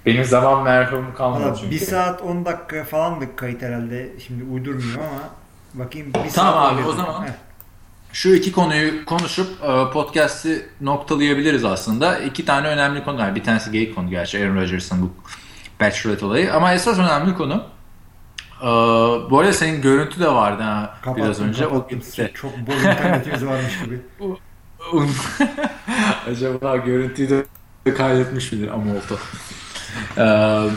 [0.07, 1.71] Benim zaman merhum kalmadı Valla çünkü.
[1.71, 4.13] Bir saat 10 dakika falandık kayıt herhalde.
[4.27, 5.44] Şimdi uydurmuyorum ama
[5.75, 7.27] bakayım bir Tamam abi o zaman.
[7.27, 7.33] Heh.
[8.13, 12.19] Şu iki konuyu konuşup e, podcast'i noktalayabiliriz aslında.
[12.19, 13.35] İki tane önemli konu var.
[13.35, 15.11] Bir tanesi gay konu gerçi Aaron Rodgers'ın bu
[15.81, 16.55] Bachelorette olayı.
[16.55, 17.65] Ama esas önemli konu
[18.63, 18.67] ee,
[19.31, 21.65] bu arada senin görüntü de vardı ha kapattım, biraz önce.
[21.65, 21.99] Kapattım.
[21.99, 22.31] O gitti.
[22.35, 24.01] Çok bol internetimiz varmış gibi.
[26.31, 27.45] Acaba görüntüyü de
[27.95, 29.19] kaydetmiş midir Amolto?
[30.19, 30.69] Ee,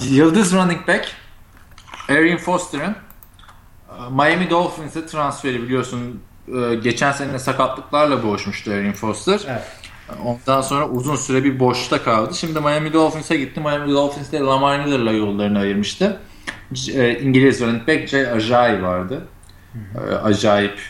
[0.00, 1.12] Yıldız running back
[2.08, 2.96] Arian Foster'ın e,
[4.10, 9.40] Miami Dolphins'e transferi biliyorsun e, geçen sene sakatlıklarla boğuşmuştu Arian Foster.
[9.48, 9.62] Evet.
[10.24, 12.34] Ondan sonra uzun süre bir boşta kaldı.
[12.34, 13.60] Şimdi Miami Dolphins'e gitti.
[13.60, 16.20] Miami Dolphins de Lamar Miller'la yollarını ayırmıştı.
[16.94, 19.26] E, İngiliz running back Jay Ajayi vardı.
[19.94, 20.80] Hı Acayip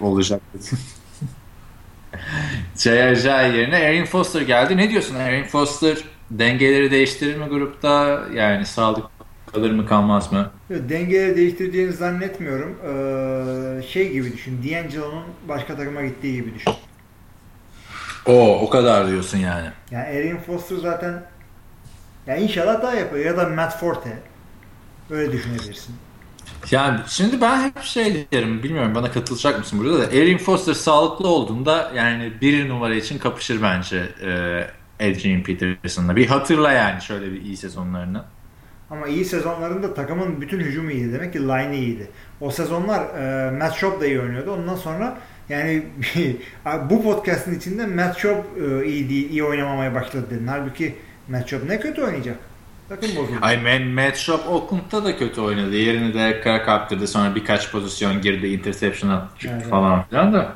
[0.00, 0.40] olacak.
[2.78, 4.76] Jay Ajayi yerine Arian Foster geldi.
[4.76, 5.98] Ne diyorsun Arian Foster
[6.30, 8.20] dengeleri değiştirir mi grupta?
[8.34, 9.04] Yani sağlık
[9.52, 10.50] kalır mı kalmaz mı?
[10.70, 12.76] Dengeleri değiştireceğini zannetmiyorum.
[12.84, 14.60] Ee, şey gibi düşün.
[14.62, 16.72] D'Angelo'nun başka takıma gittiği gibi düşün.
[18.26, 19.68] O o kadar diyorsun yani.
[19.90, 21.22] Yani Arian Foster zaten
[22.26, 24.18] ya inşallah daha yapar ya da Matt Forte.
[25.10, 25.94] Öyle düşünebilirsin.
[26.70, 31.28] Yani şimdi ben hep şey derim, bilmiyorum bana katılacak mısın burada da Arian Foster sağlıklı
[31.28, 36.16] olduğunda yani bir numara için kapışır bence e, Adrian Peterson'la.
[36.16, 38.22] Bir hatırla yani şöyle bir iyi sezonlarını.
[38.90, 41.12] Ama iyi sezonlarında takımın bütün hücumu iyiydi.
[41.12, 42.10] Demek ki line iyiydi.
[42.40, 44.52] O sezonlar e, Matt Schaub da iyi oynuyordu.
[44.52, 45.82] Ondan sonra yani
[46.90, 50.46] bu podcast'ın içinde Matt Schaub e, iyi, değil, iyi oynamamaya başladı dedin.
[50.46, 50.94] Halbuki
[51.28, 52.36] Matt Schaub ne kötü oynayacak.
[52.88, 53.38] Takım bozuldu.
[53.42, 55.76] Ay Man, Matt Schaub Oakland'da da kötü oynadı.
[55.76, 57.06] Yerini de Carr kaptırdı.
[57.06, 58.46] Sonra birkaç pozisyon girdi.
[58.46, 60.52] Interception attı evet, falan filan da.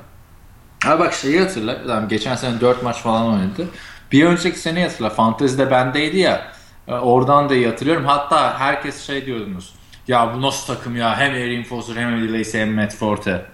[0.84, 1.72] Ha bak şeyi hatırla.
[1.72, 3.68] Adam geçen sene 4 maç falan oynadı.
[4.12, 5.10] Bir önceki sene hatırla.
[5.10, 6.52] Fantezi'de bendeydi ya.
[6.88, 8.04] E, oradan da iyi hatırlıyorum.
[8.04, 9.74] Hatta herkes şey diyordunuz.
[10.08, 13.46] ya bu nasıl takım ya hem Erin Foster hem Eddie Lacy hem Matt Forte.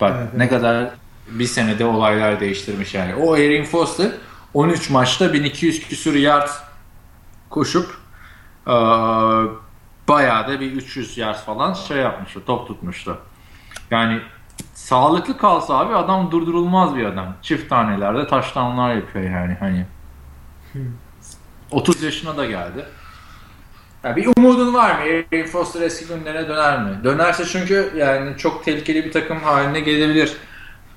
[0.00, 0.52] Bak evet, ne evet.
[0.52, 0.90] kadar
[1.30, 3.14] bir senede olaylar değiştirmiş yani.
[3.14, 4.10] O Erin Foster
[4.54, 6.48] 13 maçta 1200 küsur yard
[7.50, 8.00] koşup
[8.66, 8.72] ee,
[10.08, 13.18] bayağı da bir 300 yard falan şey yapmıştı, top tutmuştu.
[13.90, 14.20] Yani
[14.74, 17.34] sağlıklı kalsa abi adam durdurulmaz bir adam.
[17.42, 19.86] Çift tanelerde taştanlar yapıyor yani hani.
[21.70, 22.84] 30 yaşına da geldi.
[24.04, 25.00] Yani bir umudun var mı?
[25.32, 27.04] Aaron Foster eski günlerine döner mi?
[27.04, 30.36] Dönerse çünkü yani çok tehlikeli bir takım haline gelebilir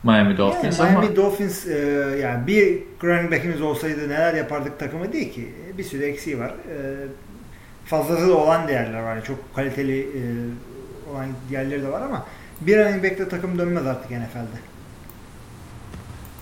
[0.03, 0.99] Miami Dolphins yani ama.
[0.99, 1.77] Miami Dolphins e,
[2.21, 5.53] yani bir running back'imiz olsaydı neler yapardık takımı değil ki.
[5.77, 6.49] Bir sürü eksiği var.
[6.49, 6.75] E,
[7.85, 9.15] fazlası da olan değerler var.
[9.15, 10.21] Yani çok kaliteli e,
[11.11, 12.25] olan yerleri de var ama
[12.61, 14.72] bir running back'te takım dönmez artık NFL'de.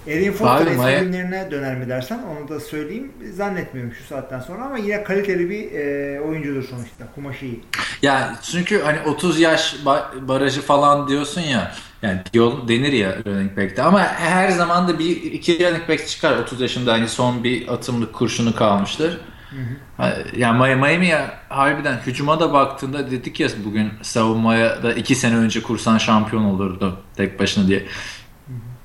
[0.07, 3.11] Erin Foster eski günlerine döner mi dersen onu da söyleyeyim.
[3.34, 7.06] Zannetmiyorum şu saatten sonra ama yine kaliteli bir e, oyuncudur sonuçta.
[7.15, 7.64] Kumaşı iyi.
[8.02, 9.76] Ya çünkü hani 30 yaş
[10.22, 11.72] barajı falan diyorsun ya
[12.02, 16.38] yani yol denir ya running back'te ama her zaman da bir iki running back çıkar
[16.38, 19.19] 30 yaşında hani son bir atımlık kurşunu kalmıştır.
[19.49, 20.14] Hı hı.
[20.38, 25.98] Yani Miami'ye harbiden hücuma da baktığında dedik ya bugün savunmaya da iki sene önce kursan
[25.98, 27.86] şampiyon olurdu tek başına diye.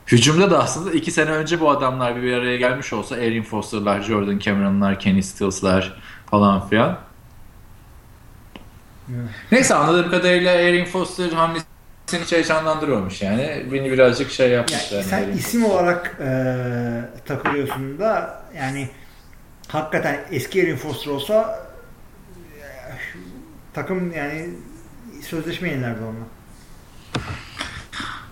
[0.07, 4.39] Hücumda da aslında iki sene önce bu adamlar bir araya gelmiş olsa Erin Foster'lar, Jordan
[4.39, 6.01] Cameron'lar, Kenny Stills'lar
[6.31, 6.99] falan filan.
[9.11, 9.29] Evet.
[9.53, 11.67] Neyse anladığım kadarıyla Erin Foster hamlesi
[12.13, 13.67] hiç heyecanlandırıyormuş yani.
[13.73, 14.93] Beni birazcık şey yapmış.
[14.93, 16.31] Yani sen isim olarak e,
[17.27, 18.89] takılıyorsun da yani
[19.69, 21.67] hakikaten eski Erin Foster olsa
[22.59, 22.65] e,
[23.75, 24.51] takım yani
[25.23, 26.27] sözleşme yenilerdi onunla.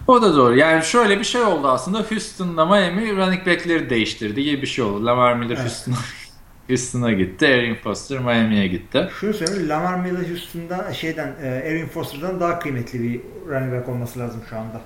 [0.06, 0.56] O da doğru.
[0.56, 1.98] Yani şöyle bir şey oldu aslında.
[1.98, 5.06] Houston'la Miami running back'leri değiştirdi gibi bir şey oldu.
[5.06, 5.64] Lamar Miller evet.
[5.64, 5.97] Houston'a
[6.68, 7.44] Houston'a gitti.
[7.47, 9.09] Erin Foster Miami'ye gitti.
[9.20, 9.68] Şunu söyleyeyim.
[9.68, 14.81] Lamar Miller Houston'da şeyden Erin Foster'dan daha kıymetli bir running back olması lazım şu anda.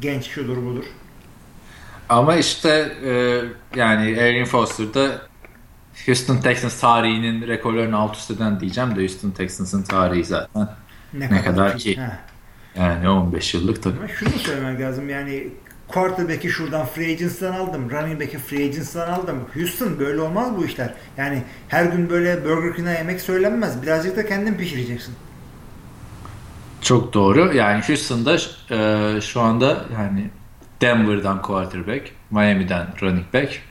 [0.00, 0.84] Genç şudur budur.
[2.08, 3.42] Ama işte e,
[3.80, 5.22] yani Erin Foster'da
[6.06, 10.68] Houston Texans tarihinin rekorlarını alt üst eden diyeceğim de Houston Texans'ın tarihi zaten
[11.12, 11.96] ne, ne kadar, kadar ki.
[11.96, 12.27] He.
[12.78, 13.98] Yani 15 yıllık tabii.
[13.98, 15.48] Ama şunu söylemek lazım yani
[15.88, 17.90] quarterback'i şuradan free agency'den aldım.
[17.90, 19.40] Running back'i free agency'den aldım.
[19.54, 20.94] Houston böyle olmaz bu işler.
[21.16, 23.82] Yani her gün böyle Burger King'e yemek söylenmez.
[23.82, 25.14] Birazcık da kendin pişireceksin.
[26.80, 27.54] Çok doğru.
[27.54, 28.36] Yani Houston'da
[28.70, 30.30] e, şu anda yani
[30.80, 33.62] Denver'dan quarterback, Miami'den running back,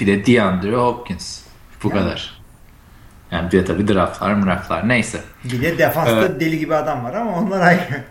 [0.00, 1.42] bir de DeAndre Hopkins.
[1.82, 1.98] Bu yani.
[1.98, 2.39] kadar.
[3.30, 5.20] Yani bir de tabii draftlar draftlar neyse.
[5.44, 8.04] Bir de defansta ee, deli gibi adam var ama onlar ayrı.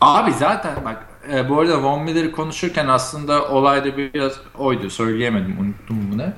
[0.00, 4.90] Abi zaten bak e, bu arada Von Miller'ı konuşurken aslında olay da biraz oydu.
[4.90, 6.32] Söyleyemedim unuttum bunu.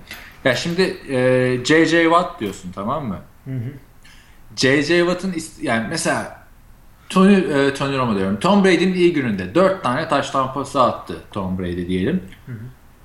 [0.44, 2.02] Ya şimdi e, J.J.
[2.02, 3.18] Watt diyorsun tamam mı?
[4.56, 4.98] J.J.
[4.98, 6.38] Watt'ın yani mesela
[7.08, 8.40] Tony, e, Tony Romo diyorum.
[8.40, 12.22] Tom Brady'nin iyi gününde 4 tane taş tampası attı Tom Brady diyelim.
[12.46, 12.56] Hı hı.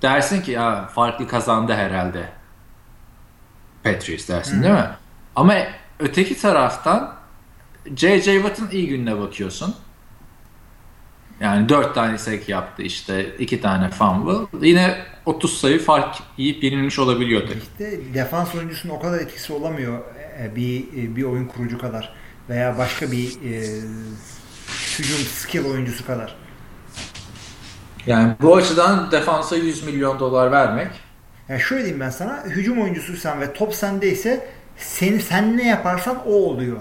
[0.01, 2.29] Dersin ki ya farklı kazandı herhalde.
[3.83, 4.63] Patriots dersin hı.
[4.63, 4.89] değil mi?
[5.35, 5.55] Ama
[5.99, 7.15] öteki taraftan
[7.95, 8.33] J.J.
[8.33, 9.75] Watt'ın iyi gününe bakıyorsun.
[11.39, 14.67] Yani 4 tane sek yaptı işte 2 tane fumble.
[14.67, 17.57] Yine 30 sayı fark yiyip yenilmiş olabiliyor tabii.
[17.57, 19.99] İşte defans oyuncusunun o kadar etkisi olamıyor
[20.39, 22.13] e, bir e, bir oyun kurucu kadar
[22.49, 23.81] veya başka bir e,
[24.99, 26.35] hücum skill oyuncusu kadar.
[28.05, 30.91] Yani bu açıdan defansa 100 milyon dolar vermek.
[31.49, 34.47] Yani şöyle diyeyim ben sana hücum oyuncusuysan ve top sendeyse
[34.83, 36.77] seni sen ne yaparsan o oluyor.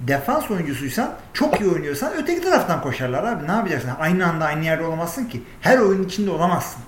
[0.00, 3.46] Defans oyuncusuysan çok iyi oynuyorsan öteki taraftan koşarlar abi.
[3.46, 3.90] Ne yapacaksın?
[4.00, 5.42] Aynı anda aynı yerde olamazsın ki.
[5.60, 6.82] Her oyun içinde olamazsın.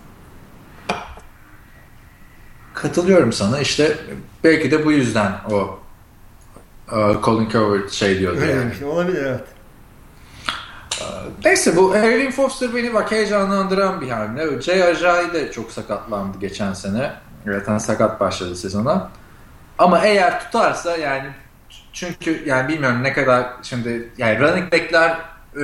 [2.74, 3.60] Katılıyorum sana.
[3.60, 3.96] İşte
[4.44, 5.78] belki de bu yüzden o
[6.92, 8.60] uh, Colin Coward şey diyordu Öyle yani.
[8.60, 8.84] Demişti.
[8.84, 9.44] Olabilir evet.
[11.44, 14.62] Neyse bu Erin Foster beni bak heyecanlandıran bir hamle.
[14.62, 17.12] Jay Ajayi de çok sakatlandı geçen sene.
[17.46, 19.10] Zaten sakat başladı sezona.
[19.82, 21.28] Ama eğer tutarsa yani
[21.92, 25.18] çünkü yani bilmiyorum ne kadar şimdi yani running back'ler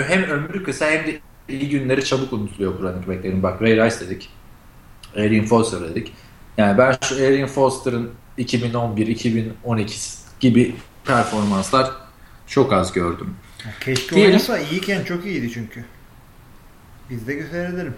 [0.07, 3.43] hem ömrü kısa hem de iyi günleri çabuk unutuluyor bu running back'lerin.
[3.43, 4.31] Bak Ray Rice dedik.
[5.15, 6.12] Erin Foster dedik.
[6.57, 10.74] Yani ben şu Erin Foster'ın 2011-2012 gibi
[11.05, 11.90] performanslar
[12.47, 13.36] çok az gördüm.
[13.81, 14.32] Keşke Diyelim.
[14.32, 15.85] oynasa iyiyken çok iyiydi çünkü.
[17.11, 17.95] Biz de seyredelim.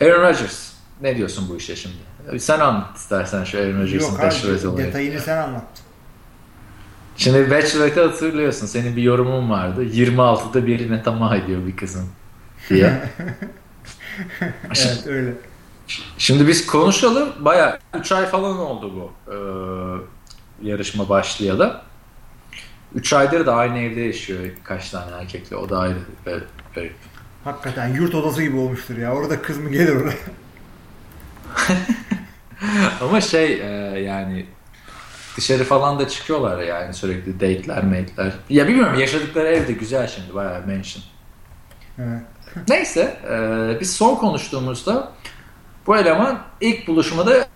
[0.00, 0.72] Aaron Rodgers.
[1.00, 2.11] Ne diyorsun bu işe şimdi?
[2.38, 4.86] Sen anlat istersen şu Aaron Rodgers'ın Bachelorette olayı.
[4.86, 5.64] detayını sen anlat.
[7.16, 8.66] Şimdi Bachelorette'i hatırlıyorsun.
[8.66, 9.84] Senin bir yorumun vardı.
[9.84, 12.06] 26'da birine tamah ediyor bir kızın
[12.68, 13.02] diye.
[14.64, 15.32] evet öyle.
[16.18, 17.28] Şimdi biz konuşalım.
[17.40, 19.36] Baya 3 ay falan oldu bu e,
[20.68, 21.80] yarışma başlayalı.
[22.94, 25.56] 3 aydır da aynı evde yaşıyor kaç tane erkekle.
[25.56, 25.98] O da ayrı
[26.74, 26.94] garip.
[27.44, 29.14] Hakikaten yurt odası gibi olmuştur ya.
[29.14, 30.16] Orada kız mı gelir oraya?
[33.00, 34.46] Ama şey e, yani
[35.36, 38.32] dışarı falan da çıkıyorlar yani sürekli date'ler, mate'ler.
[38.50, 41.04] Ya bilmiyorum yaşadıkları ev de güzel şimdi bayağı mansion.
[41.98, 42.22] Evet.
[42.68, 45.12] Neyse e, biz son konuştuğumuzda
[45.86, 47.46] bu eleman ilk buluşmada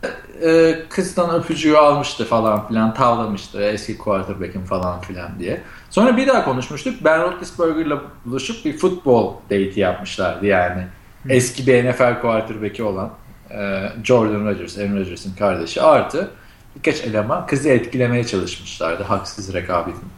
[0.43, 5.60] e, kızdan öpücüğü almıştı falan filan tavlamıştı eski quarterback'im falan filan diye.
[5.90, 6.94] Sonra bir daha konuşmuştuk.
[7.05, 10.82] Ben Roethlisberger'la buluşup bir futbol date yapmışlardı yani.
[11.23, 11.32] Hı.
[11.32, 13.10] Eski bir NFL quarterback'i olan
[13.51, 16.31] e, Jordan Rodgers, Aaron Rodgers'ın kardeşi artı
[16.77, 19.02] birkaç eleman kızı etkilemeye çalışmışlardı.
[19.02, 20.09] Haksız rekabetin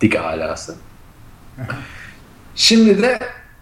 [0.00, 0.74] dik alası.
[2.54, 3.18] Şimdi de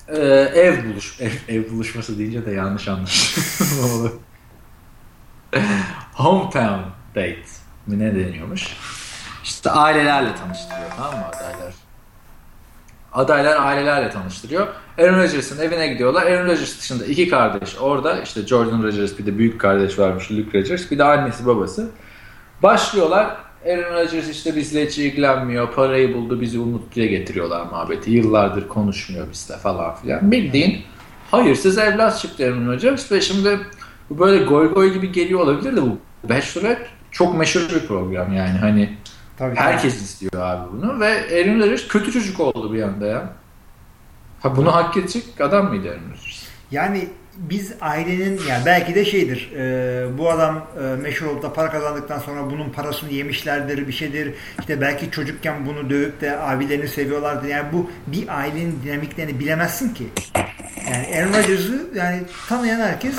[0.09, 0.19] e,
[0.61, 4.13] ev buluş ev, ev buluşması deyince de yanlış anlaşıldı.
[6.15, 6.81] Hometown
[7.15, 7.45] date
[7.87, 8.77] mi ne deniyormuş?
[9.45, 11.75] İşte ailelerle tanıştırıyor tamam mı adaylar?
[13.13, 14.67] Adaylar ailelerle tanıştırıyor.
[14.99, 16.27] Aaron Rodgers'ın evine gidiyorlar.
[16.27, 18.21] Aaron Rodgers dışında iki kardeş orada.
[18.23, 20.91] İşte Jordan Rodgers bir de büyük kardeş varmış Luke Rodgers.
[20.91, 21.91] Bir de annesi babası.
[22.63, 23.37] Başlıyorlar.
[23.67, 25.73] Aaron Rodgers işte bizle hiç ilgilenmiyor.
[25.73, 28.11] Parayı buldu bizi unuttuya getiriyorlar muhabbeti.
[28.11, 30.33] Yıllardır konuşmuyor bizle falan filan.
[30.33, 30.83] Bildiğin
[31.31, 33.59] hayırsız evlat çıktı Aaron Rodgers ve şimdi
[34.11, 38.97] böyle goy goy gibi geliyor olabilir de bu Bachelorette çok meşhur bir program yani hani
[39.41, 40.05] Tabii herkes tabii.
[40.05, 43.33] istiyor abi bunu ve Aaron Rodgers kötü çocuk oldu bir anda ya.
[44.41, 46.43] Ha bunu hak edecek adam mıydı Aaron Rodgers?
[46.71, 51.71] Yani biz ailenin yani belki de şeydir e, bu adam e, meşhur olup da para
[51.71, 57.49] kazandıktan sonra bunun parasını yemişlerdir bir şeydir işte belki çocukken bunu dövüp de abilerini seviyorlardı
[57.49, 60.07] yani bu bir ailenin dinamiklerini bilemezsin ki
[60.91, 63.15] yani Aaron Rodgers'ı yani tanıyan herkes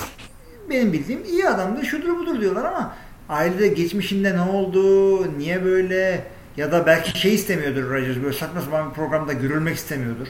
[0.70, 2.96] benim bildiğim iyi adamdır şudur budur diyorlar ama
[3.32, 6.24] ailede geçmişinde ne oldu niye böyle
[6.58, 10.28] ya da belki şey istemiyordur Rodgers böyle saçma sapan bir programda görülmek istemiyordur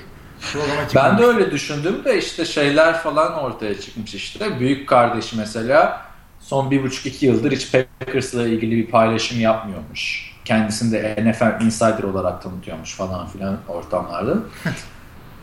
[0.95, 4.59] ben de öyle düşündüm de işte şeyler falan ortaya çıkmış işte.
[4.59, 6.01] Büyük kardeşi mesela
[6.39, 10.31] son bir buçuk iki yıldır hiç Packers'la ilgili bir paylaşım yapmıyormuş.
[10.45, 14.37] Kendisini de NFL Insider olarak tanıtıyormuş falan filan ortamlarda.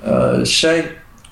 [0.41, 0.85] ee, şey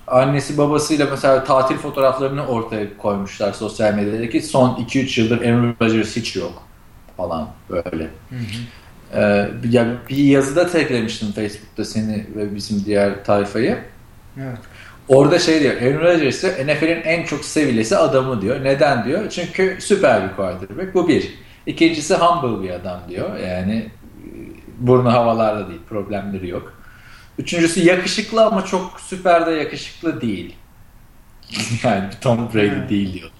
[0.07, 6.37] annesi babasıyla mesela tatil fotoğraflarını ortaya koymuşlar sosyal medyadaki son 2-3 yıldır Aaron Rodgers hiç
[6.37, 6.63] yok
[7.17, 8.05] falan böyle.
[8.05, 8.41] Hı hı.
[9.15, 13.79] Ee, ya bir yazıda taglemiştim Facebook'ta seni ve bizim diğer tayfayı.
[14.37, 14.59] Evet.
[15.09, 18.65] Orada şey diyor, Aaron Rodgers NFL'in en çok sevilesi adamı diyor.
[18.65, 19.31] Neden diyor?
[19.31, 20.95] Çünkü süper bir quarterback.
[20.95, 21.35] Bu bir.
[21.67, 23.39] İkincisi humble bir adam diyor.
[23.39, 24.29] Yani e,
[24.79, 26.76] burnu havalarda değil, problemleri yok.
[27.39, 30.57] Üçüncüsü yakışıklı ama çok süper de yakışıklı değil.
[31.85, 32.91] yani Tom Brady evet.
[32.91, 33.31] değil diyor.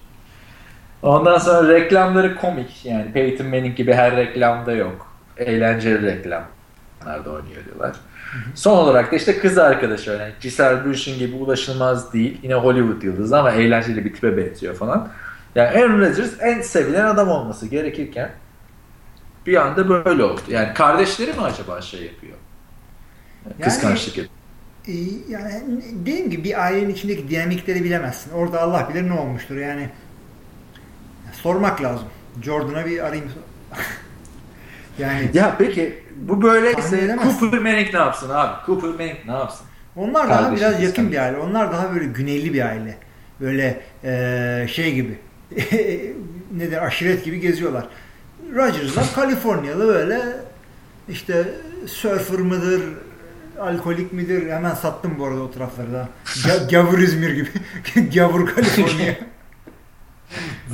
[1.01, 2.85] Ondan sonra reklamları komik.
[2.85, 5.07] Yani Peyton Manning gibi her reklamda yok
[5.37, 7.95] eğlenceli reklamlarda oynuyor diyorlar.
[8.55, 12.39] Son olarak da işte kız arkadaşı yani Giselle Bündchen gibi ulaşılmaz değil.
[12.43, 15.09] Yine Hollywood yıldızı ama eğlenceli bir tipe benziyor falan.
[15.55, 18.31] Yani Aaron Rodgers en sevilen adam olması gerekirken
[19.45, 20.41] bir anda böyle oldu.
[20.49, 22.33] Yani kardeşleri mi acaba şey yapıyor?
[23.49, 24.37] Yani, Kıskançlık yapıyor.
[24.87, 24.93] E,
[25.29, 28.31] yani dediğim gibi bir ailenin içindeki dinamikleri bilemezsin.
[28.31, 29.89] Orada Allah bilir ne olmuştur yani.
[31.33, 32.07] Sormak lazım.
[32.41, 33.31] Jordan'a bir arayayım.
[34.99, 38.65] Yani ya peki bu böyleyse Cooper Manning ne yapsın abi?
[38.65, 39.65] Cooper Manning ne yapsın?
[39.95, 41.37] Onlar daha biraz yakın bir aile.
[41.37, 42.97] Onlar daha böyle güneyli bir aile.
[43.41, 45.17] Böyle e, şey gibi.
[46.57, 47.87] ne de aşiret gibi geziyorlar.
[48.55, 50.21] Rodgers'lar Kaliforniyalı böyle
[51.09, 51.43] işte
[51.87, 52.81] surfer mıdır,
[53.59, 54.49] alkolik midir?
[54.51, 56.09] Hemen sattım bu arada o taraflarda.
[56.71, 57.49] Gavur İzmir gibi.
[58.15, 59.15] Gavur Kaliforniya.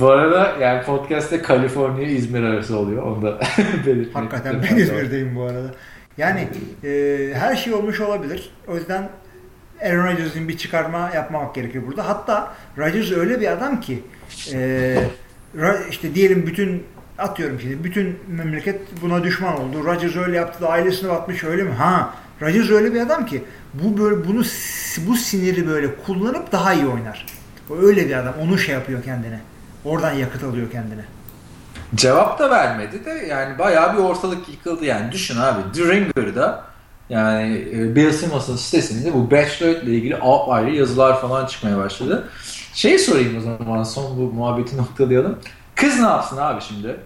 [0.00, 3.02] Bu arada yani podcast'te Kaliforniya İzmir arası oluyor.
[3.02, 3.40] Onu da
[3.86, 5.70] belirtmek Hakikaten ben İzmir'deyim bu arada.
[6.18, 6.48] Yani
[6.84, 8.50] e, her şey olmuş olabilir.
[8.68, 9.08] O yüzden
[9.82, 12.08] Aaron Rodgers'ın bir çıkarma yapmamak gerekir burada.
[12.08, 14.02] Hatta Rodgers öyle bir adam ki
[14.52, 14.96] e,
[15.90, 16.82] işte diyelim bütün
[17.18, 19.84] atıyorum şimdi bütün memleket buna düşman oldu.
[19.84, 21.72] Rodgers öyle yaptı da ailesine batmış öyle mi?
[21.72, 23.44] Ha Rodgers öyle bir adam ki
[23.74, 24.42] bu böyle bunu
[25.06, 27.26] bu siniri böyle kullanıp daha iyi oynar.
[27.70, 28.34] O öyle bir adam.
[28.40, 29.40] Onu şey yapıyor kendine.
[29.84, 31.04] Oradan yakıt alıyor kendine.
[31.94, 35.12] Cevap da vermedi de yani bayağı bir ortalık yıkıldı yani.
[35.12, 36.64] Düşün abi The Ringer'da
[37.08, 40.16] yani e, Bill Simmons'ın sitesinde bu Bachelorette ile ilgili
[40.48, 42.28] ayrı yazılar falan çıkmaya başladı.
[42.74, 45.38] Şey sorayım o zaman son bu muhabbeti noktalayalım.
[45.74, 46.96] Kız ne yapsın abi şimdi?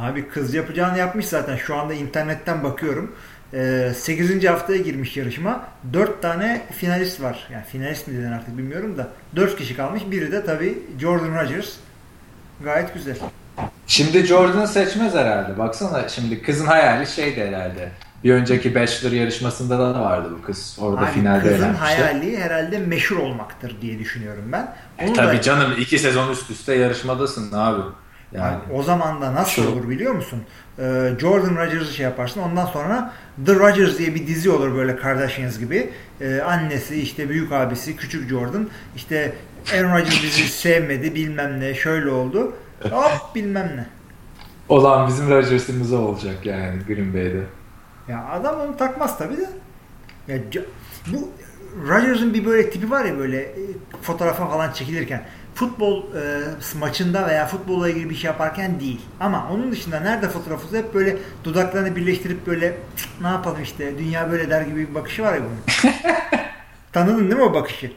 [0.00, 1.56] Abi kız yapacağını yapmış zaten.
[1.56, 3.14] Şu anda internetten bakıyorum.
[3.52, 4.44] 8.
[4.44, 5.64] Ee, haftaya girmiş yarışma.
[5.92, 7.48] 4 tane finalist var.
[7.52, 9.08] Yani finalist mi denen artık bilmiyorum da.
[9.36, 10.02] 4 kişi kalmış.
[10.10, 11.68] Biri de tabii Jordan Rodgers.
[12.64, 13.16] Gayet güzel.
[13.86, 15.58] Şimdi Jordan'ı seçmez herhalde.
[15.58, 17.88] Baksana şimdi kızın hayali şeydi herhalde.
[18.24, 20.76] Bir önceki Bachelor yarışmasında da vardı bu kız.
[20.80, 21.84] Orada Abi finalde kızın eğlenmişti.
[21.84, 24.74] hayali herhalde meşhur olmaktır diye düşünüyorum ben.
[24.98, 27.82] E, Onu tabii da- canım iki sezon üst üste yarışmadasın abi.
[28.32, 30.42] Yani o zaman da nasıl Şu- olur biliyor musun?
[30.78, 30.82] Ee,
[31.18, 32.40] Jordan Rodgers'ı şey yaparsın.
[32.40, 33.12] Ondan sonra
[33.46, 35.90] The Rodgers diye bir dizi olur böyle Kardashians gibi.
[36.20, 39.32] Ee, annesi işte büyük abisi küçük Jordan işte
[39.74, 42.52] Aaron Rodgers bizi sevmedi bilmem ne şöyle oldu.
[42.90, 43.86] Hop bilmem ne.
[44.68, 47.42] olan bizim Rodgers'ımız olacak yani Green Bay'de.
[48.08, 49.50] Ya adam onu takmaz tabi de.
[50.28, 50.38] Ya
[51.06, 51.28] bu
[51.88, 53.54] Rodgers'ın bir böyle tipi var ya böyle e,
[54.02, 55.22] fotoğrafa falan çekilirken
[55.54, 56.40] futbol e,
[56.78, 59.00] maçında veya futbolla ilgili bir şey yaparken değil.
[59.20, 64.30] Ama onun dışında nerede fotoğrafı hep böyle dudaklarını birleştirip böyle "Cık, ne yapalım işte dünya
[64.30, 65.92] böyle der gibi bir bakışı var ya bunun.
[66.92, 67.92] Tanıdın değil mi o bakışı?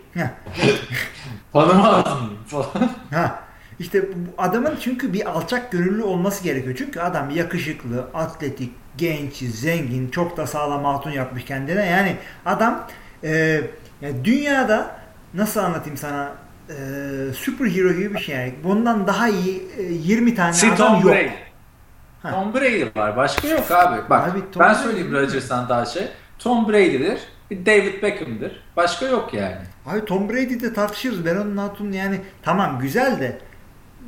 [1.54, 2.90] Tanımaz mıyım falan.
[3.12, 3.40] Ha.
[3.80, 6.76] İşte bu adamın çünkü bir alçak gönüllü olması gerekiyor.
[6.78, 11.86] Çünkü adam yakışıklı, atletik, genç, zengin, çok da sağlam hatun yapmış kendine.
[11.86, 12.16] Yani
[12.46, 12.88] adam
[13.24, 13.62] e,
[14.02, 14.96] yani dünyada
[15.34, 16.32] nasıl anlatayım sana
[16.70, 18.36] e, superhero gibi bir şey.
[18.36, 21.06] Yani bundan daha iyi e, 20 tane Si adam Tom yok.
[21.06, 21.30] Brady.
[22.24, 22.32] Ha.
[22.32, 23.18] Tom Brady var.
[23.18, 24.10] Başka yok abi.
[24.10, 26.08] Bak Abi Tom ben söyleyeyim Rodgers'tan daha şey.
[26.40, 27.20] Tom Brady'dir.
[27.52, 28.64] Bir David Beckham'dır.
[28.78, 29.58] Başka yok yani.
[29.86, 31.26] Abi Tom Brady de tartışırız.
[31.26, 33.40] Ben onun hatun yani tamam güzel de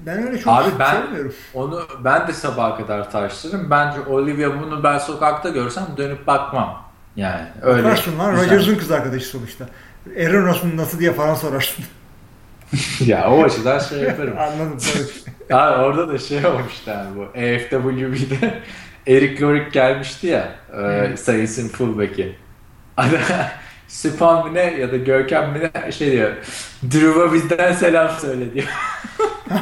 [0.06, 1.34] ben öyle çok Abi ben- sevmiyorum.
[1.54, 3.70] Onu ben de sabaha kadar tartıştırırım.
[3.70, 6.86] Bence Olivia bunu ben sokakta görsem dönüp bakmam.
[7.16, 7.84] Yani öyle.
[7.84, 8.34] Bakarsın lan.
[8.38, 9.66] Rodgers'ın kız arkadaşı sonuçta.
[10.20, 11.86] Aaron Rodgers'ın nasıl diye falan sorarsın.
[13.06, 14.38] ya o açıdan şey yaparım.
[14.40, 15.58] Anladım tabii.
[15.60, 18.54] Abi orada da şey olmuştu abi bu AFWB'de
[19.08, 22.36] Eric Lorik gelmişti ya e, Saints'in fullback'i.
[22.98, 26.32] Adam mı ne ya da Görkem mi ne şey diyor.
[26.92, 28.68] Drew'a bizden selam söyle diyor.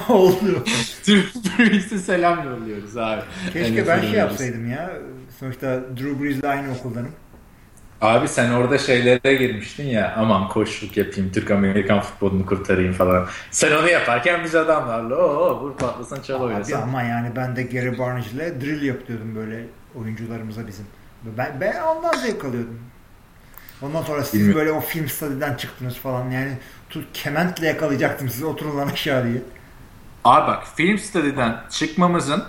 [0.10, 0.66] Oluyor.
[1.08, 3.22] Drew Brees'e selam yolluyoruz abi.
[3.54, 4.92] Keşke ben şey yapsaydım ya.
[5.40, 7.12] Sonuçta Drew Brees'le aynı okuldanım.
[8.04, 13.28] Abi sen orada şeylere girmiştin ya aman koçluk yapayım Türk Amerikan futbolunu kurtarayım falan.
[13.52, 16.82] Sen onu yaparken biz adamlarla o vur patlasın çal Abi oynasın.
[16.82, 19.66] ama yani ben de Gary Barnage ile drill yapıyordum böyle
[19.96, 20.86] oyuncularımıza bizim.
[21.38, 22.80] Ben, ben ondan zevk alıyordum.
[23.82, 24.60] Ondan sonra siz Bilmiyorum.
[24.60, 26.52] böyle o film stadiden çıktınız falan yani
[26.90, 29.42] tut, kementle yakalayacaktım sizi oturun lan aşağı diye.
[30.24, 32.44] Abi bak film study'den çıkmamızın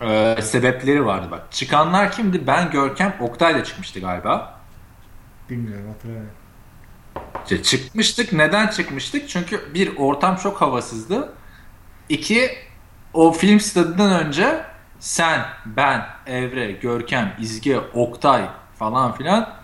[0.00, 1.42] e, sebepleri vardı bak.
[1.50, 2.46] Çıkanlar kimdi?
[2.46, 4.55] Ben Görkem Oktay'la çıkmıştı galiba.
[5.50, 6.30] Bilmiyorum hatırlamıyorum.
[7.42, 8.32] İşte çıkmıştık.
[8.32, 9.28] Neden çıkmıştık?
[9.28, 11.32] Çünkü bir ortam çok havasızdı.
[12.08, 12.50] İki
[13.12, 14.64] o film study'den önce
[14.98, 18.48] sen, ben, Evre, Görkem, İzge, Oktay
[18.78, 19.54] falan filan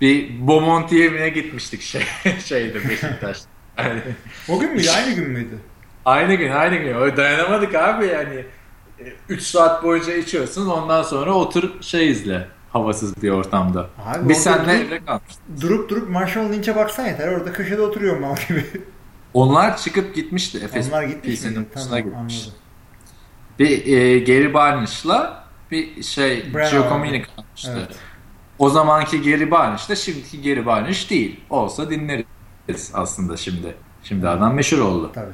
[0.00, 2.02] bir Beaumont yemine gitmiştik şey
[2.44, 3.48] şeyde Beşiktaş'ta.
[3.78, 4.00] Yani
[4.48, 4.90] O gün müydü?
[4.90, 5.58] Aynı gün müydü?
[6.04, 6.94] Aynı gün aynı gün.
[6.94, 8.44] O dayanamadık abi yani.
[9.28, 12.48] 3 saat boyunca içiyorsun ondan sonra otur şey izle.
[12.72, 13.90] Havasız bir ortamda.
[14.06, 15.42] Abi Biz durup- evde kalmıştık.
[15.60, 17.28] Durup durup Marshall Lynch'e baksan yeter.
[17.28, 18.64] Orada köşede oturuyorum mal gibi.
[19.34, 20.58] Onlar çıkıp gitmişti.
[20.64, 21.54] Efes Onlar gitmiş miydi?
[21.74, 22.14] Tamam gitmiş.
[22.16, 22.52] anladım.
[23.58, 26.70] Bir e, Gary Barnish'la bir şey Brown.
[26.76, 27.74] Giacomin'i kalmıştı.
[27.78, 27.96] Evet.
[28.58, 31.40] O zamanki Gary Barnish da şimdiki Gary Barnish değil.
[31.50, 33.74] Olsa dinleriz aslında şimdi.
[34.04, 35.10] Şimdi adam meşhur oldu.
[35.14, 35.26] Tabii.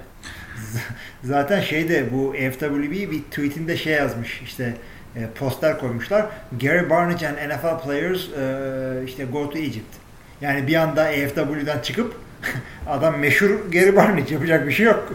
[0.57, 0.79] Z-
[1.23, 4.77] Zaten şeyde bu FWB bir tweetinde şey yazmış işte
[5.17, 6.27] e, poster koymuşlar.
[6.61, 9.97] Gary Barnage and NFL players e, işte go to Egypt.
[10.41, 12.15] Yani bir anda AFW'den çıkıp
[12.89, 15.13] adam meşhur Gary Barnage yapacak bir şey yok.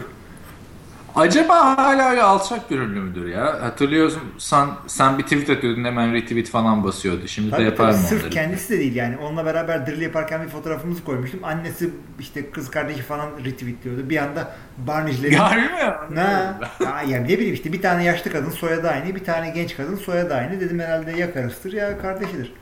[1.14, 3.62] Acaba hala öyle alçak gönüllü müdür ya?
[3.62, 7.28] Hatırlıyorsun sen, sen bir tweet atıyordun hemen retweet falan basıyordu.
[7.28, 8.30] Şimdi Tabii, de yapar tabii, mı sırf onları?
[8.30, 9.18] kendisi de değil yani.
[9.18, 11.44] Onunla beraber drill yaparken bir fotoğrafımızı koymuştum.
[11.44, 11.90] Annesi
[12.20, 14.10] işte kız kardeşi falan retweetliyordu.
[14.10, 15.94] Bir anda Barnage'leri Harbi mi?
[16.10, 16.20] Ne?
[16.80, 19.96] Ya, yani ne bileyim işte bir tane yaşlı kadın soyadı aynı, bir tane genç kadın
[19.96, 20.60] soyadı aynı.
[20.60, 22.52] Dedim herhalde ya karısıdır ya kardeşidir.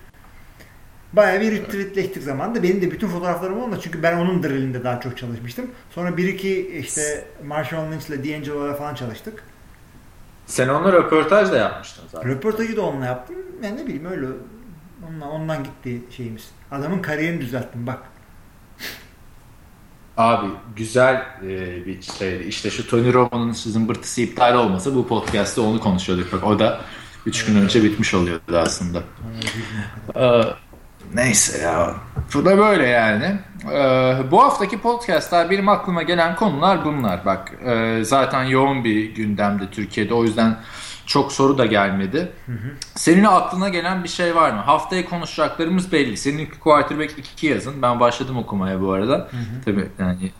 [1.12, 2.62] Bayağı bir retweetleştik zamanında.
[2.62, 5.70] Benim de bütün fotoğraflarım onunla çünkü ben onun drillinde daha çok çalışmıştım.
[5.91, 9.43] Sonra bir iki işte Marshall Lynch ile D'Angelo'la falan çalıştık.
[10.47, 12.31] Sen onunla röportaj da yapmıştın zaten.
[12.31, 13.37] Röportajı da onunla yaptım.
[13.62, 14.27] Yani ne bileyim öyle
[15.09, 16.51] ondan, ondan gitti şeyimiz.
[16.70, 17.99] Adamın kariyerini düzelttim bak.
[20.16, 20.47] Abi
[20.77, 22.45] güzel e, bir şeydi.
[22.45, 26.32] İşte şu Tony Romo'nun zımbırtısı iptal olmasa bu podcast'te onu konuşuyorduk.
[26.32, 26.81] Bak o da
[27.27, 29.03] 3 gün önce bitmiş oluyordu aslında.
[31.15, 31.95] Neyse ya.
[32.35, 33.39] Bu da böyle yani.
[33.73, 37.24] Ee, bu haftaki podcastlar benim aklıma gelen konular bunlar.
[37.24, 40.15] Bak e, zaten yoğun bir gündemde Türkiye'de.
[40.15, 40.57] O yüzden
[41.07, 42.32] çok soru da gelmedi.
[42.95, 44.61] Senin aklına gelen bir şey var mı?
[44.61, 46.16] Haftaya konuşacaklarımız belli.
[46.16, 47.82] Senin quarterback 2 yazın.
[47.82, 49.28] Ben başladım okumaya bu arada.
[49.65, 50.31] Tabii yani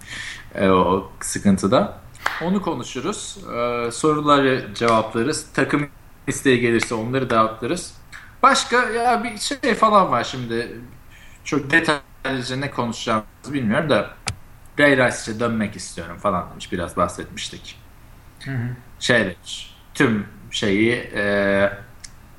[0.55, 2.01] e, o sıkıntıda.
[2.45, 3.39] Onu konuşuruz.
[3.55, 5.47] Ee, soruları cevaplarız.
[5.55, 5.89] Takım
[6.27, 7.95] isteği gelirse onları dağıtırız.
[8.43, 10.69] Başka ya bir şey falan var şimdi.
[11.45, 14.11] Çok detaylıca ne konuşacağımızı bilmiyorum da
[14.79, 16.73] Ray Rice'e dönmek istiyorum falan demiş.
[16.73, 17.79] Biraz bahsetmiştik.
[18.45, 18.77] Hı hı.
[18.99, 19.75] Şey demiş.
[19.95, 21.73] Tüm şeyi e,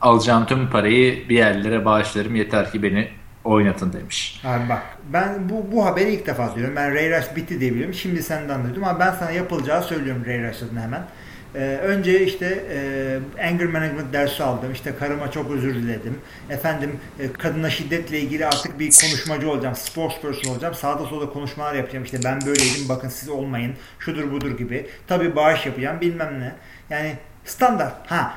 [0.01, 3.11] alacağım tüm parayı bir yerlere bağışlarım yeter ki beni
[3.43, 4.41] oynatın demiş.
[4.45, 4.83] Abi bak
[5.13, 6.75] ben bu, bu haberi ilk defa söylüyorum.
[6.75, 7.93] Ben Ray Rice bitti diye biliyorum.
[7.93, 11.07] Şimdi senden duydum ama ben sana yapılacağı söylüyorum Ray Rice'ın hemen.
[11.55, 14.71] Ee, önce işte e, anger management dersi aldım.
[14.71, 16.19] İşte karıma çok özür diledim.
[16.49, 19.75] Efendim e, kadına şiddetle ilgili artık bir konuşmacı olacağım.
[19.75, 20.73] Spokesperson olacağım.
[20.73, 22.05] Sağda solda konuşmalar yapacağım.
[22.05, 23.75] İşte ben böyleydim bakın siz olmayın.
[23.99, 24.87] Şudur budur gibi.
[25.07, 26.55] Tabi bağış yapacağım bilmem ne.
[26.89, 27.15] Yani
[27.45, 28.11] standart.
[28.11, 28.33] Ha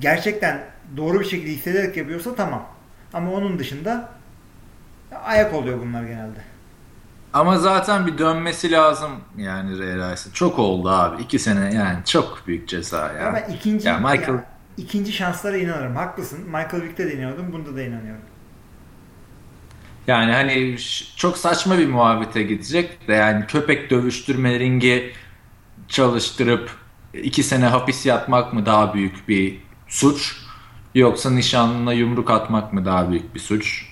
[0.00, 0.60] gerçekten
[0.96, 2.68] doğru bir şekilde hissederek yapıyorsa tamam.
[3.12, 4.08] Ama onun dışında
[5.24, 6.55] ayak oluyor bunlar genelde.
[7.36, 10.32] Ama zaten bir dönmesi lazım yani Ray Rice'ın.
[10.32, 11.22] Çok oldu abi.
[11.22, 13.28] iki sene yani çok büyük ceza ya.
[13.28, 14.34] Ama ikinci, ya Michael...
[14.34, 14.44] Ya,
[14.76, 15.96] ikinci şanslara inanırım.
[15.96, 16.44] Haklısın.
[16.44, 17.52] Michael Vick'te de inanıyordum.
[17.52, 18.22] Bunda da inanıyorum.
[20.06, 20.76] Yani hani
[21.16, 25.12] çok saçma bir muhabbete gidecek de yani köpek dövüştürme ringi
[25.88, 26.70] çalıştırıp
[27.14, 30.36] iki sene hapis yatmak mı daha büyük bir suç
[30.94, 33.86] yoksa nişanlına yumruk atmak mı daha büyük bir suç?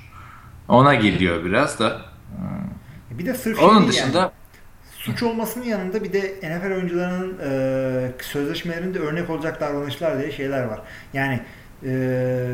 [0.68, 2.00] Ona geliyor biraz da.
[2.32, 2.73] E,
[3.18, 4.30] bir de sırf Onun dışında yani,
[4.98, 10.80] suç olmasının yanında bir de NFL oyuncularının e, sözleşmelerinde örnek olacak davranışlar diye şeyler var.
[11.12, 11.40] Yani
[11.86, 12.46] e,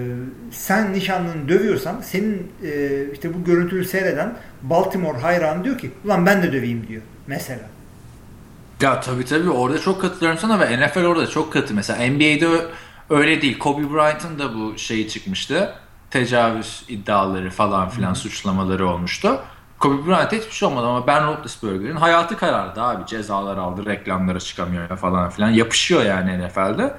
[0.51, 6.43] sen nişanlını dövüyorsan senin e, işte bu görüntüyü seyreden Baltimore hayran diyor ki ulan ben
[6.43, 7.63] de döveyim diyor mesela.
[8.81, 11.75] Ya tabii tabii orada çok katılıyorum sana ve NFL orada çok katı.
[11.75, 12.49] Mesela NBA'de
[13.11, 13.59] öyle değil.
[13.59, 15.75] Kobe Bryant'ın da bu şeyi çıkmıştı.
[16.11, 18.15] Tecavüz iddiaları falan filan Hı.
[18.15, 19.41] suçlamaları olmuştu.
[19.81, 23.07] Kobe Bryant'a hiçbir şey olmadı ama Ben Roethlisberger'in hayatı karardı abi.
[23.07, 25.51] Cezalar aldı, reklamlara çıkamıyor falan filan.
[25.51, 26.95] Yapışıyor yani NFL'de.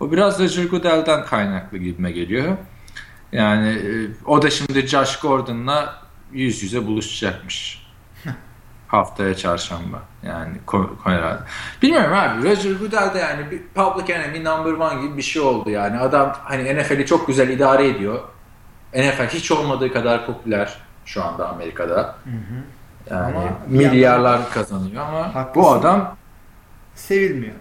[0.00, 2.56] O biraz Roger Goodell'den kaynaklı gibime geliyor.
[3.32, 3.90] Yani e,
[4.26, 6.02] o da şimdi Josh Gordon'la
[6.32, 7.86] yüz yüze buluşacakmış.
[8.88, 10.02] Haftaya çarşamba.
[10.22, 10.56] Yani
[11.04, 11.42] herhalde.
[11.82, 12.50] Bilmiyorum abi.
[12.50, 15.98] Roger Goodell de yani bir public enemy number one gibi bir şey oldu yani.
[15.98, 18.20] Adam hani NFL'i çok güzel idare ediyor.
[18.94, 22.16] NFL hiç olmadığı kadar popüler şu anda Amerika'da.
[22.24, 22.62] Hı hı.
[23.10, 25.62] Yani ama milyarlar kazanıyor ama haklısın.
[25.62, 26.16] bu adam
[26.94, 27.54] sevilmiyor.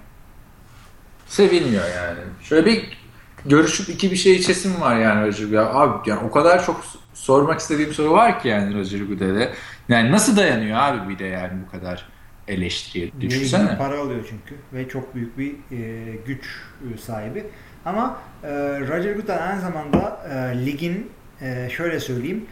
[1.27, 2.19] Sevilmiyor yani.
[2.41, 2.97] Şöyle bir
[3.45, 7.59] görüşüp iki bir şey içesim var yani Roger ya abi yani o kadar çok sormak
[7.59, 9.53] istediğim soru var ki yani Roger Goodell'e.
[9.89, 12.09] Yani nasıl dayanıyor abi bir de yani bu kadar
[12.47, 13.77] eleştiriye düşünsene.
[13.77, 16.45] Para alıyor çünkü ve çok büyük bir e, güç
[16.93, 17.43] e, sahibi.
[17.85, 18.49] Ama e,
[18.79, 21.11] Roger Goodell aynı zamanda e, ligin
[21.41, 22.45] e, şöyle söyleyeyim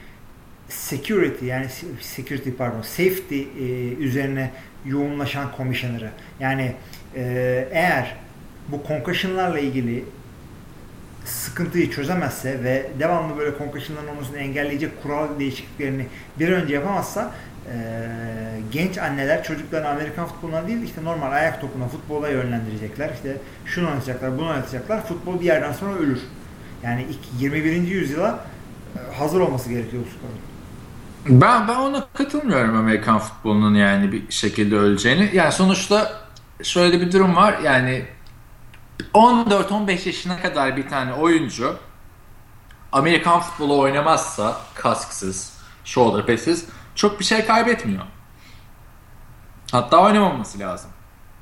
[0.70, 1.68] security yani
[2.02, 4.52] security pardon safety e, üzerine
[4.86, 6.10] yoğunlaşan komisyonları.
[6.40, 6.76] Yani
[7.16, 7.24] e,
[7.72, 8.16] eğer
[8.68, 10.04] bu concussionlarla ilgili
[11.26, 16.06] sıkıntıyı çözemezse ve devamlı böyle concussionların olmasını engelleyecek kural değişikliklerini
[16.40, 17.32] bir önce yapamazsa
[17.66, 17.76] e,
[18.72, 23.10] genç anneler çocuklarını Amerikan futboluna değil işte normal ayak topuna futbola yönlendirecekler.
[23.14, 25.06] İşte şunu oynatacaklar, bunu oynatacaklar.
[25.06, 26.20] Futbol bir yerden sonra ölür.
[26.84, 27.06] Yani
[27.40, 27.74] 21.
[27.88, 28.46] yüzyıla
[28.96, 30.40] e, hazır olması gerekiyor bu sporun.
[31.26, 35.30] Ben ben ona katılmıyorum Amerikan futbolunun yani bir şekilde öleceğini.
[35.34, 36.22] Yani sonuçta
[36.64, 37.60] şöyle bir durum var.
[37.64, 38.06] Yani
[39.14, 41.78] 14-15 yaşına kadar bir tane oyuncu
[42.92, 45.54] Amerikan futbolu oynamazsa kasksız,
[45.86, 46.66] shoulder pads'iz
[46.96, 48.04] çok bir şey kaybetmiyor.
[49.72, 50.92] Hatta oynamaması lazım.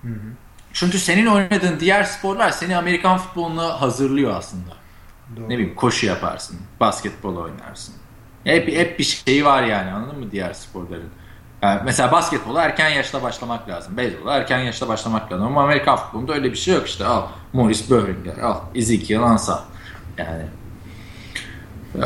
[0.01, 0.33] Hı hı.
[0.73, 4.71] Çünkü senin oynadığın diğer sporlar seni Amerikan futboluna hazırlıyor aslında.
[5.35, 5.49] Doğru.
[5.49, 7.95] Ne bileyim koşu yaparsın, basketbol oynarsın.
[8.47, 11.09] Hep, hep bir şeyi var yani anladın mı diğer sporların.
[11.61, 13.97] Yani mesela basketbola erken yaşta başlamak lazım.
[13.97, 15.47] Beyzbola erken yaşta başlamak lazım.
[15.47, 17.05] Ama Amerikan futbolunda öyle bir şey yok işte.
[17.05, 19.63] Al Morris Böhringer, al Ezekiel Ansah.
[20.17, 20.43] Yani
[21.95, 21.99] ee,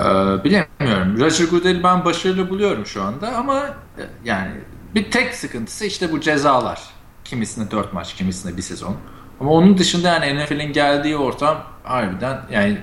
[0.44, 1.20] bilemiyorum.
[1.20, 3.60] Roger Goodell'i ben başarılı buluyorum şu anda ama
[3.98, 4.52] e, yani
[4.96, 6.82] bir tek sıkıntısı işte bu cezalar.
[7.24, 8.98] Kimisinde dört maç, kimisinde bir sezon.
[9.40, 12.78] Ama onun dışında yani NFL'in geldiği ortam harbiden yani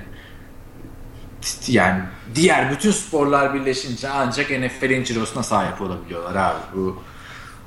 [1.67, 2.01] yani
[2.35, 6.59] diğer bütün sporlar birleşince ancak NFL'in cirosuna sahip olabiliyorlar abi.
[6.75, 7.03] Bu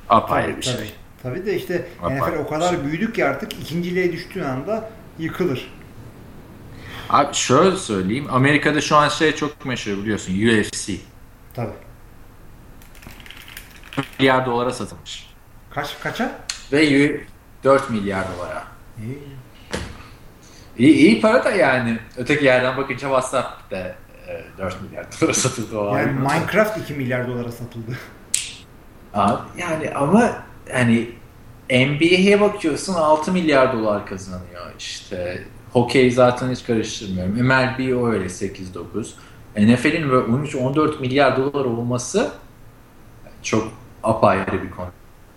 [0.09, 0.75] apayrı tabii, bir şey.
[0.75, 0.89] Tabii.
[1.23, 2.83] tabii de işte apayrı NFL o kadar şey.
[2.83, 4.89] büyüdük ki artık ikinciliğe düştüğün anda
[5.19, 5.73] yıkılır.
[7.09, 8.27] Abi şöyle söyleyeyim.
[8.31, 10.33] Amerika'da şu an şey çok meşhur biliyorsun.
[10.33, 10.93] UFC.
[11.53, 11.73] Tabii.
[14.19, 15.29] milyar dolara satılmış.
[15.69, 16.39] Kaç kaça?
[16.71, 17.21] Ve
[17.63, 18.63] 4 milyar dolara.
[18.97, 19.42] İyi.
[20.77, 21.99] İyi, iyi para da yani.
[22.17, 23.95] Öteki yerden bakınca WhatsApp da
[24.27, 25.77] e, 4 milyar dolara satıldı.
[25.77, 27.97] O yani Minecraft 2 milyar dolara satıldı.
[29.13, 30.31] Abi, yani ama
[30.71, 31.09] hani
[31.69, 35.43] NBA'ye bakıyorsun 6 milyar dolar kazanıyor işte.
[35.73, 37.33] Hokey zaten hiç karıştırmıyorum.
[37.33, 39.07] MLB o öyle 8-9.
[39.57, 42.31] NFL'in böyle 13-14 milyar dolar olması
[43.43, 43.71] çok
[44.03, 44.89] apayrı bir konu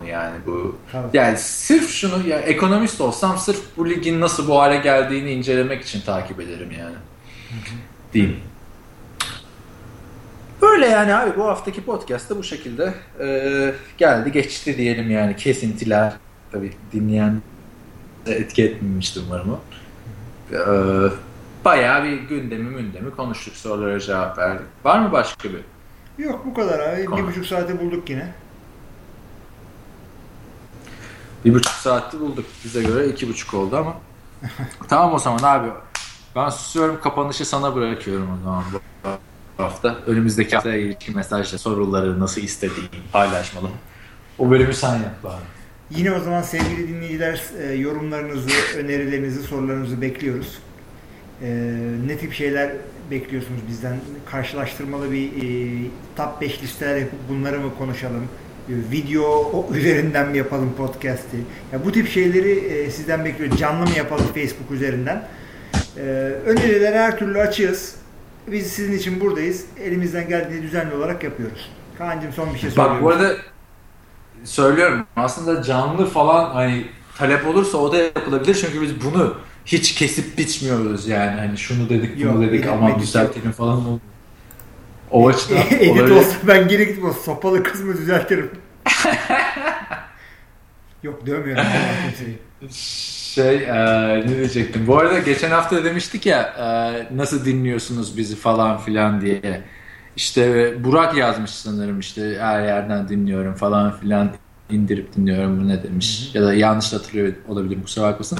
[0.04, 0.78] yani bu.
[0.92, 1.16] Tabii.
[1.16, 6.00] Yani sırf şunu ya ekonomist olsam sırf bu ligin nasıl bu hale geldiğini incelemek için
[6.00, 6.96] takip ederim yani.
[8.12, 8.36] Diyeyim.
[10.62, 16.12] Böyle yani abi bu haftaki podcast da bu şekilde e, geldi geçti diyelim yani kesintiler
[16.52, 17.42] tabii dinleyen
[18.26, 19.60] etki etmemiştir umarım o.
[20.52, 20.60] E,
[21.64, 24.66] bayağı bir gündemi mündemi konuştuk sorulara cevap verdik.
[24.84, 25.60] Var mı başka bir?
[26.24, 27.04] Yok bu kadar abi.
[27.04, 27.18] Konu.
[27.18, 28.32] Bir buçuk saate bulduk yine.
[31.46, 32.44] Bir buçuk saatti bulduk.
[32.64, 33.96] Bize göre iki buçuk oldu ama.
[34.88, 35.68] tamam o zaman abi.
[36.36, 39.96] Ben susuyorum kapanışı sana bırakıyorum o zaman bu hafta.
[40.06, 43.68] Önümüzdeki haftaya ilişkin mesajla soruları nasıl istediğin paylaşmalı.
[44.38, 45.42] O bölümü sen yap bari.
[45.90, 50.58] Yine o zaman sevgili dinleyiciler e, yorumlarınızı, önerilerinizi, sorularınızı bekliyoruz.
[51.42, 51.48] E,
[52.06, 52.72] ne tip şeyler
[53.10, 53.96] bekliyorsunuz bizden?
[54.30, 58.28] Karşılaştırmalı bir e, top 5 listeler yapıp bunları mı konuşalım?
[58.68, 61.36] Video üzerinden mi yapalım podcast'i?
[61.72, 63.58] Ya bu tip şeyleri sizden bekliyoruz.
[63.58, 65.28] Canlı mı yapalım Facebook üzerinden?
[66.46, 67.94] Öneriler her türlü açığız.
[68.46, 69.64] Biz sizin için buradayız.
[69.80, 71.70] Elimizden geldiği düzenli olarak yapıyoruz.
[71.98, 72.94] Kaan'cığım son bir şey söylüyorum.
[72.94, 73.36] Bak bu arada
[74.44, 75.06] söylüyorum.
[75.16, 76.84] Aslında canlı falan hani
[77.18, 78.54] talep olursa o da yapılabilir.
[78.54, 79.34] Çünkü biz bunu
[79.66, 81.40] hiç kesip biçmiyoruz yani.
[81.40, 84.00] Hani şunu dedik bunu Yok, dedik ama düzeltelim falan oldu.
[85.16, 88.50] O açıdan Edit olsa ben geri gidip o sopalı kısmı düzeltirim.
[91.02, 91.64] Yok dövmüyorum
[92.70, 93.74] Şey e,
[94.26, 94.86] ne diyecektim.
[94.86, 99.62] Bu arada geçen hafta demiştik ya e, nasıl dinliyorsunuz bizi falan filan diye.
[100.16, 104.32] İşte Burak yazmış sanırım işte her yerden dinliyorum falan filan
[104.70, 106.30] indirip dinliyorum bu ne demiş.
[106.32, 106.42] Hı hı.
[106.42, 108.38] Ya da yanlış hatırlıyor olabilir kusura bakmasın.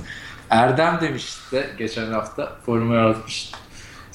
[0.50, 3.52] Erdem demiş işte geçen hafta foruma yazmış.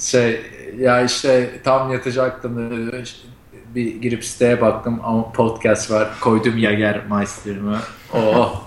[0.02, 0.42] Şey
[0.80, 2.72] ya işte tam yatacaktım
[3.76, 6.10] bir girip siteye baktım ama podcast var.
[6.22, 7.80] Koydum Yager Meister'ımı.
[8.14, 8.66] Oh.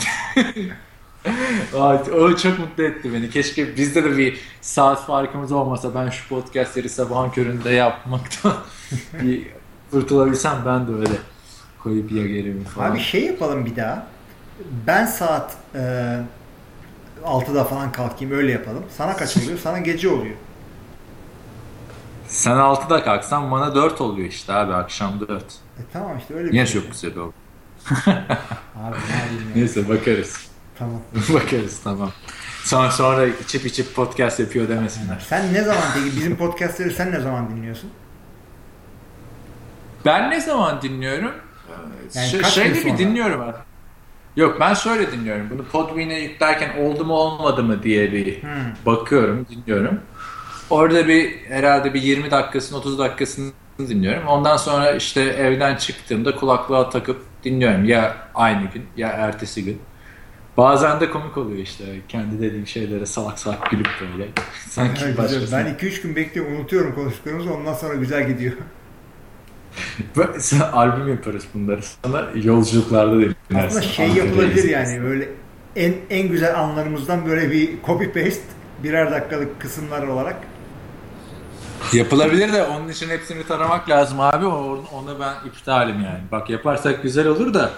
[2.15, 3.31] o çok mutlu etti beni.
[3.31, 8.55] Keşke bizde de bir saat farkımız olmasa ben şu podcastleri sabahın köründe yapmaktan
[9.23, 9.47] bir
[9.91, 11.19] kurtulabilsem ben de öyle
[11.83, 12.91] koyup Yager'imi falan.
[12.91, 14.07] Abi şey yapalım bir daha.
[14.87, 15.81] Ben saat e,
[17.25, 18.85] 6'da falan kalkayım öyle yapalım.
[18.97, 19.59] Sana kaç oluyor?
[19.59, 20.35] Sana gece oluyor.
[22.35, 25.31] Sen 6'da kalksan bana 4 oluyor işte abi akşam 4.
[25.31, 26.81] E tamam işte öyle bir Niye şey.
[26.81, 27.35] çok güzel oldu.
[28.77, 28.97] abi
[29.55, 30.49] ne Neyse bakarız.
[30.79, 31.01] Tamam.
[31.35, 32.11] bakarız tamam.
[32.65, 35.27] Sonra sonra içip içip podcast yapıyor demesinler.
[35.29, 37.91] Sen ne zaman peki bizim podcastleri sen ne zaman dinliyorsun?
[40.05, 41.33] Ben ne zaman dinliyorum?
[42.15, 43.57] Yani Ş- şey gibi dinliyorum abi.
[44.37, 45.51] Yok ben şöyle dinliyorum.
[45.51, 48.51] Bunu Podbean'e yüklerken oldu mu olmadı mı diye bir hmm.
[48.87, 50.01] bakıyorum, dinliyorum.
[50.71, 54.27] Orada bir herhalde bir 20 dakikasını 30 dakikasını dinliyorum.
[54.27, 57.85] Ondan sonra işte evden çıktığımda kulaklığa takıp dinliyorum.
[57.85, 59.81] Ya aynı gün ya ertesi gün.
[60.57, 61.85] Bazen de komik oluyor işte.
[62.09, 64.29] Kendi dediğim şeylere salak salak gülüp böyle.
[64.69, 65.59] Sanki ha, başkasına.
[65.59, 68.53] Ben 2-3 gün bekliyorum unutuyorum konuştuklarımızı ondan sonra güzel gidiyor.
[70.39, 71.81] Sen albüm yaparız bunları.
[72.05, 73.39] Sana yolculuklarda dinlersin.
[73.55, 75.29] Aslında şey yapılabilir yani böyle
[75.77, 78.43] en en güzel anlarımızdan böyle bir copy paste
[78.83, 80.37] birer dakikalık kısımlar olarak
[81.93, 84.47] Yapılabilir de onun için hepsini taramak lazım abi.
[84.47, 86.21] Ona ben iptalim yani.
[86.33, 87.71] Bak yaparsak güzel olur da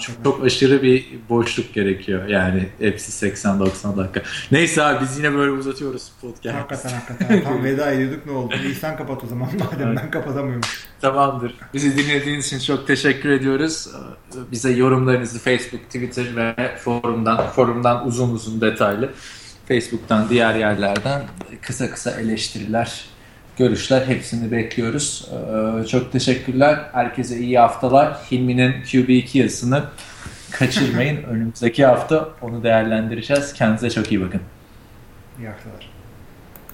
[0.00, 2.28] çok, çok aşırı bir boşluk gerekiyor.
[2.28, 4.22] Yani hepsi 80-90 dakika.
[4.52, 6.56] Neyse abi biz yine böyle uzatıyoruz podcast.
[6.56, 7.44] Hakikaten hakikaten.
[7.44, 8.54] Tam veda ediyorduk ne oldu?
[8.64, 10.60] İyi sen kapat o zaman madem ben kapatamıyorum.
[11.00, 11.54] Tamamdır.
[11.74, 13.88] Bizi dinlediğiniz için çok teşekkür ediyoruz.
[14.52, 19.10] Bize yorumlarınızı Facebook, Twitter ve forumdan, forumdan uzun uzun detaylı
[19.68, 21.22] Facebook'tan diğer yerlerden
[21.62, 23.09] kısa kısa eleştiriler
[23.60, 25.28] görüşler hepsini bekliyoruz.
[25.32, 26.80] Ee, çok teşekkürler.
[26.92, 28.14] Herkese iyi haftalar.
[28.30, 29.84] Hilmi'nin QB2 yazısını
[30.50, 31.22] kaçırmayın.
[31.30, 33.52] Önümüzdeki hafta onu değerlendireceğiz.
[33.52, 34.40] Kendinize çok iyi bakın.
[35.38, 35.89] İyi haftalar.